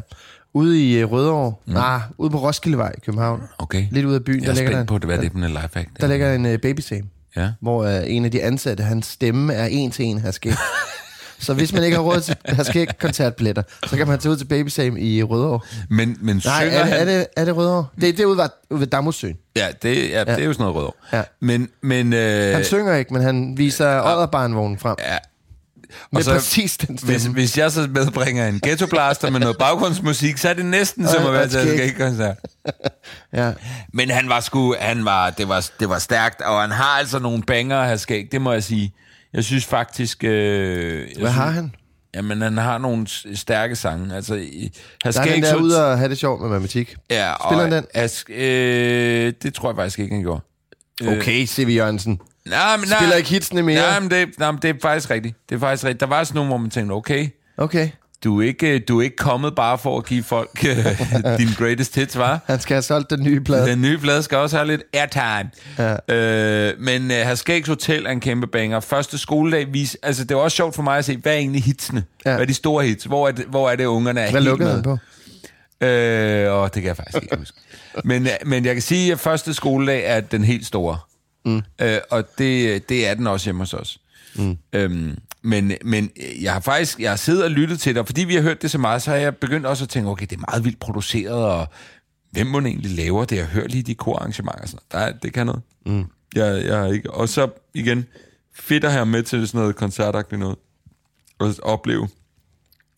Ude 0.54 0.82
i 0.90 0.98
øh, 1.00 1.12
Rødovre, 1.12 1.54
mm. 1.66 1.74
nej, 1.74 2.00
ude 2.18 2.30
på 2.30 2.38
Roskildevej 2.38 2.92
i 2.98 3.00
København, 3.06 3.42
Okay. 3.58 3.86
lidt 3.92 4.06
ude 4.06 4.16
af 4.16 4.24
byen, 4.24 4.40
Jeg 4.44 4.46
der 4.46 4.52
er 4.52 4.56
ligger, 4.56 4.78
der, 4.78 4.86
på, 4.86 4.98
det, 4.98 5.06
hvad 5.06 5.18
det 5.18 5.26
er 5.26 5.30
for 5.32 5.38
en 5.38 5.50
lifehack. 5.52 5.90
der 6.02 6.08
ligger 6.08 6.34
en 6.34 6.46
øh, 6.46 6.60
babysame, 6.60 7.08
Ja. 7.36 7.50
hvor 7.62 7.84
øh, 7.84 8.02
en 8.06 8.26
af 8.26 8.32
de 8.32 8.44
ansatte, 8.44 8.84
hans 8.84 9.06
stemme 9.06 9.54
er 9.54 9.66
en 9.66 9.92
til 9.92 10.06
en 10.06 10.20
Haskæg. 10.20 10.54
så 11.40 11.54
hvis 11.54 11.74
man 11.74 11.84
ikke 11.84 11.96
har 11.98 12.04
råd 12.04 12.22
til 12.22 12.36
Haskæg 12.46 12.88
koncertbilletter, 13.00 13.64
så 13.88 13.98
kan 13.98 14.08
man 14.08 14.20
tage 14.20 14.32
ud 14.32 14.38
til 14.38 14.46
babysame 14.46 15.00
i 15.02 15.24
Rødovre. 15.24 15.60
Men, 15.90 16.18
men 16.22 16.42
Nej, 16.46 16.64
synger 16.66 16.80
er 16.80 16.84
det, 16.84 16.94
han... 16.94 17.08
er, 17.08 17.18
det, 17.18 17.28
er 17.38 17.46
det 17.46 17.56
Rødovre? 17.58 17.86
Det 18.02 18.10
er 18.10 18.14
derude 18.14 18.38
ved, 18.38 18.46
ude 18.70 18.80
ved 18.80 18.88
Damhussøen. 18.88 19.36
Ja, 19.56 19.68
det, 19.82 20.10
ja, 20.10 20.20
det 20.20 20.30
er 20.40 20.44
jo 20.44 20.54
sådan 20.54 20.64
noget 20.64 20.76
rødår. 20.76 20.96
Ja. 21.14 21.22
Men, 21.40 21.70
men... 21.82 22.14
Øh, 22.14 22.54
Han 22.56 22.66
synger 22.66 22.96
ikke, 22.96 23.14
men 23.14 23.24
han 23.24 23.58
viser 23.58 24.02
Odderbarnvognen 24.02 24.80
frem. 24.80 24.96
Ja. 25.00 25.18
Med 26.12 26.24
så- 26.24 26.32
præcis 26.34 26.78
den 26.78 26.98
stemme. 26.98 27.12
Hvis, 27.14 27.24
hvis 27.26 27.58
jeg 27.58 27.72
så 27.72 27.88
medbringer 27.94 28.48
en 28.48 28.60
ghettoblaster 28.64 29.30
med 29.30 29.40
noget 29.40 29.58
baggrundsmusik, 29.58 30.38
så 30.38 30.50
er 30.50 30.54
det 30.54 30.66
næsten 30.66 31.08
som 31.08 31.22
Ja, 31.22 31.28
at 31.28 31.34
være 31.34 31.44
det 31.44 31.52
til 31.52 31.62
en 31.62 31.68
skægkoncert. 31.78 32.38
Ja. 33.34 33.52
Men 33.94 34.10
han 34.10 34.30
var 34.30 34.40
sgu, 34.40 34.76
han 34.80 35.06
var, 35.06 35.30
det 35.30 35.50
var, 35.50 35.70
det 35.80 35.90
var 35.90 36.00
stærkt, 36.00 36.42
og 36.42 36.62
han 36.62 36.72
har 36.72 37.00
altså 37.00 37.20
nogle 37.20 37.44
banger 37.44 37.78
at 37.80 37.86
have 37.86 37.98
skæg, 37.98 38.28
det 38.32 38.42
må 38.42 38.52
jeg 38.54 38.64
sige. 38.64 38.94
Jeg 39.34 39.44
synes 39.44 39.66
faktisk... 39.66 40.24
Øh, 40.24 40.30
jeg 40.30 40.98
Hvad 41.00 41.14
synes, 41.16 41.32
har 41.32 41.50
han? 41.50 41.76
Jamen, 42.16 42.42
han 42.42 42.58
har 42.58 42.78
nogle 42.78 43.08
stærke 43.36 43.76
sange. 43.76 44.16
Altså, 44.16 44.36
i- 44.36 44.72
have 45.04 45.12
Der 45.14 45.22
er 45.48 45.52
så- 45.52 45.58
ude 45.58 45.86
og 45.92 45.98
have 45.98 46.10
det 46.10 46.18
sjovt 46.18 46.42
med 46.42 46.50
matematik. 46.50 46.96
Ja, 47.12 47.34
Spiller 47.48 47.64
han 47.64 47.72
den? 47.72 47.86
As, 47.94 48.26
øh, 48.30 49.34
det 49.44 49.54
tror 49.54 49.70
jeg 49.70 49.76
faktisk 49.76 50.00
ikke, 50.00 50.14
han 50.16 50.22
gjorde. 50.24 50.42
Okay, 51.08 51.46
C.V. 51.48 51.70
Jørgensen. 51.76 52.20
Nej, 52.46 52.78
men, 52.78 52.88
nej, 52.88 52.98
Spiller 53.00 53.16
ikke 53.16 53.30
hitsene 53.30 53.62
mere? 53.64 53.82
Nej, 53.82 54.00
men 54.00 54.10
det, 54.12 54.30
nej, 54.40 54.52
men 54.52 54.62
det 54.62 54.70
er 54.70 54.74
faktisk 54.82 55.10
rigtigt. 55.10 55.36
Det 55.50 55.56
er 55.56 55.60
faktisk 55.60 55.84
rigtigt. 55.84 56.00
Der 56.00 56.06
var 56.06 56.24
sådan 56.24 56.36
nogle, 56.36 56.50
hvor 56.50 56.58
man 56.58 56.70
tænkte, 56.70 56.94
okay, 56.94 57.28
Okay. 57.58 57.90
Du 58.24 58.42
er 58.42 58.48
ikke, 58.48 58.80
du 58.80 59.00
er 59.00 59.04
ikke 59.04 59.16
kommet 59.16 59.56
bare 59.56 59.78
for 59.78 59.98
at 59.98 60.06
give 60.06 60.24
folk 60.24 60.66
øh, 60.68 60.86
din 61.40 61.48
greatest 61.58 61.96
hits, 61.96 62.18
var. 62.18 62.40
Han 62.46 62.60
skal 62.60 62.76
have 62.76 62.82
solgt 62.82 63.10
den 63.10 63.24
nye 63.24 63.42
plade. 63.42 63.68
Den 63.68 63.82
nye 63.82 63.98
plade 63.98 64.24
skal 64.24 64.38
også 64.38 64.58
have 64.58 64.68
lidt 64.68 64.82
airtime. 64.94 65.52
Ja. 66.10 66.16
Øh, 66.16 66.80
men 66.80 67.12
øh, 67.12 67.18
Haskægs 67.18 67.68
Hotel 67.68 68.06
er 68.06 68.12
en 68.12 68.20
kæmpe 68.20 68.48
banger. 68.48 68.80
Første 68.80 69.18
skoledag, 69.18 69.74
vis, 69.74 69.98
altså 70.04 70.24
det 70.24 70.38
var 70.38 70.44
også 70.44 70.56
sjovt 70.56 70.76
for 70.76 70.84
mig 70.84 70.98
at 70.98 71.06
se, 71.06 71.18
hvad 71.18 71.34
er 71.34 71.38
egentlig 71.38 71.64
hitsene? 71.64 72.04
Ja. 72.26 72.32
Hvad 72.32 72.42
er 72.42 72.46
de 72.46 72.54
store 72.54 72.86
hits? 72.86 73.06
Hvor 73.06 73.28
er 73.28 73.32
det, 73.32 73.46
hvor 73.46 73.70
er 73.70 73.76
det 73.76 73.86
ungerne 73.86 74.22
er 74.22 74.32
Hvad 74.32 74.42
lukkede 74.42 74.72
han 74.72 74.84
på? 74.84 74.98
Øh, 75.82 76.52
og 76.54 76.74
det 76.74 76.82
kan 76.82 76.88
jeg 76.88 76.98
faktisk 76.98 77.24
ikke 77.24 77.38
huske. 77.38 77.58
Men, 78.04 78.28
men 78.46 78.66
jeg 78.66 78.76
kan 78.76 78.82
sige, 78.82 79.12
at 79.12 79.20
første 79.20 79.54
skoledag 79.54 80.04
er 80.06 80.20
den 80.20 80.44
helt 80.44 80.66
store. 80.66 80.98
Mm. 81.46 81.62
Øh, 81.82 81.98
og 82.10 82.24
det, 82.38 82.90
det 82.90 83.08
er 83.08 83.14
den 83.14 83.28
også 83.28 83.46
hjemme 83.46 83.62
hos 83.62 83.74
os. 83.74 84.00
Mm. 84.36 84.58
Øhm, 84.74 85.18
men, 85.48 85.72
men 85.86 86.12
jeg 86.42 86.54
har 86.54 86.60
faktisk 86.60 87.00
jeg 87.00 87.12
har 87.12 87.16
siddet 87.16 87.44
og 87.44 87.52
lyttet 87.52 87.80
til 87.80 87.96
det, 87.96 88.00
og 88.00 88.06
fordi 88.06 88.24
vi 88.24 88.36
har 88.36 88.42
hørt 88.42 88.62
det 88.62 88.72
så 88.72 88.78
meget, 88.78 89.02
så 89.02 89.10
har 89.12 89.18
jeg 89.18 89.36
begyndt 89.36 89.66
også 89.66 89.84
at 89.84 89.90
tænke, 89.90 90.10
okay, 90.10 90.26
det 90.30 90.36
er 90.38 90.44
meget 90.52 90.64
vildt 90.66 90.80
produceret, 90.80 91.46
og 91.46 91.68
hvem 92.32 92.48
må 92.48 92.60
egentlig 92.60 92.92
laver 92.92 93.26
det? 93.26 93.36
Jeg 93.38 93.46
hører 93.46 93.68
lige 93.68 93.84
de 93.84 93.96
korarrangementer. 93.96 94.66
Sådan. 94.68 94.80
noget. 94.94 95.08
Der, 95.08 95.14
er- 95.14 95.20
det 95.20 95.34
kan 95.34 95.46
noget. 95.46 95.62
Mm. 95.86 96.06
Jeg, 96.36 96.66
jeg 96.66 96.94
ikke. 96.94 97.12
Og 97.12 97.30
så 97.30 97.50
igen, 97.74 98.06
fedt 98.56 98.84
at 98.84 98.92
have 98.92 99.06
med 99.06 99.24
til 99.24 99.48
sådan 99.48 99.60
noget 99.62 99.76
koncertagtigt 99.76 100.40
noget. 100.40 100.56
Og 101.40 101.56
opleve. 101.64 102.10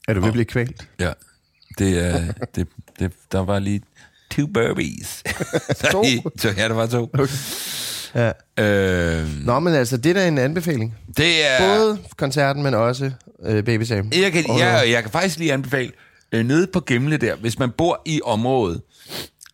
Er 0.07 0.13
du 0.13 0.19
ved 0.19 0.27
at 0.27 0.33
blive 0.33 0.45
kvalt? 0.45 0.87
Ja, 0.99 1.11
det 1.79 2.05
er, 2.05 2.33
det, 2.55 2.67
det, 2.99 3.11
der 3.31 3.39
var 3.39 3.59
lige 3.59 3.81
two 4.31 4.47
burpees. 4.47 5.23
To? 5.91 6.03
så, 6.41 6.53
ja, 6.57 6.67
der 6.67 6.73
var 6.73 6.85
to. 6.87 7.03
Okay. 7.13 7.27
Ja. 8.15 8.31
Øh, 8.59 9.27
Nå, 9.45 9.59
men 9.59 9.73
altså, 9.73 9.97
det 9.97 10.09
er 10.09 10.13
da 10.13 10.27
en 10.27 10.37
anbefaling. 10.37 10.97
det 11.17 11.47
er... 11.47 11.77
Både 11.77 11.97
koncerten, 12.17 12.63
men 12.63 12.73
også 12.73 13.11
øh, 13.45 13.63
Baby 13.63 13.83
Sam. 13.83 14.11
Jeg 14.21 14.31
kan, 14.31 14.43
jeg, 14.59 14.83
jeg 14.89 15.01
kan 15.01 15.11
faktisk 15.11 15.39
lige 15.39 15.53
anbefale, 15.53 15.91
øh, 16.31 16.45
nede 16.45 16.67
på 16.67 16.79
Gemle 16.79 17.17
der, 17.17 17.35
hvis 17.35 17.59
man 17.59 17.71
bor 17.71 18.01
i 18.05 18.21
området, 18.23 18.81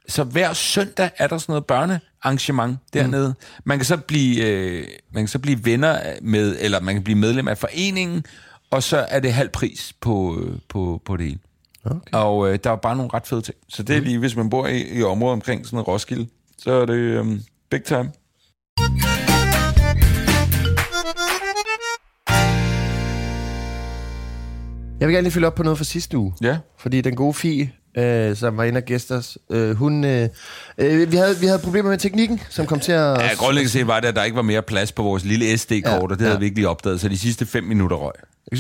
så 0.08 0.24
hver 0.24 0.54
søndag 0.54 1.10
er 1.18 1.28
der 1.28 1.38
sådan 1.38 1.52
noget 1.52 1.66
børnearrangement 1.66 2.78
dernede. 2.94 3.28
Mm. 3.28 3.62
Man 3.64 3.78
kan 3.78 3.86
så 3.86 3.98
blive 3.98 4.46
øh, 4.46 4.88
man 5.14 5.24
kan 5.24 5.28
så 5.28 5.40
blive 5.40 5.66
venner 5.66 6.00
med, 6.22 6.58
eller 6.60 6.82
man 6.82 6.96
kan 6.96 7.04
blive 7.04 7.18
medlem 7.18 7.48
af 7.48 7.58
foreningen, 7.58 8.26
og 8.72 8.84
så 8.84 8.98
er 9.10 9.20
det 9.20 9.34
halv 9.34 9.50
pris 9.50 9.94
på, 10.02 10.40
øh, 10.42 10.58
på, 10.70 11.02
på 11.06 11.18
det 11.18 11.26
hele. 11.26 11.40
Okay. 11.86 12.00
Og 12.12 12.50
øh, 12.54 12.60
der 12.64 12.72
er 12.72 12.76
bare 12.76 12.96
nogle 12.96 13.10
ret 13.14 13.28
fede 13.28 13.42
ting. 13.42 13.58
Så 13.70 13.84
det 13.84 13.96
er 13.96 14.02
lige, 14.02 14.20
hvis 14.20 14.36
man 14.36 14.50
bor 14.50 14.68
i, 14.68 14.98
i 14.98 15.04
området 15.04 15.34
omkring 15.34 15.66
sådan 15.66 15.78
noget 15.78 15.88
Roskilde, 15.88 16.28
så 16.58 16.72
er 16.72 16.86
det 16.86 17.20
um, 17.20 17.42
big 17.70 17.84
time. 17.84 18.12
Jeg 25.00 25.08
vil 25.08 25.14
gerne 25.16 25.24
lige 25.24 25.34
følge 25.34 25.48
op 25.48 25.56
på 25.56 25.64
noget 25.64 25.78
fra 25.78 25.84
sidste 25.86 26.18
uge. 26.18 26.34
Ja. 26.42 26.58
Fordi 26.80 27.02
den 27.02 27.16
gode 27.16 27.34
Fie, 27.34 27.72
øh, 27.98 28.36
som 28.36 28.58
var 28.58 28.64
inde 28.64 28.78
og 28.78 28.84
gæste 28.84 29.12
os, 29.12 29.38
øh, 29.50 29.76
hun, 29.76 30.04
øh, 30.04 30.30
øh, 30.78 31.12
vi, 31.12 31.18
havde, 31.18 31.38
vi 31.40 31.46
havde 31.46 31.60
problemer 31.60 31.90
med 31.90 31.98
teknikken, 31.98 32.42
som 32.50 32.66
kom 32.66 32.80
til 32.80 32.92
at... 32.92 33.22
Ja, 33.22 33.30
grundlæggende 33.38 33.72
set 33.72 33.88
var 33.88 34.00
det, 34.00 34.08
at 34.08 34.16
der 34.16 34.24
ikke 34.24 34.36
var 34.36 34.42
mere 34.42 34.62
plads 34.62 34.92
på 34.92 35.04
vores 35.04 35.26
lille 35.26 35.58
SD-kort, 35.58 35.92
Ja, 35.92 36.00
og 36.00 36.10
det 36.10 36.18
havde 36.18 36.30
ja. 36.30 36.34
ja. 36.34 36.40
vi 36.40 36.46
ikke 36.46 36.58
lige 36.58 36.70
opdaget, 36.70 37.02
så 37.02 37.10
de 37.10 37.18
sidste 37.18 37.46
fem 37.46 37.64
minutter 37.64 37.98
røg. 37.98 38.14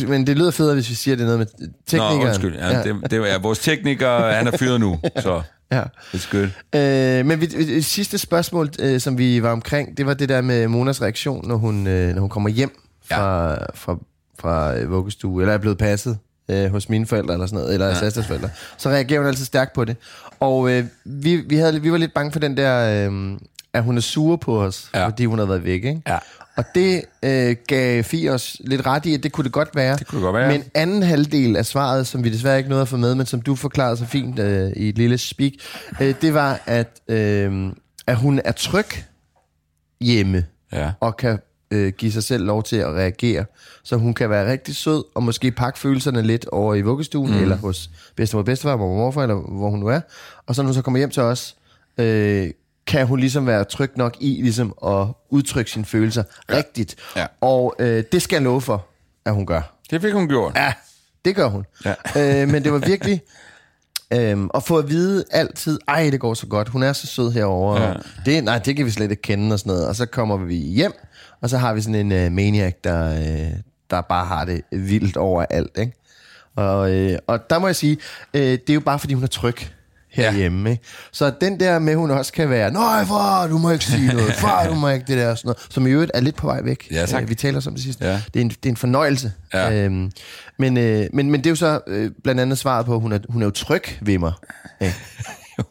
Men 0.07 0.27
det 0.27 0.37
lyder 0.37 0.51
federe, 0.51 0.73
hvis 0.73 0.89
vi 0.89 0.95
siger, 0.95 1.15
det 1.15 1.21
er 1.23 1.25
noget 1.25 1.39
med 1.39 1.47
teknikeren. 1.85 2.19
Nå, 2.19 2.25
undskyld. 2.25 2.55
Ja, 2.55 2.77
ja. 2.77 2.83
Det, 2.83 3.11
det 3.11 3.21
var 3.21 3.27
ja, 3.27 3.37
vores 3.37 3.59
tekniker, 3.59 4.31
han 4.31 4.47
er 4.47 4.57
fyret 4.57 4.79
nu, 4.79 4.99
så 5.19 5.41
Ja. 5.71 5.83
it's 6.13 6.31
good. 6.31 6.47
Øh, 6.75 7.25
men 7.25 7.41
vi, 7.41 7.45
vi- 7.45 7.81
sidste 7.81 8.17
spørgsmål, 8.17 8.69
øh, 8.79 8.99
som 8.99 9.17
vi 9.17 9.43
var 9.43 9.51
omkring, 9.51 9.97
det 9.97 10.05
var 10.05 10.13
det 10.13 10.29
der 10.29 10.41
med 10.41 10.67
Monas 10.67 11.01
reaktion, 11.01 11.47
når 11.47 11.55
hun, 11.55 11.87
øh, 11.87 12.13
når 12.13 12.21
hun 12.21 12.29
kommer 12.29 12.49
hjem 12.49 12.81
fra, 13.09 13.49
ja. 13.51 13.55
fra, 13.73 13.97
fra 14.39 14.75
øh, 14.77 14.91
vuggestue, 14.91 15.41
eller 15.41 15.53
er 15.53 15.57
blevet 15.57 15.77
passet 15.77 16.17
øh, 16.51 16.71
hos 16.71 16.89
mine 16.89 17.05
forældre, 17.05 17.33
eller 17.33 17.45
sådan 17.47 17.59
noget, 17.59 17.73
eller 17.73 17.87
ja. 17.87 17.93
Sastas 17.93 18.27
forældre. 18.27 18.49
Så 18.77 18.89
reagerer 18.89 19.19
hun 19.19 19.27
altid 19.27 19.45
stærkt 19.45 19.73
på 19.73 19.85
det. 19.85 19.95
Og 20.39 20.71
øh, 20.71 20.85
vi, 21.05 21.35
vi, 21.35 21.55
havde, 21.55 21.81
vi 21.81 21.91
var 21.91 21.97
lidt 21.97 22.13
bange 22.13 22.31
for 22.31 22.39
den 22.39 22.57
der, 22.57 23.07
øh, 23.09 23.37
at 23.73 23.83
hun 23.83 23.97
er 23.97 24.01
sur 24.01 24.35
på 24.35 24.61
os, 24.63 24.89
ja. 24.93 25.05
Fordi 25.05 25.25
hun 25.25 25.37
havde 25.39 25.49
været 25.49 25.63
væk, 25.63 25.73
ikke? 25.85 26.01
Ja. 26.07 26.17
Og 26.57 26.63
det 26.75 27.01
øh, 27.23 27.55
gav 27.67 28.03
Fie 28.03 28.31
os 28.31 28.57
lidt 28.59 28.85
ret 28.85 29.05
i, 29.05 29.13
at 29.13 29.23
det 29.23 29.31
kunne 29.31 29.43
det 29.43 29.51
godt 29.51 29.75
være. 29.75 29.97
Det 29.97 30.07
kunne 30.07 30.17
det 30.21 30.23
godt 30.23 30.35
være. 30.35 30.51
Men 30.51 30.63
anden 30.73 31.03
halvdel 31.03 31.55
af 31.55 31.65
svaret, 31.65 32.07
som 32.07 32.23
vi 32.23 32.29
desværre 32.29 32.57
ikke 32.57 32.69
nåede 32.69 32.81
at 32.81 32.87
få 32.87 32.97
med, 32.97 33.15
men 33.15 33.25
som 33.25 33.41
du 33.41 33.55
forklarede 33.55 33.97
så 33.97 34.05
fint 34.05 34.39
øh, 34.39 34.71
i 34.75 34.89
et 34.89 34.97
lille 34.97 35.17
speak, 35.17 35.51
øh, 36.01 36.15
det 36.21 36.33
var, 36.33 36.61
at, 36.65 36.99
øh, 37.07 37.71
at 38.07 38.15
hun 38.17 38.41
er 38.45 38.51
tryg 38.51 38.85
hjemme 40.01 40.45
Ja. 40.73 40.91
og 40.99 41.17
kan 41.17 41.39
øh, 41.71 41.93
give 41.97 42.11
sig 42.11 42.23
selv 42.23 42.45
lov 42.45 42.63
til 42.63 42.75
at 42.75 42.87
reagere. 42.87 43.45
Så 43.83 43.95
hun 43.95 44.13
kan 44.13 44.29
være 44.29 44.51
rigtig 44.51 44.75
sød 44.75 45.03
og 45.15 45.23
måske 45.23 45.51
pakke 45.51 45.79
følelserne 45.79 46.21
lidt 46.21 46.45
over 46.45 46.75
i 46.75 46.81
vuggestuen, 46.81 47.31
mm. 47.31 47.41
eller 47.41 47.57
hos 47.57 47.89
bedstemor, 48.15 48.43
bedstefar, 48.43 48.77
mor, 48.77 48.95
morfar, 48.95 49.21
eller 49.21 49.35
hvor 49.35 49.69
hun 49.69 49.79
nu 49.79 49.87
er. 49.87 49.99
Og 50.47 50.55
så 50.55 50.61
når 50.61 50.67
hun 50.67 50.73
så 50.73 50.81
kommer 50.81 50.97
hjem 50.97 51.09
til 51.09 51.23
os, 51.23 51.55
øh, 51.97 52.49
kan 52.87 53.07
hun 53.07 53.19
ligesom 53.19 53.47
være 53.47 53.63
tryg 53.63 53.91
nok 53.95 54.15
i 54.19 54.41
ligesom 54.41 54.73
at 54.85 55.07
udtrykke 55.29 55.71
sine 55.71 55.85
følelser 55.85 56.23
ja. 56.49 56.55
rigtigt. 56.55 56.95
Ja. 57.15 57.25
Og 57.41 57.75
øh, 57.79 58.03
det 58.11 58.21
skal 58.21 58.35
jeg 58.35 58.43
love 58.43 58.61
for, 58.61 58.85
at 59.25 59.33
hun 59.33 59.45
gør. 59.45 59.75
Det 59.91 60.01
fik 60.01 60.13
hun 60.13 60.27
gjort. 60.27 60.55
Ja, 60.55 60.73
det 61.25 61.35
gør 61.35 61.47
hun. 61.47 61.65
Ja. 61.85 61.93
Øh, 62.41 62.49
men 62.49 62.63
det 62.63 62.71
var 62.71 62.79
virkelig... 62.79 63.21
Øhm, 64.13 64.49
at 64.53 64.63
få 64.63 64.77
at 64.77 64.89
vide 64.89 65.23
altid, 65.31 65.79
ej, 65.87 66.09
det 66.11 66.19
går 66.19 66.33
så 66.33 66.47
godt, 66.47 66.69
hun 66.69 66.83
er 66.83 66.93
så 66.93 67.07
sød 67.07 67.31
herovre. 67.31 67.81
Ja. 67.81 67.87
Ja. 67.87 67.95
Det, 68.25 68.43
nej, 68.43 68.59
det 68.59 68.75
kan 68.75 68.85
vi 68.85 68.91
slet 68.91 69.11
ikke 69.11 69.21
kende 69.21 69.53
og 69.53 69.59
sådan 69.59 69.69
noget. 69.69 69.87
Og 69.87 69.95
så 69.95 70.05
kommer 70.05 70.37
vi 70.37 70.55
hjem, 70.55 70.93
og 71.41 71.49
så 71.49 71.57
har 71.57 71.73
vi 71.73 71.81
sådan 71.81 72.11
en 72.11 72.25
uh, 72.25 72.31
maniac, 72.31 72.73
der, 72.83 73.19
uh, 73.19 73.59
der 73.89 74.01
bare 74.01 74.25
har 74.25 74.45
det 74.45 74.61
vildt 74.71 75.17
over 75.17 75.45
alt, 75.49 75.77
ikke? 75.77 75.93
Og, 76.55 76.91
øh, 76.91 77.19
og 77.27 77.49
der 77.49 77.59
må 77.59 77.67
jeg 77.67 77.75
sige, 77.75 77.97
øh, 78.33 78.41
det 78.41 78.69
er 78.69 78.73
jo 78.73 78.79
bare 78.79 78.99
fordi, 78.99 79.13
hun 79.13 79.23
er 79.23 79.27
tryg 79.27 79.57
herhjemme. 80.15 80.71
Ikke? 80.71 80.83
Så 81.11 81.31
den 81.41 81.59
der 81.59 81.79
med, 81.79 81.95
hun 81.95 82.11
også 82.11 82.33
kan 82.33 82.49
være, 82.49 82.71
nej 82.71 83.05
far, 83.05 83.47
du 83.47 83.57
må 83.57 83.71
ikke 83.71 83.85
sige 83.85 84.07
noget, 84.07 84.33
far, 84.33 84.67
du 84.67 84.73
må 84.73 84.89
ikke 84.89 85.05
det 85.07 85.17
der, 85.17 85.31
og 85.31 85.37
sådan 85.37 85.47
noget, 85.47 85.67
som 85.69 85.87
i 85.87 85.89
øvrigt 85.89 86.11
er 86.13 86.21
lidt 86.21 86.35
på 86.35 86.47
vej 86.47 86.61
væk. 86.63 86.87
Ja, 86.91 87.05
tak. 87.05 87.23
Øh, 87.23 87.29
vi 87.29 87.35
taler 87.35 87.61
om 87.67 87.73
det 87.73 87.83
sidste. 87.83 88.05
Ja. 88.05 88.21
Det, 88.33 88.39
er 88.39 88.41
en, 88.41 88.49
det 88.49 88.65
er 88.65 88.69
en 88.69 88.77
fornøjelse. 88.77 89.31
Ja. 89.53 89.83
Øhm, 89.83 90.11
men, 90.59 90.77
øh, 90.77 91.05
men, 91.13 91.31
men 91.31 91.39
det 91.39 91.45
er 91.45 91.51
jo 91.51 91.55
så 91.55 91.79
øh, 91.87 92.11
blandt 92.23 92.41
andet 92.41 92.57
svaret 92.57 92.85
på, 92.85 92.95
at 92.95 93.01
hun 93.01 93.11
er, 93.11 93.19
hun 93.29 93.41
er 93.41 93.45
jo 93.45 93.51
tryg 93.51 93.83
ved 94.01 94.17
mig. 94.17 94.33
Ikke? 94.81 94.95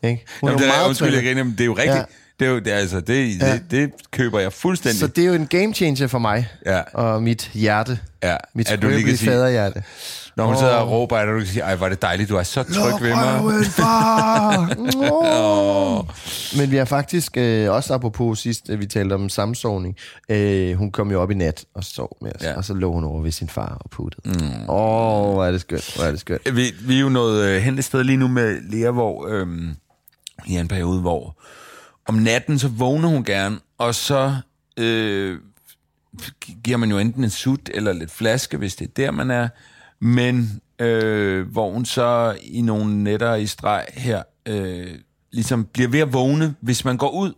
Ikke? 0.03 0.25
Hun 0.41 0.51
Jamen, 0.51 0.59
det 0.63 0.69
er, 0.69 0.73
meget 0.73 0.89
undskyld, 0.89 1.15
jeg 1.15 1.23
griner, 1.23 1.45
men 1.45 1.53
det 1.53 1.61
er 1.61 1.65
jo 1.65 1.73
rigtigt. 1.73 1.97
Ja. 1.97 2.05
Det 2.41 2.47
er 2.47 2.51
jo, 2.51 2.59
det, 2.59 2.73
er 2.73 2.77
altså, 2.77 3.01
det, 3.01 3.41
ja. 3.41 3.53
det, 3.53 3.71
det 3.71 3.93
køber 4.11 4.39
jeg 4.41 4.53
fuldstændig. 4.53 5.01
Så 5.01 5.07
det 5.07 5.25
er 5.25 5.29
jo 5.29 5.35
en 5.35 5.47
game 5.47 5.75
changer 5.75 6.07
for 6.07 6.19
mig 6.19 6.49
Ja. 6.67 6.81
og 6.95 7.23
mit 7.23 7.51
hjerte. 7.55 7.99
Ja, 8.23 8.37
Mit 8.55 8.69
skrøbelige 8.69 9.19
faderhjerte. 9.19 9.83
Når 10.37 10.47
hun 10.47 10.57
sidder 10.57 10.75
og 10.75 10.91
råber, 10.91 11.17
at 11.17 11.29
du 11.29 11.39
kan 11.39 11.47
sige, 11.47 11.63
ej, 11.63 11.73
er 11.73 11.89
det 11.89 12.03
dejligt, 12.03 12.29
du 12.29 12.37
er 12.37 12.43
så 12.43 12.63
tryg 12.63 13.03
ved 13.03 13.11
mig. 13.15 13.65
far! 13.67 14.77
oh. 15.13 16.05
Men 16.59 16.71
vi 16.71 16.77
har 16.77 16.85
faktisk, 16.85 17.37
øh, 17.37 17.71
også 17.71 17.95
apropos 17.95 18.39
sidst, 18.39 18.71
øh, 18.71 18.81
vi 18.81 18.87
talte 18.87 19.15
om 19.15 19.29
samsovning, 19.29 19.97
øh, 20.29 20.75
hun 20.77 20.91
kom 20.91 21.11
jo 21.11 21.23
op 21.23 21.31
i 21.31 21.35
nat 21.35 21.65
og 21.75 21.85
sov 21.85 22.17
med 22.23 22.33
os, 22.35 22.43
Ja. 22.43 22.57
og 22.57 22.65
så 22.65 22.75
lå 22.75 22.93
hun 22.93 23.05
over 23.05 23.23
ved 23.23 23.31
sin 23.33 23.49
far 23.49 23.77
og 23.85 23.91
puttede. 23.91 24.23
Åh, 24.27 24.33
mm. 24.43 24.65
oh, 24.69 25.33
hvor 25.33 25.45
er 25.45 25.51
det 25.53 25.61
skønt, 25.61 25.95
hvor 25.97 26.05
er 26.05 26.11
det 26.11 26.21
skønt. 26.21 26.57
Vi, 26.57 26.75
vi 26.81 26.97
er 26.97 27.01
jo 27.01 27.09
nået 27.09 27.45
øh, 27.45 27.63
hen 27.63 27.79
et 27.79 27.85
sted 27.85 28.05
lige 28.05 28.17
nu 28.17 28.29
med 28.29 28.61
Lea, 28.71 28.91
hvor 28.91 29.27
øhm, 29.29 29.75
i 30.47 30.57
en 30.57 30.69
periode, 30.69 31.01
hvor 31.01 31.37
om 32.07 32.15
natten, 32.15 32.59
så 32.59 32.69
vågner 32.69 33.09
hun 33.09 33.25
gerne, 33.25 33.59
og 33.79 33.95
så 33.95 34.37
øh, 34.77 35.39
giver 36.65 36.77
man 36.77 36.91
jo 36.91 36.99
enten 36.99 37.25
en 37.25 37.31
sut 37.31 37.71
eller 37.75 37.93
lidt 37.93 38.11
flaske, 38.11 38.57
hvis 38.57 38.77
det 38.77 38.85
er 38.85 38.93
der, 38.97 39.11
man 39.11 39.31
er. 39.31 39.49
Men 40.01 40.61
øh, 40.79 41.49
hvor 41.49 41.71
hun 41.71 41.85
så 41.85 42.39
i 42.43 42.61
nogle 42.61 43.03
nætter 43.03 43.35
i 43.35 43.47
streg 43.47 43.87
her, 43.93 44.23
øh, 44.47 44.99
ligesom 45.33 45.65
bliver 45.65 45.89
ved 45.89 46.01
at 46.01 46.13
vågne, 46.13 46.55
hvis 46.61 46.85
man 46.85 46.97
går 46.97 47.11
ud. 47.11 47.33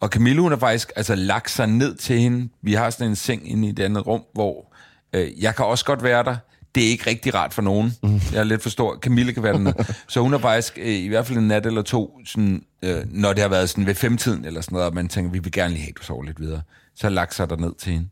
Og 0.00 0.08
Camille, 0.08 0.42
hun 0.42 0.52
har 0.52 0.58
faktisk 0.58 0.92
altså, 0.96 1.14
lagt 1.14 1.50
sig 1.50 1.66
ned 1.66 1.94
til 1.94 2.18
hende. 2.18 2.48
Vi 2.62 2.72
har 2.72 2.90
sådan 2.90 3.06
en 3.06 3.16
seng 3.16 3.50
inde 3.50 3.66
i 3.66 3.70
et 3.70 3.80
andet 3.80 4.06
rum, 4.06 4.22
hvor 4.32 4.74
øh, 5.12 5.42
jeg 5.42 5.56
kan 5.56 5.64
også 5.64 5.84
godt 5.84 6.02
være 6.02 6.24
der. 6.24 6.36
Det 6.74 6.84
er 6.84 6.88
ikke 6.88 7.10
rigtig 7.10 7.34
rart 7.34 7.54
for 7.54 7.62
nogen. 7.62 7.92
Jeg 8.32 8.40
er 8.40 8.44
lidt 8.44 8.62
for 8.62 8.70
stor. 8.70 8.98
Camille 9.02 9.32
kan 9.32 9.42
være 9.42 9.52
dernede. 9.52 9.74
Så 10.08 10.20
hun 10.20 10.32
har 10.32 10.38
faktisk 10.38 10.78
øh, 10.78 10.86
i 10.86 11.08
hvert 11.08 11.26
fald 11.26 11.38
en 11.38 11.48
nat 11.48 11.66
eller 11.66 11.82
to, 11.82 12.20
sådan, 12.26 12.62
øh, 12.82 13.02
når 13.10 13.32
det 13.32 13.42
har 13.42 13.48
været 13.48 13.70
sådan 13.70 13.86
ved 13.86 13.94
femtiden 13.94 14.44
eller 14.44 14.60
sådan 14.60 14.76
noget, 14.76 14.88
og 14.88 14.94
man 14.94 15.08
tænker, 15.08 15.30
vi 15.30 15.38
vil 15.38 15.52
gerne 15.52 15.74
lige 15.74 15.82
have, 15.82 15.90
at 15.90 15.98
du 15.98 16.02
sover 16.02 16.24
lidt 16.24 16.40
videre, 16.40 16.62
så 16.94 17.08
lagt 17.08 17.34
sig 17.34 17.50
der 17.50 17.56
ned 17.56 17.74
til 17.78 17.92
hende. 17.92 18.08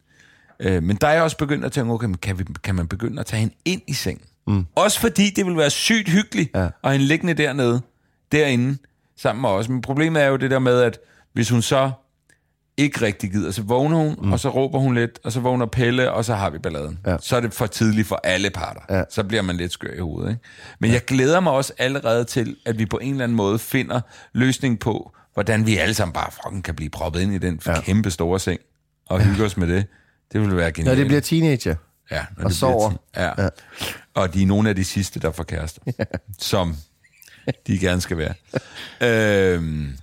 Øh, 0.61 0.83
men 0.83 0.96
der 0.96 1.07
er 1.07 1.12
jeg 1.12 1.22
også 1.22 1.37
begyndt 1.37 1.64
at 1.64 1.72
tænke, 1.72 1.92
okay, 1.92 2.09
kan, 2.22 2.38
vi, 2.38 2.44
kan 2.62 2.75
man 2.75 2.88
begynde 2.88 3.20
at 3.20 3.27
tage 3.27 3.40
hende 3.40 3.55
ind 3.64 3.83
i 3.87 3.92
sengen? 3.92 4.27
Mm. 4.46 4.66
Også 4.75 5.01
fordi 5.01 5.31
det 5.31 5.46
vil 5.46 5.57
være 5.57 5.70
sygt 5.70 6.09
hyggeligt 6.09 6.51
ja. 6.55 6.68
at 6.85 6.92
hende 6.92 7.07
liggende 7.07 7.35
dernede, 7.35 7.81
derinde, 8.33 8.79
sammen 9.16 9.42
med 9.42 9.51
os. 9.51 9.68
Men 9.68 9.81
problemet 9.81 10.22
er 10.22 10.27
jo 10.27 10.37
det 10.37 10.51
der 10.51 10.59
med, 10.59 10.81
at 10.81 10.98
hvis 11.33 11.51
hun 11.51 11.62
så 11.62 11.90
ikke 12.77 13.03
rigtig 13.03 13.31
gider, 13.33 13.51
så 13.51 13.63
vågner 13.63 13.97
hun, 13.97 14.17
mm. 14.23 14.33
og 14.33 14.41
så 14.41 14.49
råber 14.49 14.79
hun 14.79 14.95
lidt, 14.95 15.19
og 15.25 15.33
så 15.33 15.41
vågner 15.41 15.67
Pelle, 15.67 16.13
og 16.13 16.25
så 16.25 16.35
har 16.35 16.51
vi 16.51 16.59
balladen. 16.59 16.99
Ja. 17.07 17.17
Så 17.21 17.37
er 17.37 17.41
det 17.41 17.55
for 17.55 17.67
tidligt 17.67 18.09
for 18.09 18.21
alle 18.25 18.51
parter. 18.51 18.81
Ja. 18.99 19.03
Så 19.11 19.25
bliver 19.25 19.43
man 19.43 19.57
lidt 19.57 19.73
skør 19.73 19.93
i 19.95 19.99
hovedet. 20.01 20.31
Ikke? 20.31 20.41
Men 20.79 20.89
ja. 20.91 20.95
jeg 20.95 21.05
glæder 21.05 21.41
mig 21.41 21.53
også 21.53 21.73
allerede 21.79 22.25
til, 22.25 22.57
at 22.67 22.79
vi 22.79 22.87
på 22.87 22.99
en 22.99 23.11
eller 23.11 23.25
anden 23.25 23.37
måde 23.37 23.59
finder 23.59 24.01
løsning 24.33 24.79
på, 24.81 25.13
hvordan 25.35 25.67
vi 25.67 25.77
alle 25.77 25.95
sammen 25.95 26.13
bare 26.13 26.31
fucking 26.33 26.65
kan 26.65 26.75
blive 26.75 26.91
proppet 26.91 27.21
ind 27.21 27.35
i 27.35 27.39
den 27.39 27.61
ja. 27.67 27.81
kæmpe 27.81 28.11
store 28.11 28.41
seng, 28.41 28.61
og 29.07 29.21
hygge 29.21 29.45
os 29.45 29.57
med 29.57 29.67
det. 29.69 29.87
Det 30.33 30.41
ville 30.41 30.57
være 30.57 30.67
Når 30.67 30.73
genialt. 30.73 30.99
det 30.99 31.07
bliver 31.07 31.21
teenager. 31.21 31.75
Ja, 32.11 32.17
når 32.17 32.21
Og 32.21 32.27
det 32.29 32.37
bliver 32.37 32.51
sover. 32.51 32.93
Ja. 33.17 33.25
Ja. 33.25 33.43
ja. 33.43 33.49
Og 34.15 34.35
de 34.35 34.43
er 34.43 34.47
nogle 34.47 34.69
af 34.69 34.75
de 34.77 34.85
sidste, 34.85 35.21
der 35.21 35.31
får 35.33 35.45
kærester. 35.45 35.81
som 36.39 36.77
de 37.67 37.79
gerne 37.79 38.01
skal 38.01 38.17
være. 38.17 38.35
øhm, 39.01 39.97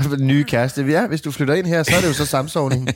nye 0.18 0.44
kæreste. 0.44 0.82
Ja, 0.88 1.06
hvis 1.06 1.20
du 1.20 1.30
flytter 1.30 1.54
ind 1.54 1.66
her, 1.66 1.82
så 1.82 1.96
er 1.96 2.00
det 2.00 2.08
jo 2.08 2.12
så 2.12 2.26
samsovning. 2.26 2.88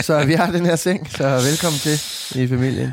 så 0.00 0.24
vi 0.24 0.32
har 0.32 0.50
den 0.50 0.66
her 0.66 0.76
seng, 0.76 1.10
så 1.10 1.28
velkommen 1.28 1.78
til 1.78 2.00
i 2.42 2.48
familien. 2.48 2.92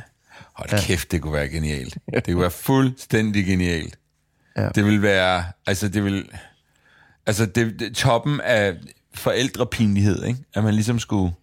hold 0.53 0.69
ja. 0.71 0.79
kæft, 0.81 1.11
det 1.11 1.21
kunne 1.21 1.33
være 1.33 1.47
genialt. 1.49 1.97
Det 2.13 2.25
kunne 2.25 2.41
være 2.41 2.51
fuldstændig 2.51 3.45
genialt. 3.45 3.97
Ja. 4.57 4.69
Det 4.69 4.85
vil 4.85 5.01
være, 5.01 5.43
altså 5.67 5.87
det 5.89 6.03
vil, 6.05 6.25
altså 7.25 7.45
det, 7.45 7.79
det 7.79 7.95
toppen 7.95 8.41
af 8.41 8.73
forældrepinlighed, 9.15 10.23
ikke? 10.23 10.39
At 10.53 10.63
man 10.63 10.73
ligesom 10.73 10.99
skulle, 10.99 11.33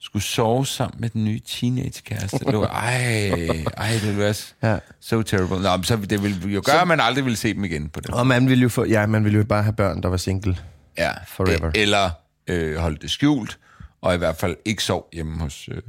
skulle 0.00 0.22
sove 0.22 0.66
sammen 0.66 1.00
med 1.00 1.10
den 1.10 1.24
nye 1.24 1.40
teenage-kæreste. 1.48 2.38
Det 2.38 2.58
var, 2.58 2.66
ej, 2.66 3.30
ej, 3.76 3.92
det 3.92 4.02
ville 4.02 4.18
være 4.18 4.34
Ja. 4.62 4.78
so 5.00 5.22
terrible. 5.22 5.60
Nå, 5.62 5.76
men 5.76 5.84
så 5.84 5.96
det 5.96 6.22
ville 6.22 6.38
jo 6.46 6.62
gøre, 6.64 6.80
at 6.80 6.88
man 6.88 7.00
aldrig 7.00 7.24
ville 7.24 7.36
se 7.36 7.54
dem 7.54 7.64
igen 7.64 7.88
på 7.88 8.00
det. 8.00 8.10
Og 8.10 8.26
man 8.26 8.48
ville 8.48 8.62
jo 8.62 8.68
få, 8.68 8.84
ja, 8.84 9.06
man 9.06 9.24
ville 9.24 9.38
jo 9.38 9.44
bare 9.44 9.62
have 9.62 9.72
børn, 9.72 10.02
der 10.02 10.08
var 10.08 10.16
single. 10.16 10.56
Ja, 10.98 11.12
Forever. 11.26 11.68
E- 11.70 11.78
Eller 11.80 12.10
øh, 12.46 12.76
holde 12.76 12.96
det 12.96 13.10
skjult, 13.10 13.58
og 14.00 14.14
i 14.14 14.18
hvert 14.18 14.36
fald 14.36 14.56
ikke 14.64 14.82
sov 14.82 15.08
hjemme 15.12 15.38
hos, 15.40 15.68
øh, 15.72 15.82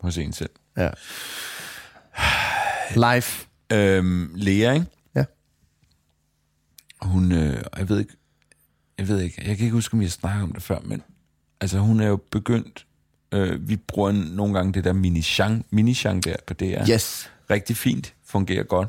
hos 0.00 0.18
en 0.18 0.32
selv. 0.32 0.50
Ja. 0.76 0.90
Life. 3.14 3.46
Øhm, 3.72 4.30
Lea, 4.34 4.72
ikke? 4.72 4.86
Ja. 5.14 5.24
Hun, 7.02 7.32
øh, 7.32 7.62
jeg 7.78 7.88
ved 7.88 7.98
ikke, 7.98 8.12
jeg 8.98 9.08
ved 9.08 9.20
ikke, 9.20 9.34
jeg 9.46 9.56
kan 9.56 9.64
ikke 9.64 9.74
huske, 9.74 9.94
om 9.94 10.02
jeg 10.02 10.10
snakkede 10.10 10.42
om 10.42 10.52
det 10.52 10.62
før, 10.62 10.78
men 10.84 11.02
altså 11.60 11.78
hun 11.78 12.00
er 12.00 12.06
jo 12.06 12.16
begyndt, 12.30 12.86
øh, 13.32 13.68
vi 13.68 13.76
bruger 13.76 14.12
nogle 14.12 14.54
gange 14.54 14.72
det 14.72 14.84
der 14.84 14.92
mini-shang, 14.92 15.66
mini-shang 15.70 16.20
der 16.20 16.36
på 16.46 16.54
DR. 16.54 16.90
Yes. 16.90 17.30
Rigtig 17.50 17.76
fint, 17.76 18.14
fungerer 18.24 18.62
godt. 18.62 18.88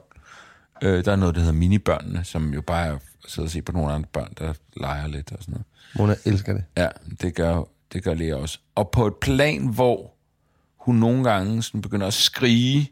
Øh, 0.83 1.05
der 1.05 1.11
er 1.11 1.15
noget, 1.15 1.35
der 1.35 1.41
hedder 1.41 1.53
minibørnene, 1.55 2.23
som 2.23 2.53
jo 2.53 2.61
bare 2.61 2.87
er 2.87 2.97
sidde 3.27 3.45
og 3.45 3.49
se 3.51 3.61
på 3.61 3.71
nogle 3.71 3.93
andre 3.93 4.07
børn, 4.13 4.33
der 4.39 4.53
leger 4.77 5.07
lidt 5.07 5.31
og 5.31 5.37
sådan 5.41 5.51
noget. 5.51 5.65
Mona 5.95 6.15
elsker 6.25 6.53
det. 6.53 6.63
Ja, 6.77 6.87
det 7.21 7.35
gør, 7.35 7.63
det 7.93 8.03
gør 8.03 8.13
Lea 8.13 8.35
også. 8.35 8.59
Og 8.75 8.89
på 8.89 9.07
et 9.07 9.15
plan, 9.15 9.67
hvor 9.67 10.11
hun 10.79 10.95
nogle 10.95 11.23
gange 11.23 11.63
sådan 11.63 11.81
begynder 11.81 12.07
at 12.07 12.13
skrige, 12.13 12.91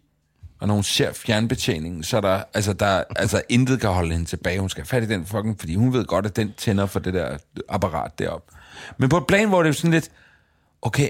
og 0.59 0.67
når 0.67 0.73
hun 0.73 0.83
ser 0.83 1.13
fjernbetjeningen, 1.13 2.03
så 2.03 2.17
er 2.17 2.21
der, 2.21 2.43
altså, 2.53 2.73
der, 2.73 3.03
altså 3.15 3.41
intet 3.49 3.81
kan 3.81 3.89
holde 3.89 4.11
hende 4.11 4.25
tilbage. 4.25 4.59
Hun 4.59 4.69
skal 4.69 4.81
have 4.81 4.87
fat 4.87 5.03
i 5.03 5.13
den 5.13 5.25
fucking, 5.25 5.59
fordi 5.59 5.75
hun 5.75 5.93
ved 5.93 6.05
godt, 6.05 6.25
at 6.25 6.35
den 6.35 6.53
tænder 6.57 6.85
for 6.85 6.99
det 6.99 7.13
der 7.13 7.37
apparat 7.69 8.19
deroppe. 8.19 8.53
Men 8.97 9.09
på 9.09 9.17
et 9.17 9.27
plan, 9.27 9.49
hvor 9.49 9.63
det 9.63 9.69
er 9.69 9.73
sådan 9.73 9.91
lidt, 9.91 10.11
okay, 10.81 11.09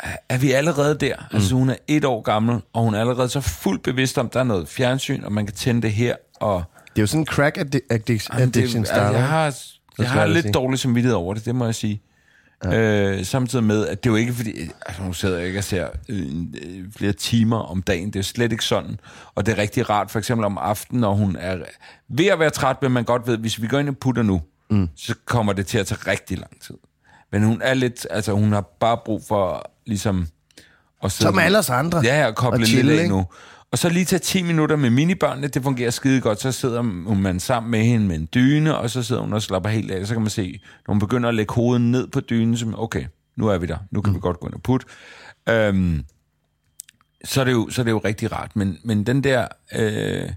er- 0.00 0.16
er 0.28 0.38
vi 0.38 0.52
allerede 0.52 0.98
der? 0.98 1.16
Mm. 1.30 1.36
Altså 1.36 1.54
hun 1.54 1.70
er 1.70 1.76
et 1.88 2.04
år 2.04 2.20
gammel, 2.22 2.60
og 2.72 2.82
hun 2.84 2.94
er 2.94 3.00
allerede 3.00 3.28
så 3.28 3.40
fuldt 3.40 3.82
bevidst 3.82 4.18
om, 4.18 4.26
at 4.26 4.32
der 4.34 4.40
er 4.40 4.44
noget 4.44 4.68
fjernsyn, 4.68 5.24
og 5.24 5.32
man 5.32 5.46
kan 5.46 5.54
tænde 5.54 5.82
det 5.82 5.92
her, 5.92 6.16
og 6.34 6.64
Det 6.90 6.98
er 6.98 7.02
jo 7.02 7.06
sådan 7.06 7.20
en 7.20 7.26
crack 7.26 7.58
addi- 7.58 7.86
addiction, 7.90 8.38
Jamen, 8.38 8.48
addiction 8.48 8.80
det, 8.82 8.88
starter. 8.88 9.06
altså, 9.06 9.18
jeg 9.18 9.28
har, 9.28 9.54
jeg 9.98 10.10
har 10.22 10.26
lidt 10.26 10.42
sige. 10.44 10.52
dårlig 10.52 10.78
samvittighed 10.78 11.16
over 11.16 11.34
det, 11.34 11.44
det 11.44 11.54
må 11.54 11.64
jeg 11.64 11.74
sige. 11.74 12.02
Ja. 12.64 13.10
Øh, 13.10 13.24
samtidig 13.24 13.64
med, 13.64 13.86
at 13.86 14.04
det 14.04 14.10
er 14.10 14.12
jo 14.12 14.16
ikke 14.16 14.32
fordi, 14.32 14.70
altså 14.86 15.02
nu 15.02 15.12
sidder 15.12 15.38
jeg 15.38 15.46
ikke 15.46 15.58
og 15.60 15.64
ser 15.64 15.88
øh, 16.08 16.26
øh, 16.64 16.84
flere 16.96 17.12
timer 17.12 17.56
om 17.58 17.82
dagen, 17.82 18.10
det 18.10 18.18
er 18.18 18.22
slet 18.22 18.52
ikke 18.52 18.64
sådan. 18.64 19.00
Og 19.34 19.46
det 19.46 19.52
er 19.52 19.58
rigtig 19.58 19.90
rart, 19.90 20.10
for 20.10 20.18
eksempel 20.18 20.44
om 20.44 20.58
aftenen, 20.58 21.00
når 21.00 21.14
hun 21.14 21.36
er 21.40 21.56
ved 22.08 22.26
at 22.26 22.38
være 22.38 22.50
træt, 22.50 22.76
men 22.82 22.92
man 22.92 23.04
godt 23.04 23.26
ved, 23.26 23.38
hvis 23.38 23.62
vi 23.62 23.66
går 23.66 23.78
ind 23.78 23.88
og 23.88 23.96
putter 23.96 24.22
nu, 24.22 24.40
mm. 24.70 24.88
så 24.96 25.14
kommer 25.24 25.52
det 25.52 25.66
til 25.66 25.78
at 25.78 25.86
tage 25.86 26.10
rigtig 26.10 26.38
lang 26.38 26.60
tid. 26.62 26.74
Men 27.32 27.44
hun 27.44 27.62
er 27.64 27.74
lidt, 27.74 28.06
altså 28.10 28.32
hun 28.32 28.52
har 28.52 28.64
bare 28.80 28.98
brug 29.04 29.22
for 29.28 29.70
ligesom 29.86 30.26
at 31.02 31.12
sidde... 31.12 31.30
Som 31.30 31.38
alle 31.38 31.58
os 31.58 31.70
andre. 31.70 32.00
Ja, 32.04 32.26
og 32.26 32.34
koble 32.34 32.54
Og 32.54 32.58
lidt 32.58 32.68
chille, 32.68 33.00
af 33.02 33.08
nu. 33.08 33.26
Og 33.72 33.78
så 33.78 33.88
lige 33.88 34.04
tage 34.04 34.20
10 34.20 34.42
minutter 34.42 34.76
med 34.76 34.90
minibørnene, 34.90 35.48
det 35.48 35.62
fungerer 35.62 35.90
skide 35.90 36.20
godt. 36.20 36.40
Så 36.40 36.52
sidder 36.52 36.82
man 36.82 37.40
sammen 37.40 37.70
med 37.70 37.84
hende 37.84 38.06
med 38.06 38.16
en 38.16 38.28
dyne, 38.34 38.76
og 38.76 38.90
så 38.90 39.02
sidder 39.02 39.22
hun 39.22 39.32
og 39.32 39.42
slapper 39.42 39.70
helt 39.70 39.90
af. 39.90 40.06
Så 40.06 40.14
kan 40.14 40.22
man 40.22 40.30
se, 40.30 40.60
når 40.86 40.94
hun 40.94 40.98
begynder 40.98 41.28
at 41.28 41.34
lægge 41.34 41.54
hovedet 41.54 41.80
ned 41.82 42.06
på 42.06 42.20
dynen, 42.20 42.56
så 42.56 42.72
okay, 42.76 43.04
nu 43.36 43.48
er 43.48 43.58
vi 43.58 43.66
der. 43.66 43.78
Nu 43.90 44.00
kan 44.00 44.10
mm. 44.10 44.16
vi 44.16 44.20
godt 44.20 44.40
gå 44.40 44.46
ind 44.46 44.54
og 44.54 44.62
putte. 44.62 44.86
Øhm, 45.48 46.04
så, 47.24 47.40
er 47.40 47.44
det 47.44 47.52
jo, 47.52 47.70
så 47.70 47.82
er 47.82 47.84
det 47.84 47.90
jo 47.90 47.98
rigtig 47.98 48.32
rart. 48.32 48.56
Men, 48.56 48.78
men 48.84 49.06
den 49.06 49.24
der... 49.24 49.48
Øh, 49.76 50.30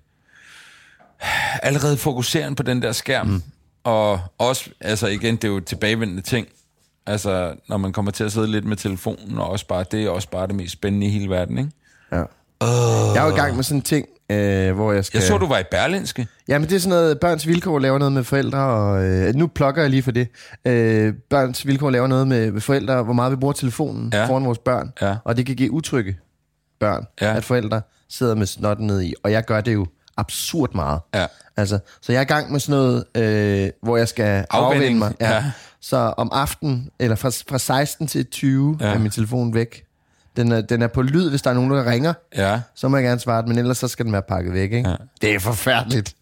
allerede 1.63 1.98
fokuseren 1.98 2.56
på 2.56 2.63
den 2.63 2.82
der 2.82 2.91
skærm, 2.91 3.28
mm. 3.28 3.41
og 3.84 4.19
også, 4.38 4.69
altså 4.80 5.08
igen, 5.08 5.36
det 5.36 5.43
er 5.43 5.48
jo 5.48 5.60
tilbagevendende 5.60 6.22
ting. 6.22 6.48
Altså, 7.06 7.56
når 7.69 7.78
man 7.78 7.93
kommer 7.93 8.12
til 8.12 8.24
at 8.24 8.32
sidde 8.32 8.48
lidt 8.48 8.65
med 8.65 8.78
telefonen, 8.78 9.38
og 9.38 9.50
også 9.50 9.67
bare, 9.67 9.86
det 9.91 10.06
er 10.06 10.10
også 10.10 10.30
bare 10.30 10.48
det 10.48 10.56
mest 10.56 10.74
spændende 10.74 11.08
i 11.08 11.10
hele 11.10 11.30
verden, 11.30 11.58
ikke? 11.58 11.72
Ja. 12.12 12.24
Jeg 13.15 13.21
er 13.21 13.26
jo 13.28 13.36
i 13.36 13.38
gang 13.39 13.56
med 13.56 13.63
sådan 13.63 13.78
en 13.78 13.82
ting, 13.82 14.06
øh, 14.32 14.76
hvor 14.76 14.91
jeg 14.93 15.06
skal... 15.06 15.17
Jeg 15.17 15.28
så, 15.28 15.38
du 15.38 15.47
var 15.47 15.60
i 15.60 15.63
Berlinske. 15.71 16.28
Ja, 16.47 16.60
men 16.60 16.69
det 16.69 16.76
er 16.76 16.80
sådan 16.80 16.89
noget, 16.99 17.19
Børns 17.19 17.47
Vilkår 17.47 17.80
laver 17.80 17.97
noget 17.97 18.12
med 18.12 18.23
forældre, 18.23 18.60
og 18.60 19.04
øh, 19.06 19.36
nu 19.36 19.47
plukker 19.47 19.82
jeg 19.82 19.89
lige 19.91 20.04
for 20.04 20.12
det. 20.12 20.28
Øh, 20.65 21.13
Børns 21.30 21.67
Vilkår 21.67 21.89
laver 21.89 22.08
noget 22.08 22.28
med, 22.28 22.52
med 22.52 22.62
forældre, 22.62 23.04
hvor 23.04 23.13
meget 23.13 23.32
vi 23.32 23.36
bruger 23.36 23.54
telefonen 23.54 24.10
Ja. 24.13 24.19
ja. 24.21 24.26
foran 24.28 24.45
vores 24.45 24.58
børn. 24.58 24.91
Ja. 25.02 25.15
Og 25.23 25.38
det 25.38 25.45
kan 25.45 25.56
give 25.56 25.71
utrygge 25.71 26.17
børn, 26.80 27.06
Ja. 27.21 27.30
ja. 27.32 27.36
at 27.38 27.43
forældre 27.43 27.82
sidder 28.10 28.36
med 28.36 28.45
snotten 28.45 28.88
ned 28.88 29.02
i. 29.02 29.13
Og 29.23 29.32
jeg 29.32 29.43
gør 29.45 29.62
det 29.62 29.73
jo 29.73 29.86
absurd 30.17 30.69
meget. 30.76 30.99
Ja. 31.15 31.26
Altså, 31.58 31.80
så 32.02 32.12
jeg 32.12 32.19
er 32.19 32.23
i 32.23 32.26
gang 32.26 32.52
med 32.52 32.60
sådan 32.60 32.80
noget, 32.82 33.04
øh, 33.17 33.69
hvor 33.84 33.97
jeg 33.97 34.08
skal 34.08 34.45
afvende 34.49 34.99
mig. 34.99 35.13
ja. 35.21 35.43
Så 35.82 35.97
om 36.17 36.30
aftenen, 36.34 36.89
eller 36.99 37.15
fra, 37.15 37.30
fra 37.49 37.58
16 37.58 38.08
til 38.08 38.26
20, 38.26 38.78
Ja. 38.82 38.88
ja. 38.88 38.93
er 38.93 38.99
min 38.99 39.12
telefon 39.12 39.54
væk. 39.54 39.84
Den 40.36 40.52
er, 40.52 40.62
den 40.62 40.82
er 40.82 40.88
på 40.88 41.02
lyd, 41.02 41.30
hvis 41.30 41.41
der 41.41 41.50
er 41.50 41.54
nogen, 41.54 41.72
der 41.72 41.91
ringer. 41.91 42.13
Ja. 42.38 42.62
Så 42.76 42.88
må 42.88 42.98
jeg 42.98 43.04
gerne 43.04 43.19
svare 43.19 43.43
men 43.48 43.58
ellers 43.58 43.78
så 43.78 43.88
skal 43.88 44.06
den 44.06 44.13
være 44.13 44.22
pakket 44.22 44.54
væk. 44.54 44.72
Ikke? 44.74 44.89
Ja. 44.89 44.96
Det 45.22 45.36
er 45.36 45.39
forfærdeligt. 45.39 46.15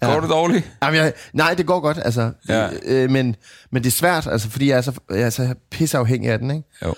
Går 0.00 0.08
ja. 0.08 0.20
det 0.20 0.30
dårligt? 0.30 0.70
Jamen, 0.82 0.96
jeg, 1.00 1.12
nej, 1.32 1.54
det 1.54 1.66
går 1.66 1.80
godt, 1.80 1.98
altså. 2.04 2.30
Ja. 2.48 2.68
Øh, 2.84 3.10
men, 3.10 3.36
men 3.70 3.82
det 3.82 3.88
er 3.88 3.94
svært, 3.94 4.26
altså, 4.26 4.50
fordi 4.50 4.68
jeg 4.68 4.76
er 4.76 4.80
så, 4.80 4.92
jeg 5.10 5.20
er 5.20 5.30
så 5.30 5.54
pisseafhængig 5.70 6.30
af 6.30 6.38
den, 6.38 6.50
ikke? 6.50 6.68
Jo. 6.84 6.94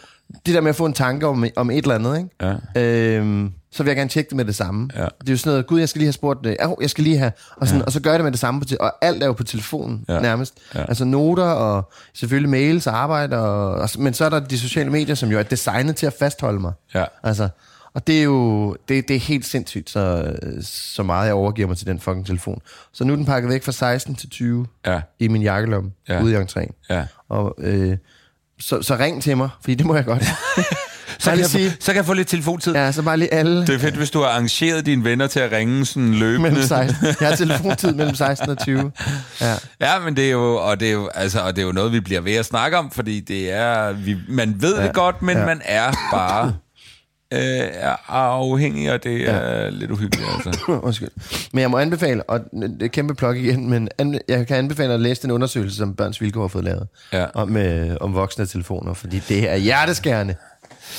Det 0.46 0.54
der 0.54 0.60
med 0.60 0.70
at 0.70 0.76
få 0.76 0.86
en 0.86 0.92
tanke 0.92 1.26
om, 1.26 1.44
om 1.56 1.70
et 1.70 1.82
eller 1.82 1.94
andet, 1.94 2.16
ikke? 2.18 2.58
Ja. 2.76 2.82
Øhm, 2.82 3.52
så 3.72 3.82
vil 3.82 3.90
jeg 3.90 3.96
gerne 3.96 4.10
tjekke 4.10 4.28
det 4.28 4.36
med 4.36 4.44
det 4.44 4.54
samme. 4.54 4.90
Ja. 4.96 5.04
Det 5.04 5.28
er 5.28 5.32
jo 5.32 5.36
sådan 5.36 5.50
noget, 5.50 5.66
gud, 5.66 5.78
jeg 5.78 5.88
skal 5.88 5.98
lige 5.98 6.06
have 6.06 6.12
spurgt 6.12 6.44
det. 6.44 6.56
Oh, 6.64 6.74
jeg 6.80 6.90
skal 6.90 7.04
lige 7.04 7.18
have, 7.18 7.32
og, 7.56 7.66
sådan, 7.68 7.80
ja. 7.80 7.84
og 7.86 7.92
så 7.92 8.00
gør 8.00 8.10
jeg 8.10 8.18
det 8.18 8.24
med 8.24 8.32
det 8.32 8.40
samme. 8.40 8.60
På 8.60 8.66
og 8.80 8.92
alt 9.04 9.22
er 9.22 9.26
jo 9.26 9.32
på 9.32 9.44
telefonen 9.44 10.04
Ja. 10.08 10.20
nærmest. 10.20 10.54
Ja. 10.74 10.84
Altså 10.88 11.04
noter 11.04 11.44
og 11.44 11.90
selvfølgelig 12.14 12.50
mails 12.50 12.86
og 12.86 12.96
arbejde. 12.98 13.38
Og, 13.38 13.70
og, 13.74 13.88
men 13.98 14.14
så 14.14 14.24
er 14.24 14.28
der 14.28 14.40
de 14.40 14.58
sociale 14.58 14.90
medier, 14.90 15.14
som 15.14 15.30
jo 15.30 15.38
er 15.38 15.42
designet 15.42 15.96
til 15.96 16.06
at 16.06 16.12
fastholde 16.18 16.60
mig. 16.60 16.72
Ja. 16.94 17.04
Altså, 17.22 17.48
og 17.94 18.06
det 18.06 18.18
er 18.18 18.22
jo 18.22 18.76
det, 18.88 19.08
det 19.08 19.16
er 19.16 19.20
helt 19.20 19.46
sindssygt, 19.46 19.90
så, 19.90 20.32
så 20.62 21.02
meget 21.02 21.26
jeg 21.26 21.34
overgiver 21.34 21.68
mig 21.68 21.76
til 21.76 21.86
den 21.86 22.00
fucking 22.00 22.26
telefon. 22.26 22.60
Så 22.92 23.04
nu 23.04 23.12
er 23.12 23.16
den 23.16 23.24
pakket 23.26 23.48
væk 23.50 23.62
fra 23.64 23.72
16 23.72 24.14
til 24.14 24.30
20 24.30 24.66
Ja. 24.86 25.00
i 25.18 25.28
min 25.28 25.42
jakkelomme 25.42 25.90
Ja. 26.08 26.14
ja. 26.14 26.22
ude 26.22 26.32
i 26.32 26.36
entréen. 26.36 26.86
Ja. 26.90 27.04
Og, 27.28 27.54
øh, 27.58 27.96
så, 28.60 28.82
så 28.82 28.96
ring 28.96 29.22
til 29.22 29.36
mig, 29.36 29.48
fordi 29.60 29.74
det 29.74 29.86
må 29.86 29.94
jeg 29.94 30.04
godt. 30.04 30.24
Så 31.22 31.30
kan, 31.30 31.38
jeg, 31.38 31.46
sige- 31.46 31.70
få- 31.70 31.76
så 31.80 31.86
kan 31.86 31.96
jeg 31.96 32.06
få 32.06 32.12
lidt 32.12 32.28
telefontid. 32.28 32.74
ja, 32.74 32.92
så 32.92 33.02
bare 33.02 33.16
lige 33.16 33.34
alle 33.34 33.60
Det 33.66 33.74
er 33.74 33.78
fedt, 33.78 33.94
hvis 33.94 34.10
du 34.10 34.18
har 34.20 34.26
arrangeret 34.28 34.86
dine 34.86 35.04
venner 35.04 35.26
til 35.26 35.40
at 35.40 35.52
ringe 35.52 35.86
sådan 35.86 36.14
løbende. 36.14 36.40
mellem 36.50 36.62
16. 36.62 37.06
Jeg 37.20 37.28
har 37.28 37.36
telefontid 37.36 37.92
mellem 37.94 38.14
16 38.14 38.50
og 38.50 38.58
20. 38.58 38.92
Ja. 39.40 39.54
Ja, 39.80 39.98
men 40.04 40.16
det 40.16 40.26
er 40.26 40.30
jo, 40.30 40.54
og 40.56 40.80
det 40.80 40.88
er 40.88 40.92
jo, 40.92 41.08
altså, 41.14 41.40
og 41.40 41.56
det 41.56 41.62
er 41.62 41.66
jo 41.66 41.72
noget, 41.72 41.92
vi 41.92 42.00
bliver 42.00 42.20
ved 42.20 42.34
at 42.34 42.44
snakke 42.44 42.78
om, 42.78 42.90
fordi 42.90 43.20
det 43.20 43.52
er, 43.52 43.92
vi, 43.92 44.16
man 44.28 44.54
ved 44.60 44.76
ja. 44.76 44.82
det 44.86 44.94
godt, 44.94 45.22
men 45.22 45.34
ja. 45.36 45.40
Ja. 45.40 45.46
man 45.46 45.60
er 45.64 45.92
bare 46.12 46.54
øh, 47.32 47.40
er 47.72 48.10
afhængig, 48.10 48.92
og 48.92 49.04
det 49.04 49.28
er 49.30 49.70
lidt 49.70 49.90
uhyggeligt, 49.90 50.28
altså. 50.34 50.62
Undskyld. 50.82 51.08
Men 51.52 51.62
jeg 51.62 51.70
må 51.70 51.78
anbefale, 51.78 52.22
og 52.22 52.40
det 52.52 52.82
er 52.82 52.88
kæmpe 52.88 53.14
plok 53.14 53.36
igen, 53.36 53.70
men 53.70 53.88
an, 53.98 54.20
jeg 54.28 54.46
kan 54.46 54.56
anbefale 54.56 54.94
at 54.94 55.00
læse 55.00 55.22
den 55.22 55.30
undersøgelse, 55.30 55.76
som 55.76 55.94
Børns 55.94 56.20
Vilkår 56.20 56.40
har 56.40 56.48
fået 56.48 56.64
lavet. 56.64 56.86
Ja. 57.12 57.26
Om, 57.34 57.56
øh, 57.56 57.96
om 58.00 58.14
voksne 58.14 58.46
telefoner, 58.46 58.94
fordi 58.94 59.18
det 59.28 59.50
er 59.50 59.56
hjerteskærende. 59.56 60.34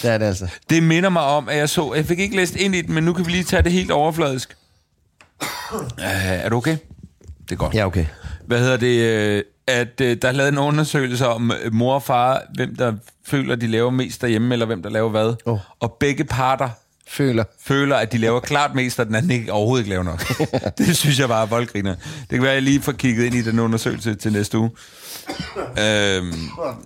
Det 0.02 0.12
er 0.12 0.18
det 0.18 0.26
altså. 0.26 0.48
Det 0.70 0.84
minder 0.84 1.10
mig 1.10 1.22
om, 1.22 1.50
at 1.50 1.58
jeg 1.58 1.70
så, 1.70 1.94
jeg 1.94 2.06
fik 2.06 2.20
ikke 2.20 2.36
læst 2.36 2.56
ind 2.56 2.76
i 2.76 2.82
det, 2.82 2.90
men 2.90 3.04
nu 3.04 3.14
kan 3.14 3.26
vi 3.26 3.32
lige 3.32 3.44
tage 3.44 3.62
det 3.64 3.72
helt 3.72 3.92
overfladisk. 3.92 4.56
Uh, 5.74 5.80
er 6.04 6.50
du 6.50 6.56
okay? 6.56 6.78
Det 7.44 7.52
er 7.52 7.56
godt. 7.56 7.74
Ja, 7.74 7.86
okay. 7.86 8.06
Hvad 8.48 8.60
hedder 8.60 8.78
det? 8.78 8.98
øh, 9.00 9.44
At 9.68 10.02
øh, 10.02 10.18
der 10.22 10.28
er 10.28 10.32
lavet 10.32 10.50
en 10.52 10.58
undersøgelse 10.58 11.28
om 11.28 11.52
mor 11.72 11.94
og 11.94 12.04
far, 12.04 12.42
hvem 12.56 12.76
der 12.76 12.94
føler, 13.28 13.56
de 13.56 13.68
laver 13.68 13.90
mest 13.92 14.22
derhjemme, 14.22 14.54
eller 14.54 14.66
hvem 14.66 14.84
der 14.84 14.90
laver 14.90 15.10
hvad. 15.10 15.34
Åh. 15.46 15.60
Og 15.80 15.98
begge 16.00 16.24
parter 16.24 16.70
Føler. 17.08 17.44
føler, 17.64 17.96
at 17.96 18.12
de 18.12 18.18
laver 18.18 18.40
klart 18.40 18.76
mest, 18.76 19.00
og 19.00 19.06
den 19.06 19.16
anden 19.16 19.32
ikke, 19.32 19.52
overhovedet 19.54 19.82
ikke 19.86 19.90
laver 19.90 20.04
nok. 20.04 20.24
det 20.78 20.98
synes 20.98 21.20
jeg 21.20 21.28
bare 21.28 21.42
er 21.42 21.46
voldgriner. 21.46 21.96
Det 21.96 22.30
kan 22.30 22.42
være, 22.42 22.52
at 22.52 22.56
jeg 22.56 22.64
lige 22.64 22.82
får 22.82 22.92
kigget 22.92 23.26
ind 23.26 23.36
i 23.36 23.42
den 23.42 23.60
undersøgelse 23.60 24.16
til 24.16 24.32
næste 24.34 24.58
uge. 24.58 24.70
Øhm, 25.58 26.34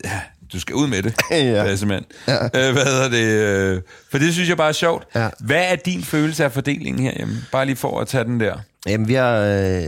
ja, 0.03 0.19
du 0.53 0.59
skal 0.59 0.75
ud 0.75 0.87
med 0.87 1.03
det, 1.03 1.15
Ja. 1.31 1.63
Bassemand. 1.63 2.05
Ja. 2.27 2.43
Øh, 2.45 2.73
hvad 2.73 2.85
hedder 2.85 3.09
det? 3.09 3.25
øh, 3.75 3.81
For 4.11 4.17
det 4.17 4.33
synes 4.33 4.49
jeg 4.49 4.57
bare 4.57 4.67
er 4.69 4.73
sjovt. 4.73 5.07
Ja. 5.15 5.29
Hvad 5.39 5.71
er 5.71 5.75
din 5.75 6.03
følelse 6.03 6.43
af 6.43 6.51
fordelingen 6.51 7.03
herhjemme? 7.03 7.35
Bare 7.51 7.65
lige 7.65 7.75
for 7.75 7.99
at 8.01 8.07
tage 8.07 8.23
den 8.23 8.39
der. 8.39 8.55
Jamen, 8.87 9.07
vi 9.07 9.13
har, 9.13 9.37
øh, 9.37 9.83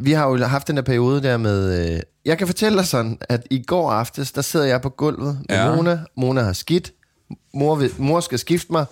vi 0.00 0.12
har 0.12 0.28
jo 0.28 0.44
haft 0.44 0.68
den 0.68 0.76
der 0.76 0.82
periode 0.82 1.22
der 1.22 1.36
med... 1.36 1.90
Øh, 1.94 2.00
jeg 2.24 2.38
kan 2.38 2.46
fortælle 2.46 2.78
dig 2.78 2.86
sådan, 2.86 3.18
at 3.28 3.42
i 3.50 3.62
går 3.66 3.90
aftes, 3.90 4.32
der 4.32 4.42
sidder 4.42 4.66
jeg 4.66 4.82
på 4.82 4.88
gulvet 4.88 5.38
med 5.48 5.56
Ja. 5.56 5.74
Mona. 5.74 5.98
Mona 6.16 6.40
har 6.42 6.52
skidt. 6.52 6.92
Mor, 7.54 7.74
vil, 7.74 7.90
mor 7.98 8.20
skal 8.20 8.38
skifte 8.38 8.72
mig. 8.72 8.84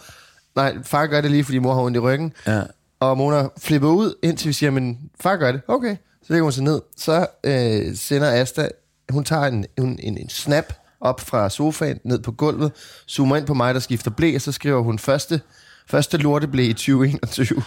Nej, 0.56 0.74
far 0.84 1.06
gør 1.06 1.20
det 1.20 1.30
lige, 1.30 1.44
fordi 1.44 1.58
mor 1.58 1.74
har 1.74 1.80
ondt 1.80 1.96
i 1.96 2.00
ryggen. 2.00 2.32
Ja. 2.46 2.60
Og 3.00 3.16
Mona 3.18 3.48
flipper 3.58 3.88
ud, 3.88 4.14
indtil 4.22 4.48
vi 4.48 4.52
siger, 4.52 4.70
men 4.70 4.98
far 5.20 5.36
gør 5.36 5.52
det. 5.52 5.60
Okay. 5.68 5.96
Så 6.22 6.32
lægger 6.32 6.42
hun 6.42 6.52
sig 6.52 6.64
ned. 6.64 6.80
Så 6.96 7.26
øh, 7.44 7.96
sender 7.96 8.40
Asta, 8.42 8.68
hun 9.10 9.24
tager 9.24 9.44
en, 9.44 9.66
en, 9.78 9.98
en, 10.02 10.18
en 10.18 10.28
snap 10.28 10.72
op 11.00 11.20
fra 11.20 11.50
sofaen 11.50 12.00
ned 12.04 12.18
på 12.18 12.32
gulvet, 12.32 12.72
zoomer 13.08 13.36
ind 13.36 13.46
på 13.46 13.54
mig, 13.54 13.74
der 13.74 13.80
skifter 13.80 14.10
blæ, 14.10 14.34
og 14.34 14.40
så 14.40 14.52
skriver 14.52 14.82
hun 14.82 14.98
første, 14.98 15.40
første 15.86 16.16
lorteblæ 16.16 16.62
i 16.62 16.72
2021. 16.72 17.62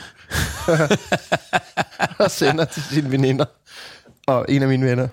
og 2.20 2.32
sender 2.32 2.66
til 2.66 2.84
sine 2.84 3.12
veninder. 3.12 3.46
Og 4.28 4.46
en 4.50 4.62
af 4.62 4.68
mine 4.68 4.86
venner. 4.86 5.08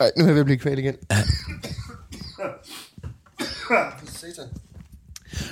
Ej, 0.00 0.10
nu 0.16 0.24
er 0.24 0.26
jeg 0.26 0.34
ved 0.34 0.40
at 0.40 0.46
blive 0.46 0.58
kval 0.58 0.78
igen. 0.78 0.94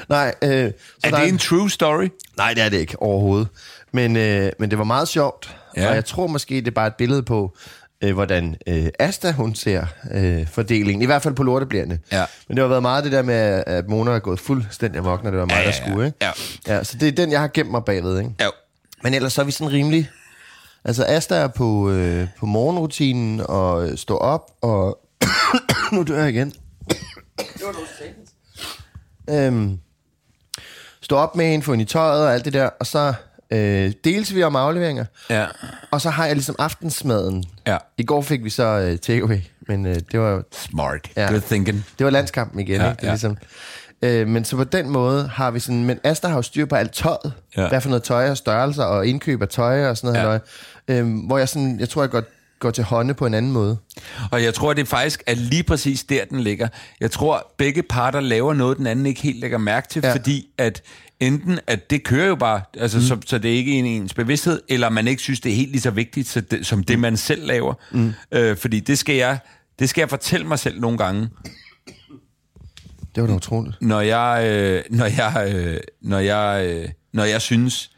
Nej, 0.08 0.34
øh, 0.42 0.50
så 0.50 0.72
Er 1.04 1.10
der 1.10 1.20
det 1.20 1.28
en 1.28 1.38
true 1.38 1.70
story? 1.70 2.08
Nej, 2.36 2.54
det 2.54 2.62
er 2.62 2.68
det 2.68 2.76
ikke 2.76 3.02
overhovedet. 3.02 3.48
Men, 3.92 4.16
øh, 4.16 4.52
men 4.58 4.70
det 4.70 4.78
var 4.78 4.84
meget 4.84 5.08
sjovt, 5.08 5.56
ja. 5.76 5.88
og 5.88 5.94
jeg 5.94 6.04
tror 6.04 6.26
måske, 6.26 6.54
det 6.54 6.66
er 6.66 6.70
bare 6.70 6.86
et 6.86 6.94
billede 6.94 7.22
på, 7.22 7.56
øh, 8.02 8.14
hvordan 8.14 8.56
øh, 8.66 8.86
Asta, 8.98 9.32
hun 9.32 9.54
ser 9.54 9.86
øh, 10.10 10.48
fordelingen. 10.48 11.02
I 11.02 11.06
hvert 11.06 11.22
fald 11.22 11.34
på 11.34 11.42
lorteblærende. 11.42 11.98
Ja. 12.12 12.24
Men 12.48 12.56
det 12.56 12.62
har 12.62 12.68
været 12.68 12.82
meget 12.82 13.04
det 13.04 13.12
der 13.12 13.22
med, 13.22 13.64
at 13.66 13.88
Mona 13.88 14.10
er 14.10 14.18
gået 14.18 14.40
fuldstændig 14.40 14.98
amok, 14.98 15.24
når 15.24 15.30
det 15.30 15.40
var 15.40 15.46
mig, 15.46 15.52
Ja, 15.52 15.56
der 15.56 15.62
ja, 15.62 15.68
ja. 15.68 15.90
skulle. 15.90 16.06
Ikke? 16.06 16.18
Ja. 16.22 16.30
ja. 16.66 16.84
Så 16.84 16.96
det 17.00 17.08
er 17.08 17.12
den, 17.12 17.32
jeg 17.32 17.40
har 17.40 17.50
gemt 17.54 17.70
mig 17.70 17.84
bagved. 17.84 18.18
Ikke? 18.18 18.30
Ja. 18.40 18.48
Men 19.02 19.14
ellers 19.14 19.32
så 19.32 19.40
er 19.40 19.44
vi 19.44 19.50
sådan 19.52 19.72
rimelig... 19.72 20.10
Altså, 20.84 21.04
Asta 21.04 21.34
er 21.34 21.48
på, 21.48 21.90
øh, 21.90 22.28
på 22.38 22.46
morgenrutinen 22.46 23.40
og 23.40 23.88
øh, 23.88 23.98
står 23.98 24.18
op, 24.18 24.50
og... 24.62 24.98
nu 25.92 26.02
dør 26.02 26.18
jeg 26.18 26.28
igen. 26.28 26.52
øhm, 29.30 29.78
står 31.02 31.18
op 31.18 31.36
med 31.36 31.54
en, 31.54 31.62
få 31.62 31.72
hende 31.72 31.82
i 31.82 31.86
tøjet 31.86 32.24
og 32.24 32.34
alt 32.34 32.44
det 32.44 32.52
der, 32.52 32.70
og 32.80 32.86
så 32.86 33.14
øh, 33.50 33.92
deles 34.04 34.34
vi 34.34 34.42
om 34.42 34.56
afleveringer. 34.56 35.04
Ja. 35.30 35.46
Og 35.90 36.00
så 36.00 36.10
har 36.10 36.26
jeg 36.26 36.34
ligesom 36.34 36.56
aftensmaden. 36.58 37.44
Ja. 37.66 37.76
I 37.98 38.02
går 38.02 38.22
fik 38.22 38.44
vi 38.44 38.50
så 38.50 38.64
øh, 38.64 38.98
takeaway, 38.98 39.38
men 39.68 39.86
øh, 39.86 39.94
det 40.12 40.20
var 40.20 40.42
Smart. 40.52 41.10
Ja. 41.16 41.28
Good 41.30 41.40
thinking. 41.40 41.84
det 41.98 42.04
var 42.04 42.10
landskampen 42.10 42.60
igen, 42.60 42.80
Ja, 42.80 42.90
ikke? 42.90 42.96
Det 42.96 43.02
er 43.02 43.06
ja. 43.06 43.12
ligesom, 43.12 43.36
øh, 44.02 44.28
men 44.28 44.44
så 44.44 44.56
på 44.56 44.64
den 44.64 44.88
måde 44.90 45.28
har 45.28 45.50
vi 45.50 45.60
sådan... 45.60 45.84
Men 45.84 45.98
Asta 46.04 46.28
har 46.28 46.36
jo 46.36 46.42
styr 46.42 46.64
på 46.66 46.74
alt 46.74 46.92
tøjet. 46.92 47.32
Ja. 47.56 47.68
Hvad 47.68 47.80
for 47.80 47.88
noget 47.88 48.02
tøj 48.02 48.30
og 48.30 48.36
størrelser 48.36 48.84
og 48.84 49.06
indkøb 49.06 49.42
af 49.42 49.48
tøj 49.48 49.88
og 49.88 49.96
sådan 49.96 50.22
noget. 50.22 50.40
Ja. 50.88 50.94
Ja. 50.94 51.00
Øh, 51.00 51.26
hvor 51.26 51.38
jeg 51.38 51.48
sådan... 51.48 51.80
Jeg 51.80 51.88
tror, 51.88 52.02
jeg 52.02 52.10
går, 52.10 52.22
går 52.58 52.70
til 52.70 52.84
hånde 52.84 53.14
på 53.14 53.26
en 53.26 53.34
anden 53.34 53.52
måde. 53.52 53.76
Og 54.30 54.42
jeg 54.42 54.54
tror, 54.54 54.72
det 54.72 54.88
faktisk 54.88 55.22
er 55.26 55.34
lige 55.34 55.62
præcis 55.62 56.04
der, 56.04 56.24
den 56.24 56.40
ligger. 56.40 56.68
Jeg 57.00 57.10
tror, 57.10 57.52
begge 57.58 57.82
parter 57.82 58.20
laver 58.20 58.54
noget, 58.54 58.78
den 58.78 58.86
anden 58.86 59.06
ikke 59.06 59.20
helt 59.22 59.40
lægger 59.40 59.58
mærke 59.58 59.88
til. 59.88 60.00
Ja. 60.04 60.12
fordi 60.12 60.46
at 60.58 60.82
enten, 61.20 61.58
at 61.66 61.90
det 61.90 62.04
kører 62.04 62.26
jo 62.26 62.34
bare, 62.34 62.62
altså, 62.78 62.98
mm. 62.98 63.04
så, 63.04 63.18
så 63.26 63.38
det 63.38 63.50
er 63.52 63.56
ikke 63.56 63.72
en 63.72 63.86
ens 63.86 64.14
bevidsthed, 64.14 64.62
eller 64.68 64.88
man 64.88 65.08
ikke 65.08 65.22
synes, 65.22 65.40
det 65.40 65.52
er 65.52 65.56
helt 65.56 65.70
lige 65.70 65.80
så 65.80 65.90
vigtigt 65.90 66.28
så 66.28 66.40
det, 66.40 66.66
som 66.66 66.84
det, 66.84 66.98
man 66.98 67.16
selv 67.16 67.46
laver. 67.46 67.74
Mm. 67.92 68.12
Øh, 68.32 68.56
fordi 68.56 68.80
det 68.80 68.98
skal, 68.98 69.14
jeg, 69.14 69.38
det 69.78 69.88
skal 69.88 70.00
jeg 70.02 70.10
fortælle 70.10 70.46
mig 70.46 70.58
selv 70.58 70.80
nogle 70.80 70.98
gange, 70.98 71.28
Det 73.14 73.22
var 73.22 73.26
da 73.26 73.34
utroligt. 73.34 73.76
når 73.80 74.00
jeg, 74.00 74.44
øh, 74.50 74.82
når 74.90 75.06
jeg, 75.06 75.54
øh, 75.54 75.80
når 76.02 76.18
jeg, 76.18 76.66
øh, 76.66 76.88
når 77.12 77.24
jeg 77.24 77.40
synes, 77.42 77.90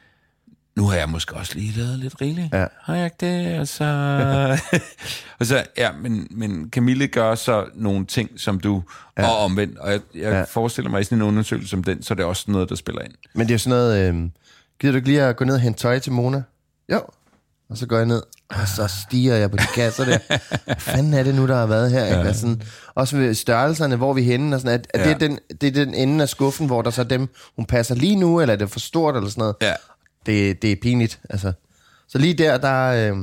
nu 0.79 0.87
har 0.87 0.97
jeg 0.97 1.09
måske 1.09 1.35
også 1.35 1.55
lige 1.55 1.73
lavet 1.79 1.99
lidt 1.99 2.21
rigeligt. 2.21 2.53
Ja. 2.53 2.67
Har 2.83 2.95
jeg 2.95 3.05
ikke 3.05 3.17
det? 3.21 3.61
Og 3.61 3.69
så, 3.69 3.85
og 5.41 5.47
så 5.47 5.65
ja, 5.77 5.93
men, 5.93 6.27
men 6.31 6.69
Camille 6.71 7.09
gør 7.09 7.35
så 7.35 7.65
nogle 7.75 8.07
ting, 8.07 8.31
som 8.37 8.61
du, 8.61 8.83
ja. 9.19 9.27
og 9.29 9.39
omvendt. 9.39 9.79
Og 9.79 9.91
jeg, 9.93 10.01
jeg 10.15 10.23
ja. 10.23 10.39
Ja. 10.39 10.43
forestiller 10.45 10.91
mig, 10.91 11.01
i 11.01 11.05
sådan 11.05 11.19
en 11.19 11.23
undersøgelse 11.23 11.71
som 11.71 11.85
den, 11.85 12.03
så 12.03 12.15
er 12.15 12.17
det 12.17 12.25
også 12.25 12.45
noget, 12.49 12.69
der 12.69 12.75
spiller 12.75 13.03
ind. 13.03 13.13
Men 13.35 13.47
det 13.47 13.51
er 13.51 13.55
jo 13.55 13.59
sådan 13.59 13.79
noget... 13.79 14.09
Øh, 14.09 14.31
gider 14.81 14.93
du 14.93 14.97
ikke 14.97 15.09
lige 15.09 15.23
at 15.23 15.37
gå 15.37 15.45
ned 15.45 15.55
og 15.55 15.61
hente 15.61 15.81
tøj 15.81 15.99
til 15.99 16.13
Mona? 16.13 16.43
Jo. 16.93 17.01
Og 17.71 17.77
så 17.77 17.87
går 17.87 17.97
jeg 17.97 18.07
ned, 18.07 18.23
og 18.51 18.69
så 18.69 18.89
stiger 19.07 19.35
jeg 19.35 19.51
på 19.51 19.57
de 19.57 19.67
kasser 19.75 20.05
der. 20.05 20.19
Hvad 20.65 20.77
fanden 20.79 21.15
er 21.15 21.23
det 21.23 21.35
nu, 21.35 21.47
der 21.47 21.55
har 21.57 21.67
været 21.67 21.91
her? 21.91 22.05
Ikke? 22.05 22.17
Altså, 22.17 22.41
sådan, 22.41 22.63
også 22.95 23.17
ved 23.17 23.35
størrelserne, 23.35 23.97
hvor 23.97 24.13
vi 24.13 24.21
er 24.21 24.25
henne. 24.25 24.57
Og 24.57 24.61
sådan, 24.61 24.75
at, 24.75 24.87
at 24.95 25.01
Ja. 25.01 25.05
det, 25.07 25.15
er 25.15 25.19
den, 25.19 25.39
det 25.61 25.67
er 25.67 25.85
den 25.85 25.95
ende 25.95 26.23
af 26.23 26.29
skuffen, 26.29 26.67
hvor 26.67 26.83
der 26.83 26.91
så 26.91 27.01
er 27.01 27.05
dem, 27.05 27.29
hun 27.57 27.65
passer 27.67 27.95
lige 27.95 28.17
nu, 28.17 28.41
eller 28.41 28.53
er 28.55 28.59
det 28.59 28.71
for 28.71 28.81
stort, 28.81 29.17
eller 29.17 29.31
sådan 29.31 29.41
noget. 29.41 29.55
Ja. 29.63 29.75
Det, 30.29 30.63
det 30.63 30.73
er 30.73 30.77
pinligt, 30.83 31.21
altså. 31.31 31.53
Så 32.09 32.19
lige 32.19 32.35
der, 32.35 32.59
der... 32.59 33.13
Øh, 33.13 33.17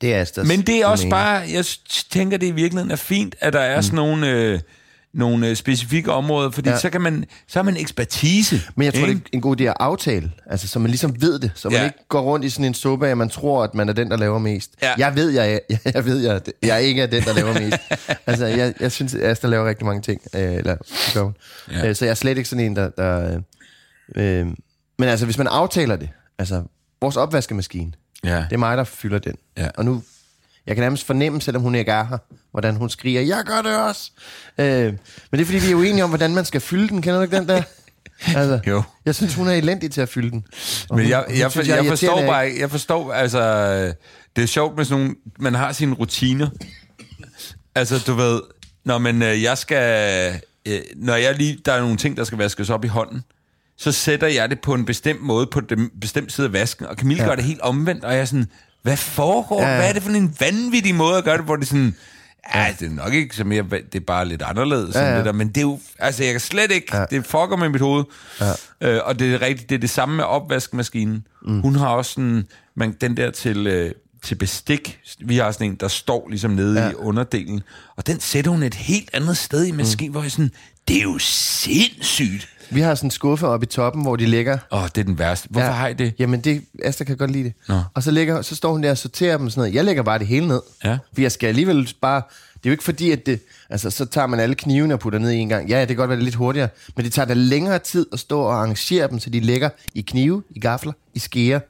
det 0.00 0.14
er 0.14 0.20
Astas 0.20 0.48
Men 0.48 0.60
det 0.60 0.76
er 0.76 0.86
også 0.86 1.08
bare, 1.08 1.42
jeg 1.52 1.64
tænker, 2.10 2.36
det 2.36 2.46
i 2.46 2.50
virkeligheden 2.50 2.90
er 2.90 2.96
fint, 2.96 3.34
at 3.40 3.52
der 3.52 3.60
er 3.60 3.76
mm. 3.76 3.82
sådan 3.82 3.96
nogle, 3.96 4.30
øh, 4.30 4.60
nogle 5.14 5.48
øh, 5.48 5.56
specifikke 5.56 6.12
områder, 6.12 6.50
fordi 6.50 6.70
ja. 6.70 6.78
Så, 6.78 6.90
kan 6.90 7.00
man, 7.00 7.24
så 7.46 7.58
har 7.58 7.64
man 7.64 7.76
ekspertise. 7.76 8.60
Men 8.76 8.84
jeg 8.84 8.94
tror, 8.94 9.06
ikke? 9.06 9.18
det 9.18 9.24
er 9.24 9.30
en 9.32 9.40
god 9.40 9.60
idé 9.60 9.64
at 9.64 9.74
aftale, 9.80 10.32
altså, 10.46 10.68
så 10.68 10.78
man 10.78 10.90
ligesom 10.90 11.22
ved 11.22 11.38
det, 11.38 11.50
så 11.54 11.68
man 11.68 11.78
Ja. 11.78 11.84
ikke 11.84 12.08
går 12.08 12.20
rundt 12.20 12.44
i 12.44 12.50
sådan 12.50 12.64
en 12.64 12.74
suppe 12.74 13.06
af, 13.06 13.10
at 13.10 13.18
man 13.18 13.28
tror, 13.28 13.64
at 13.64 13.74
man 13.74 13.88
er 13.88 13.92
den, 13.92 14.10
der 14.10 14.16
laver 14.16 14.38
mest. 14.38 14.70
Ja. 14.82 14.92
Jeg 14.98 15.16
ved, 15.16 15.30
jeg, 15.30 15.60
jeg, 15.70 15.78
jeg 15.94 16.04
ved, 16.04 16.18
jeg, 16.18 16.40
jeg 16.62 16.82
ikke 16.82 17.02
er 17.02 17.06
den, 17.06 17.22
der 17.22 17.34
laver 17.34 17.60
mest. 17.60 17.78
altså, 18.26 18.46
jeg, 18.46 18.74
jeg 18.80 18.92
synes, 18.92 19.14
at 19.14 19.22
Asta 19.22 19.46
laver 19.46 19.68
rigtig 19.68 19.86
mange 19.86 20.02
ting, 20.02 20.20
øh, 20.34 20.54
eller 20.54 20.76
gør 21.14 21.22
hun. 21.22 21.36
Ja. 21.72 21.88
Øh, 21.88 21.96
så 21.96 22.04
jeg 22.04 22.10
er 22.10 22.14
slet 22.14 22.36
ikke 22.38 22.48
sådan 22.48 22.64
en, 22.64 22.76
der... 22.76 22.88
der 22.88 23.40
øh, 24.16 24.40
øh, 24.40 24.46
men 24.98 25.08
altså, 25.08 25.24
hvis 25.26 25.38
man 25.38 25.46
aftaler 25.46 25.96
det, 25.96 26.08
altså, 26.38 26.62
vores 27.00 27.16
opvaskemaskine, 27.16 27.92
Ja. 28.24 28.36
det 28.36 28.52
er 28.52 28.56
mig, 28.58 28.76
der 28.76 28.84
fylder 28.84 29.18
den. 29.18 29.34
Ja. 29.56 29.68
Og 29.76 29.84
nu, 29.84 30.02
jeg 30.66 30.76
kan 30.76 30.82
nærmest 30.82 31.04
fornemme, 31.06 31.40
selvom 31.40 31.62
hun 31.62 31.74
ikke 31.74 31.90
er 31.92 32.04
her, 32.04 32.18
hvordan 32.50 32.76
hun 32.76 32.90
skriger, 32.90 33.20
jeg 33.20 33.42
gør 33.46 33.62
det 33.62 33.76
også. 33.76 34.10
Øh, 34.58 34.84
men 34.84 34.98
det 35.32 35.40
er, 35.40 35.44
fordi 35.44 35.58
vi 35.58 35.70
er 35.70 35.74
uenige 35.74 36.04
om, 36.04 36.10
hvordan 36.10 36.34
man 36.34 36.44
skal 36.44 36.60
fylde 36.60 36.88
den. 36.88 37.02
Kender 37.02 37.16
du 37.18 37.22
ikke 37.22 37.36
den 37.36 37.48
der? 37.48 37.62
Altså, 38.36 38.60
Jo. 38.66 38.82
Jeg 39.04 39.14
synes, 39.14 39.34
hun 39.34 39.48
er 39.48 39.52
elendig 39.52 39.90
til 39.90 40.00
at 40.00 40.08
fylde 40.08 40.30
den. 40.30 40.44
Og 40.90 40.96
Men 40.96 41.04
hun- 41.04 41.10
jeg, 41.10 41.24
hun 41.28 41.36
jeg, 41.38 41.50
synes, 41.50 41.68
jeg, 41.68 41.78
er 41.78 41.82
jeg 41.82 41.88
forstår 41.90 42.26
bare 42.26 42.46
ikke, 42.48 42.60
jeg 42.60 42.70
forstår, 42.70 43.12
altså, 43.12 43.40
det 44.36 44.42
er 44.42 44.46
sjovt 44.46 44.76
med 44.76 44.84
sådan 44.84 45.00
nogle, 45.02 45.14
man 45.38 45.54
har 45.54 45.72
sine 45.72 45.94
rutiner. 45.94 46.48
Altså, 47.74 47.98
du 48.06 48.14
ved, 48.14 48.40
når 48.84 48.98
man, 48.98 49.22
øh, 49.22 49.42
jeg 49.42 49.58
skal, 49.58 50.40
øh, 50.66 50.80
når 50.96 51.14
jeg 51.14 51.34
lige, 51.34 51.58
der 51.64 51.72
er 51.72 51.80
nogle 51.80 51.96
ting, 51.96 52.16
der 52.16 52.24
skal 52.24 52.38
vaskes 52.38 52.70
op 52.70 52.84
i 52.84 52.88
hånden, 52.88 53.24
så 53.78 53.92
sætter 53.92 54.26
jeg 54.26 54.50
det 54.50 54.60
på 54.60 54.74
en 54.74 54.84
bestemt 54.84 55.22
måde, 55.22 55.46
på 55.46 55.60
en 55.70 55.90
bestemt 56.00 56.32
side 56.32 56.46
af 56.46 56.52
vasken, 56.52 56.86
og 56.86 56.96
Camille 56.96 57.22
ja. 57.22 57.28
gør 57.28 57.34
det 57.34 57.44
helt 57.44 57.60
omvendt, 57.60 58.04
og 58.04 58.12
jeg 58.12 58.20
er 58.20 58.24
sådan, 58.24 58.46
hvad 58.82 58.96
foregår? 58.96 59.62
Ja. 59.62 59.76
Hvad 59.76 59.88
er 59.88 59.92
det 59.92 60.02
for 60.02 60.10
en 60.10 60.36
vanvittig 60.40 60.94
måde 60.94 61.18
at 61.18 61.24
gøre 61.24 61.36
det, 61.36 61.44
hvor 61.44 61.56
det 61.56 61.68
sådan, 61.68 61.94
Ja, 62.54 62.74
det 62.80 62.86
er 62.86 62.90
nok 62.90 63.14
ikke 63.14 63.36
så 63.36 63.44
mere, 63.44 63.62
det 63.62 63.94
er 63.94 64.04
bare 64.06 64.28
lidt 64.28 64.42
anderledes, 64.42 64.94
ja, 64.94 65.10
ja. 65.10 65.16
det 65.16 65.24
der, 65.24 65.32
men 65.32 65.48
det 65.48 65.56
er 65.56 65.62
jo, 65.62 65.80
altså 65.98 66.24
jeg 66.24 66.32
kan 66.32 66.40
slet 66.40 66.70
ikke, 66.70 66.96
ja. 66.96 67.04
det 67.10 67.26
fucker 67.26 67.56
med 67.56 67.68
mit 67.68 67.80
hoved. 67.80 68.04
Ja. 68.40 68.52
Øh, 68.80 69.00
og 69.04 69.18
det 69.18 69.34
er 69.34 69.42
rigtigt, 69.42 69.68
det 69.68 69.74
er 69.74 69.78
det 69.78 69.90
samme 69.90 70.16
med 70.16 70.24
opvaskemaskinen. 70.24 71.26
Mm. 71.42 71.60
Hun 71.60 71.76
har 71.76 71.88
også 71.88 72.10
sådan, 72.10 72.46
man, 72.74 72.96
den 73.00 73.16
der 73.16 73.30
til, 73.30 73.66
øh, 73.66 73.92
til 74.22 74.34
bestik, 74.34 75.00
vi 75.20 75.36
har 75.36 75.52
sådan 75.52 75.70
en, 75.70 75.74
der 75.74 75.88
står 75.88 76.28
ligesom 76.28 76.50
nede 76.50 76.82
ja. 76.82 76.90
i 76.90 76.94
underdelen, 76.94 77.62
og 77.96 78.06
den 78.06 78.20
sætter 78.20 78.50
hun 78.50 78.62
et 78.62 78.74
helt 78.74 79.10
andet 79.12 79.36
sted 79.36 79.66
i 79.66 79.70
maskinen, 79.70 80.10
mm. 80.10 80.12
hvor 80.12 80.22
jeg 80.22 80.30
sådan, 80.30 80.50
det 80.88 80.96
er 80.96 81.02
jo 81.02 81.18
sindssygt. 81.18 82.48
Vi 82.70 82.80
har 82.80 82.94
sådan 82.94 83.06
en 83.06 83.10
skuffe 83.10 83.46
oppe 83.46 83.64
i 83.64 83.66
toppen, 83.66 84.02
hvor 84.02 84.16
de 84.16 84.26
ligger. 84.26 84.58
Åh, 84.72 84.82
oh, 84.82 84.88
det 84.88 84.98
er 84.98 85.04
den 85.04 85.18
værste. 85.18 85.48
Hvorfor 85.50 85.66
ja. 85.66 85.72
har 85.72 85.88
I 85.88 85.92
det? 85.92 86.14
Jamen, 86.18 86.40
det, 86.40 86.64
Asta 86.84 87.04
kan 87.04 87.16
godt 87.16 87.30
lide 87.30 87.44
det. 87.44 87.52
Nå. 87.68 87.80
Og 87.94 88.02
så, 88.02 88.10
ligger, 88.10 88.42
så 88.42 88.56
står 88.56 88.72
hun 88.72 88.82
der 88.82 88.90
og 88.90 88.98
sorterer 88.98 89.38
dem 89.38 89.50
sådan 89.50 89.60
noget. 89.60 89.74
Jeg 89.74 89.84
lægger 89.84 90.02
bare 90.02 90.18
det 90.18 90.26
hele 90.26 90.48
ned. 90.48 90.60
Ja. 90.84 90.98
For 91.14 91.20
jeg 91.20 91.32
skal 91.32 91.46
alligevel 91.46 91.94
bare... 92.00 92.22
Det 92.54 92.66
er 92.66 92.70
jo 92.70 92.72
ikke 92.72 92.84
fordi, 92.84 93.10
at 93.10 93.26
det... 93.26 93.40
Altså, 93.70 93.90
så 93.90 94.04
tager 94.04 94.26
man 94.26 94.40
alle 94.40 94.54
knivene 94.54 94.94
og 94.94 95.00
putter 95.00 95.18
ned 95.18 95.30
i 95.30 95.36
en 95.36 95.48
gang. 95.48 95.68
Ja, 95.68 95.80
det 95.80 95.88
kan 95.88 95.96
godt 95.96 96.10
være 96.10 96.20
lidt 96.20 96.34
hurtigere. 96.34 96.68
Men 96.96 97.04
det 97.04 97.12
tager 97.12 97.26
da 97.26 97.34
længere 97.34 97.78
tid 97.78 98.06
at 98.12 98.18
stå 98.18 98.40
og 98.40 98.54
arrangere 98.54 99.08
dem, 99.08 99.18
så 99.18 99.30
de 99.30 99.40
ligger 99.40 99.70
i 99.94 100.00
knive, 100.00 100.42
i 100.50 100.60
gafler, 100.60 100.92
i 101.14 101.18
skeer. 101.18 101.60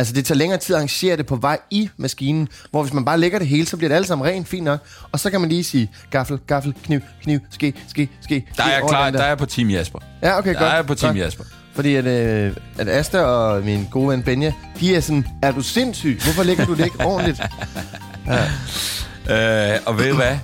Altså, 0.00 0.14
det 0.14 0.24
tager 0.24 0.38
længere 0.38 0.58
tid 0.58 0.74
at 0.74 0.78
arrangere 0.78 1.16
det 1.16 1.26
på 1.26 1.36
vej 1.36 1.58
i 1.70 1.90
maskinen, 1.96 2.48
hvor 2.70 2.82
hvis 2.82 2.92
man 2.94 3.04
bare 3.04 3.18
lægger 3.20 3.38
det 3.38 3.48
hele, 3.48 3.66
så 3.66 3.76
bliver 3.76 3.88
det 3.88 3.96
alt 3.96 4.06
sammen 4.06 4.26
rent, 4.26 4.48
fint 4.48 4.64
nok. 4.64 4.80
Og 5.12 5.20
så 5.20 5.30
kan 5.30 5.40
man 5.40 5.48
lige 5.50 5.64
sige, 5.64 5.90
gaffel, 6.10 6.38
gaffel, 6.46 6.74
kniv, 6.84 7.00
kniv, 7.22 7.38
ske, 7.50 7.74
ske, 7.88 8.08
ske. 8.20 8.46
Der 8.56 8.62
er 8.64 8.72
jeg 8.72 8.82
klar, 8.88 9.04
den 9.04 9.14
der 9.14 9.22
er 9.22 9.28
jeg 9.28 9.38
på 9.38 9.46
Team 9.46 9.70
Jasper. 9.70 9.98
Ja, 10.22 10.38
okay, 10.38 10.52
Der 10.54 10.58
godt. 10.58 10.70
er 10.72 10.74
jeg 10.74 10.86
på 10.86 10.94
Team 10.94 11.14
godt. 11.14 11.24
Jasper. 11.24 11.44
Fordi 11.74 11.94
at, 11.94 12.04
øh, 12.04 12.56
at 12.78 12.88
Asta 12.88 13.20
og 13.20 13.64
min 13.64 13.86
gode 13.90 14.08
ven 14.08 14.22
Benja, 14.22 14.52
de 14.80 14.96
er 14.96 15.00
sådan, 15.00 15.26
er 15.42 15.52
du 15.52 15.62
sindssyg? 15.62 16.20
Hvorfor 16.24 16.42
lægger 16.42 16.64
du 16.64 16.74
det 16.74 16.84
ikke 16.84 17.04
ordentligt? 17.04 17.40
Øh, 19.30 19.78
og 19.86 19.98
ved 19.98 20.10
du 20.10 20.16
hvad? 20.16 20.38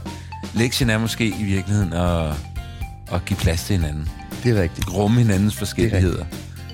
Lektien 0.55 0.91
er 0.91 0.99
måske 0.99 1.27
i 1.27 1.43
virkeligheden 1.45 1.93
at, 1.93 2.27
at 3.13 3.25
give 3.27 3.37
plads 3.37 3.65
til 3.65 3.77
hinanden. 3.77 4.09
Det 4.45 4.57
er 4.59 4.63
rigtigt. 4.63 4.95
Rumme 4.95 5.21
hinandens 5.21 5.57
forskelligheder. 5.57 6.25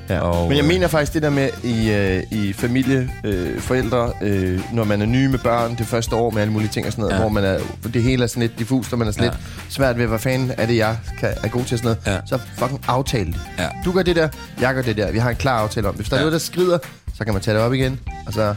Ja. 0.09 0.21
Og, 0.21 0.49
Men 0.49 0.57
jeg 0.57 0.65
mener 0.65 0.89
faktisk 0.89 1.15
det 1.15 1.23
der 1.23 1.31
med 1.31 1.49
i, 1.63 1.91
øh, 1.91 2.23
i 2.31 2.53
familie, 2.53 3.11
øh, 3.25 3.61
forældre, 3.61 4.13
øh, 4.23 4.61
når 4.75 4.85
man 4.85 5.03
er 5.03 5.07
ny 5.07 5.27
med 5.27 5.39
børn 5.39 5.75
det 5.79 5.87
første 5.87 6.17
år 6.17 6.31
med 6.31 6.43
alle 6.43 6.53
mulige 6.53 6.69
ting 6.71 6.87
og 6.87 6.93
sådan 6.93 7.03
noget, 7.03 7.15
Ja. 7.15 7.21
hvor 7.21 7.29
man 7.29 7.45
er, 7.45 7.59
det 7.95 8.03
hele 8.03 8.23
er 8.23 8.27
sådan 8.27 8.41
lidt 8.41 8.59
diffust, 8.59 8.93
og 8.93 8.99
man 8.99 9.09
er 9.09 9.13
sådan 9.13 9.25
Ja. 9.25 9.31
lidt 9.31 9.75
svært 9.75 9.99
ved, 9.99 10.07
hvad 10.07 10.19
fanden 10.19 10.53
er 10.59 10.67
det, 10.67 10.77
jeg 10.77 10.97
kan, 11.21 11.29
er 11.45 11.49
god 11.49 11.65
til 11.65 11.75
og 11.75 11.79
sådan 11.79 11.97
noget. 12.07 12.21
Ja. 12.31 12.37
Så 12.37 12.39
fucking 12.59 12.81
aftale 12.89 13.27
det. 13.27 13.41
Ja. 13.59 13.69
Du 13.85 13.93
gør 13.93 14.03
det 14.03 14.17
der, 14.17 14.29
jeg 14.61 14.75
gør 14.75 14.83
det 14.83 14.97
der. 14.97 15.13
Vi 15.13 15.19
har 15.19 15.31
en 15.31 15.37
klar 15.37 15.59
aftale 15.59 15.89
om 15.89 15.95
det. 15.95 15.99
Hvis 16.01 16.09
der 16.09 16.17
er 16.17 16.21
Ja. 16.21 16.25
noget, 16.25 16.33
der 16.33 16.39
skrider, 16.39 16.79
så 17.19 17.25
kan 17.25 17.33
man 17.35 17.43
tage 17.43 17.57
det 17.57 17.63
op 17.65 17.75
igen, 17.75 18.01
og 18.27 18.33
så... 18.33 18.55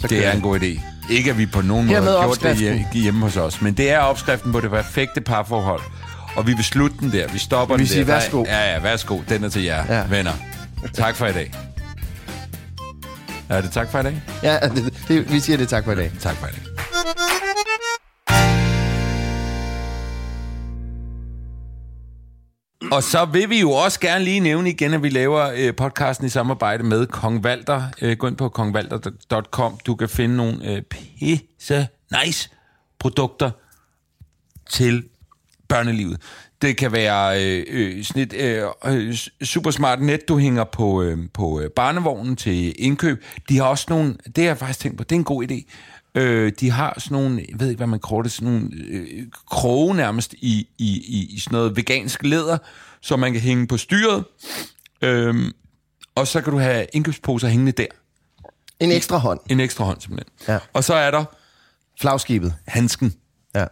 så 0.00 0.06
Det 0.08 0.26
er 0.26 0.30
vi. 0.30 0.36
en 0.36 0.42
god 0.42 0.58
idé. 0.60 0.80
Ikke 1.10 1.30
at 1.30 1.38
vi 1.38 1.46
på 1.46 1.60
nogen 1.60 1.86
måde 1.86 1.96
har 2.00 2.22
gjort 2.22 2.42
det 2.42 2.86
hjemme 3.02 3.20
hos 3.20 3.36
os, 3.36 3.62
men 3.62 3.74
det 3.74 3.90
er 3.90 3.98
opskriften 3.98 4.52
på 4.52 4.60
det 4.60 4.70
perfekte 4.70 5.20
parforhold. 5.20 5.80
Og 6.36 6.46
vi 6.46 6.52
vil 6.52 6.64
slutte 6.64 6.96
den 7.00 7.12
der. 7.12 7.28
Vi 7.32 7.38
stopper 7.38 7.76
Vi 7.76 7.80
den 7.82 7.86
siger, 7.88 8.04
der. 8.04 8.12
Der 8.12 8.12
er- 8.18 8.20
værsgo. 8.20 8.44
Ja, 8.48 8.72
ja, 8.72 8.80
værsgo. 8.80 9.18
Den 9.28 9.44
er 9.44 9.48
til 9.48 9.62
jer, 9.62 9.84
Ja. 9.88 10.02
venner. 10.08 10.32
Tak 10.90 11.16
for 11.16 11.26
i 11.26 11.32
dag. 11.32 11.52
Er 13.48 13.60
det 13.60 13.70
tak 13.70 13.88
for 13.90 13.98
i 13.98 14.02
dag? 14.02 14.22
Ja, 14.42 14.58
det, 14.58 15.04
det, 15.08 15.32
vi 15.32 15.40
siger 15.40 15.56
det 15.56 15.68
tak 15.68 15.84
for 15.84 15.92
i 15.92 15.96
dag. 15.96 16.12
Tak 16.20 16.36
for 16.36 16.46
i 16.46 16.50
dag. 16.50 16.60
Og 22.92 23.02
så 23.02 23.24
vil 23.24 23.50
vi 23.50 23.60
jo 23.60 23.70
også 23.70 24.00
gerne 24.00 24.24
lige 24.24 24.40
nævne 24.40 24.70
igen, 24.70 24.94
at 24.94 25.02
vi 25.02 25.08
laver 25.08 25.52
øh, 25.56 25.76
podcasten 25.76 26.26
i 26.26 26.28
samarbejde 26.28 26.82
med 26.84 27.06
Kong 27.06 27.44
Valter. 27.44 27.82
Øh, 28.02 28.16
gå 28.16 28.26
ind 28.26 28.36
på 28.36 28.48
kongvalter.com. 28.48 29.78
Du 29.86 29.94
kan 29.94 30.08
finde 30.08 30.36
nogle 30.36 30.68
øh, 30.70 30.82
pisse 30.82 31.88
nice 32.24 32.50
produkter 32.98 33.50
til 34.70 35.04
børnelivet. 35.68 36.20
Det 36.62 36.76
kan 36.76 36.92
være 36.92 37.44
øh, 37.44 37.64
øh, 37.68 38.04
sådan 38.04 38.22
et 38.22 38.32
øh, 38.32 38.68
øh, 38.84 39.14
super 39.44 39.70
smart 39.70 40.02
net, 40.02 40.28
du 40.28 40.38
hænger 40.38 40.64
på, 40.64 41.02
øh, 41.02 41.18
på 41.34 41.60
øh, 41.60 41.70
barnevognen 41.70 42.36
til 42.36 42.74
indkøb. 42.78 43.24
De 43.48 43.56
har 43.58 43.64
også 43.64 43.86
nogle, 43.88 44.16
det 44.26 44.38
har 44.38 44.50
jeg 44.50 44.58
faktisk 44.58 44.80
tænkt 44.80 44.98
på, 44.98 45.04
det 45.04 45.12
er 45.12 45.18
en 45.18 45.24
god 45.24 45.44
idé. 45.44 45.72
Øh, 46.14 46.52
de 46.60 46.70
har 46.70 47.00
sådan 47.00 47.14
nogle, 47.14 47.46
jeg 47.48 47.60
ved 47.60 47.68
ikke, 47.68 47.76
hvad 47.76 47.86
man 47.86 48.00
kalder 48.08 48.22
det, 48.22 48.32
sådan 48.32 48.52
nogle 48.52 48.68
øh, 48.88 49.26
kroge 49.50 49.96
nærmest 49.96 50.32
i, 50.32 50.68
i, 50.78 50.88
i, 50.88 51.34
i 51.34 51.38
sådan 51.38 51.56
noget 51.56 51.76
vegansk 51.76 52.22
læder, 52.22 52.58
som 53.00 53.20
man 53.20 53.32
kan 53.32 53.40
hænge 53.40 53.66
på 53.66 53.76
styret. 53.76 54.24
Øh, 55.02 55.34
og 56.14 56.26
så 56.26 56.40
kan 56.40 56.52
du 56.52 56.58
have 56.58 56.86
indkøbsposer 56.92 57.48
hængende 57.48 57.72
der. 57.72 57.86
En 58.80 58.90
ekstra 58.90 59.16
hånd. 59.16 59.40
En 59.50 59.60
ekstra 59.60 59.84
hånd 59.84 60.00
simpelthen. 60.00 60.32
Ja. 60.48 60.58
Og 60.72 60.84
så 60.84 60.94
er 60.94 61.10
der 61.10 61.24
Flagskibet. 62.00 62.54
handsken. 62.66 63.14
Ja. 63.54 63.66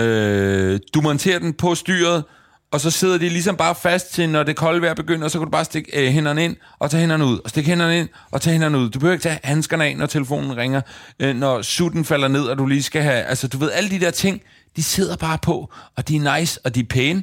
Øh, 0.00 0.80
du 0.94 1.00
monterer 1.00 1.38
den 1.38 1.52
på 1.52 1.74
styret, 1.74 2.24
og 2.70 2.80
så 2.80 2.90
sidder 2.90 3.18
de 3.18 3.28
ligesom 3.28 3.56
bare 3.56 3.74
fast 3.74 4.12
til, 4.12 4.28
når 4.28 4.42
det 4.42 4.56
kolde 4.56 4.82
vejr 4.82 4.94
begynder, 4.94 5.24
og 5.24 5.30
så 5.30 5.38
kan 5.38 5.44
du 5.44 5.50
bare 5.50 5.64
stikke 5.64 6.06
øh, 6.06 6.12
hænderne 6.12 6.44
ind, 6.44 6.56
og 6.78 6.90
tage 6.90 7.00
hænderne 7.00 7.24
ud, 7.24 7.38
og 7.44 7.50
stikke 7.50 7.70
hænderne 7.70 7.98
ind, 7.98 8.08
og 8.30 8.40
tage 8.40 8.52
hænderne 8.52 8.78
ud. 8.78 8.90
Du 8.90 8.98
behøver 8.98 9.12
ikke 9.12 9.22
tage 9.22 9.40
handskerne 9.44 9.84
af, 9.84 9.96
når 9.96 10.06
telefonen 10.06 10.56
ringer, 10.56 10.80
øh, 11.20 11.36
når 11.36 11.62
sutten 11.62 12.04
falder 12.04 12.28
ned, 12.28 12.42
og 12.42 12.58
du 12.58 12.66
lige 12.66 12.82
skal 12.82 13.02
have... 13.02 13.22
Altså, 13.22 13.48
du 13.48 13.58
ved, 13.58 13.70
alle 13.72 13.90
de 13.90 14.00
der 14.00 14.10
ting, 14.10 14.42
de 14.76 14.82
sidder 14.82 15.16
bare 15.16 15.38
på, 15.38 15.72
og 15.96 16.08
de 16.08 16.16
er 16.16 16.38
nice, 16.38 16.60
og 16.64 16.74
de 16.74 16.80
er 16.80 16.84
pæne. 16.90 17.22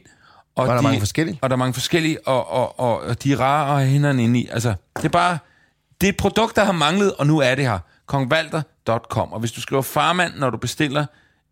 Og, 0.55 0.67
der 0.67 0.73
er 0.73 0.77
de, 0.77 0.83
mange 0.83 0.99
forskellige. 0.99 1.39
Og 1.41 1.49
der 1.49 1.55
er 1.55 1.57
mange 1.57 1.73
forskellige, 1.73 2.27
og, 2.27 2.51
og, 2.51 2.79
og, 2.79 3.01
og 3.01 3.23
de 3.23 3.33
er 3.33 3.39
rare 3.39 3.71
at 3.71 3.79
have 3.79 3.91
hænderne 3.91 4.23
inde 4.23 4.39
i. 4.39 4.47
Altså, 4.51 4.73
det 4.97 5.05
er 5.05 5.09
bare... 5.09 5.37
Det 6.01 6.07
er 6.07 6.11
et 6.11 6.17
produkt, 6.17 6.55
der 6.55 6.63
har 6.63 6.71
manglet, 6.71 7.13
og 7.13 7.27
nu 7.27 7.39
er 7.39 7.55
det 7.55 7.65
her. 7.65 7.79
Kongvalter.com. 8.05 9.33
Og 9.33 9.39
hvis 9.39 9.51
du 9.51 9.61
skriver 9.61 9.81
farmand, 9.81 10.33
når 10.35 10.49
du 10.49 10.57
bestiller 10.57 11.05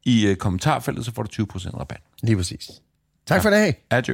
i 0.06 0.28
øh, 0.28 0.36
kommentarfeltet, 0.36 1.06
så 1.06 1.14
får 1.14 1.24
du 1.24 1.44
20% 1.44 1.80
rabat. 1.80 2.02
Lige 2.22 2.36
præcis. 2.38 2.72
Tak 3.26 3.42
for 3.42 3.50
i 3.50 3.54
dag. 3.54 3.86
Adjø. 3.90 4.14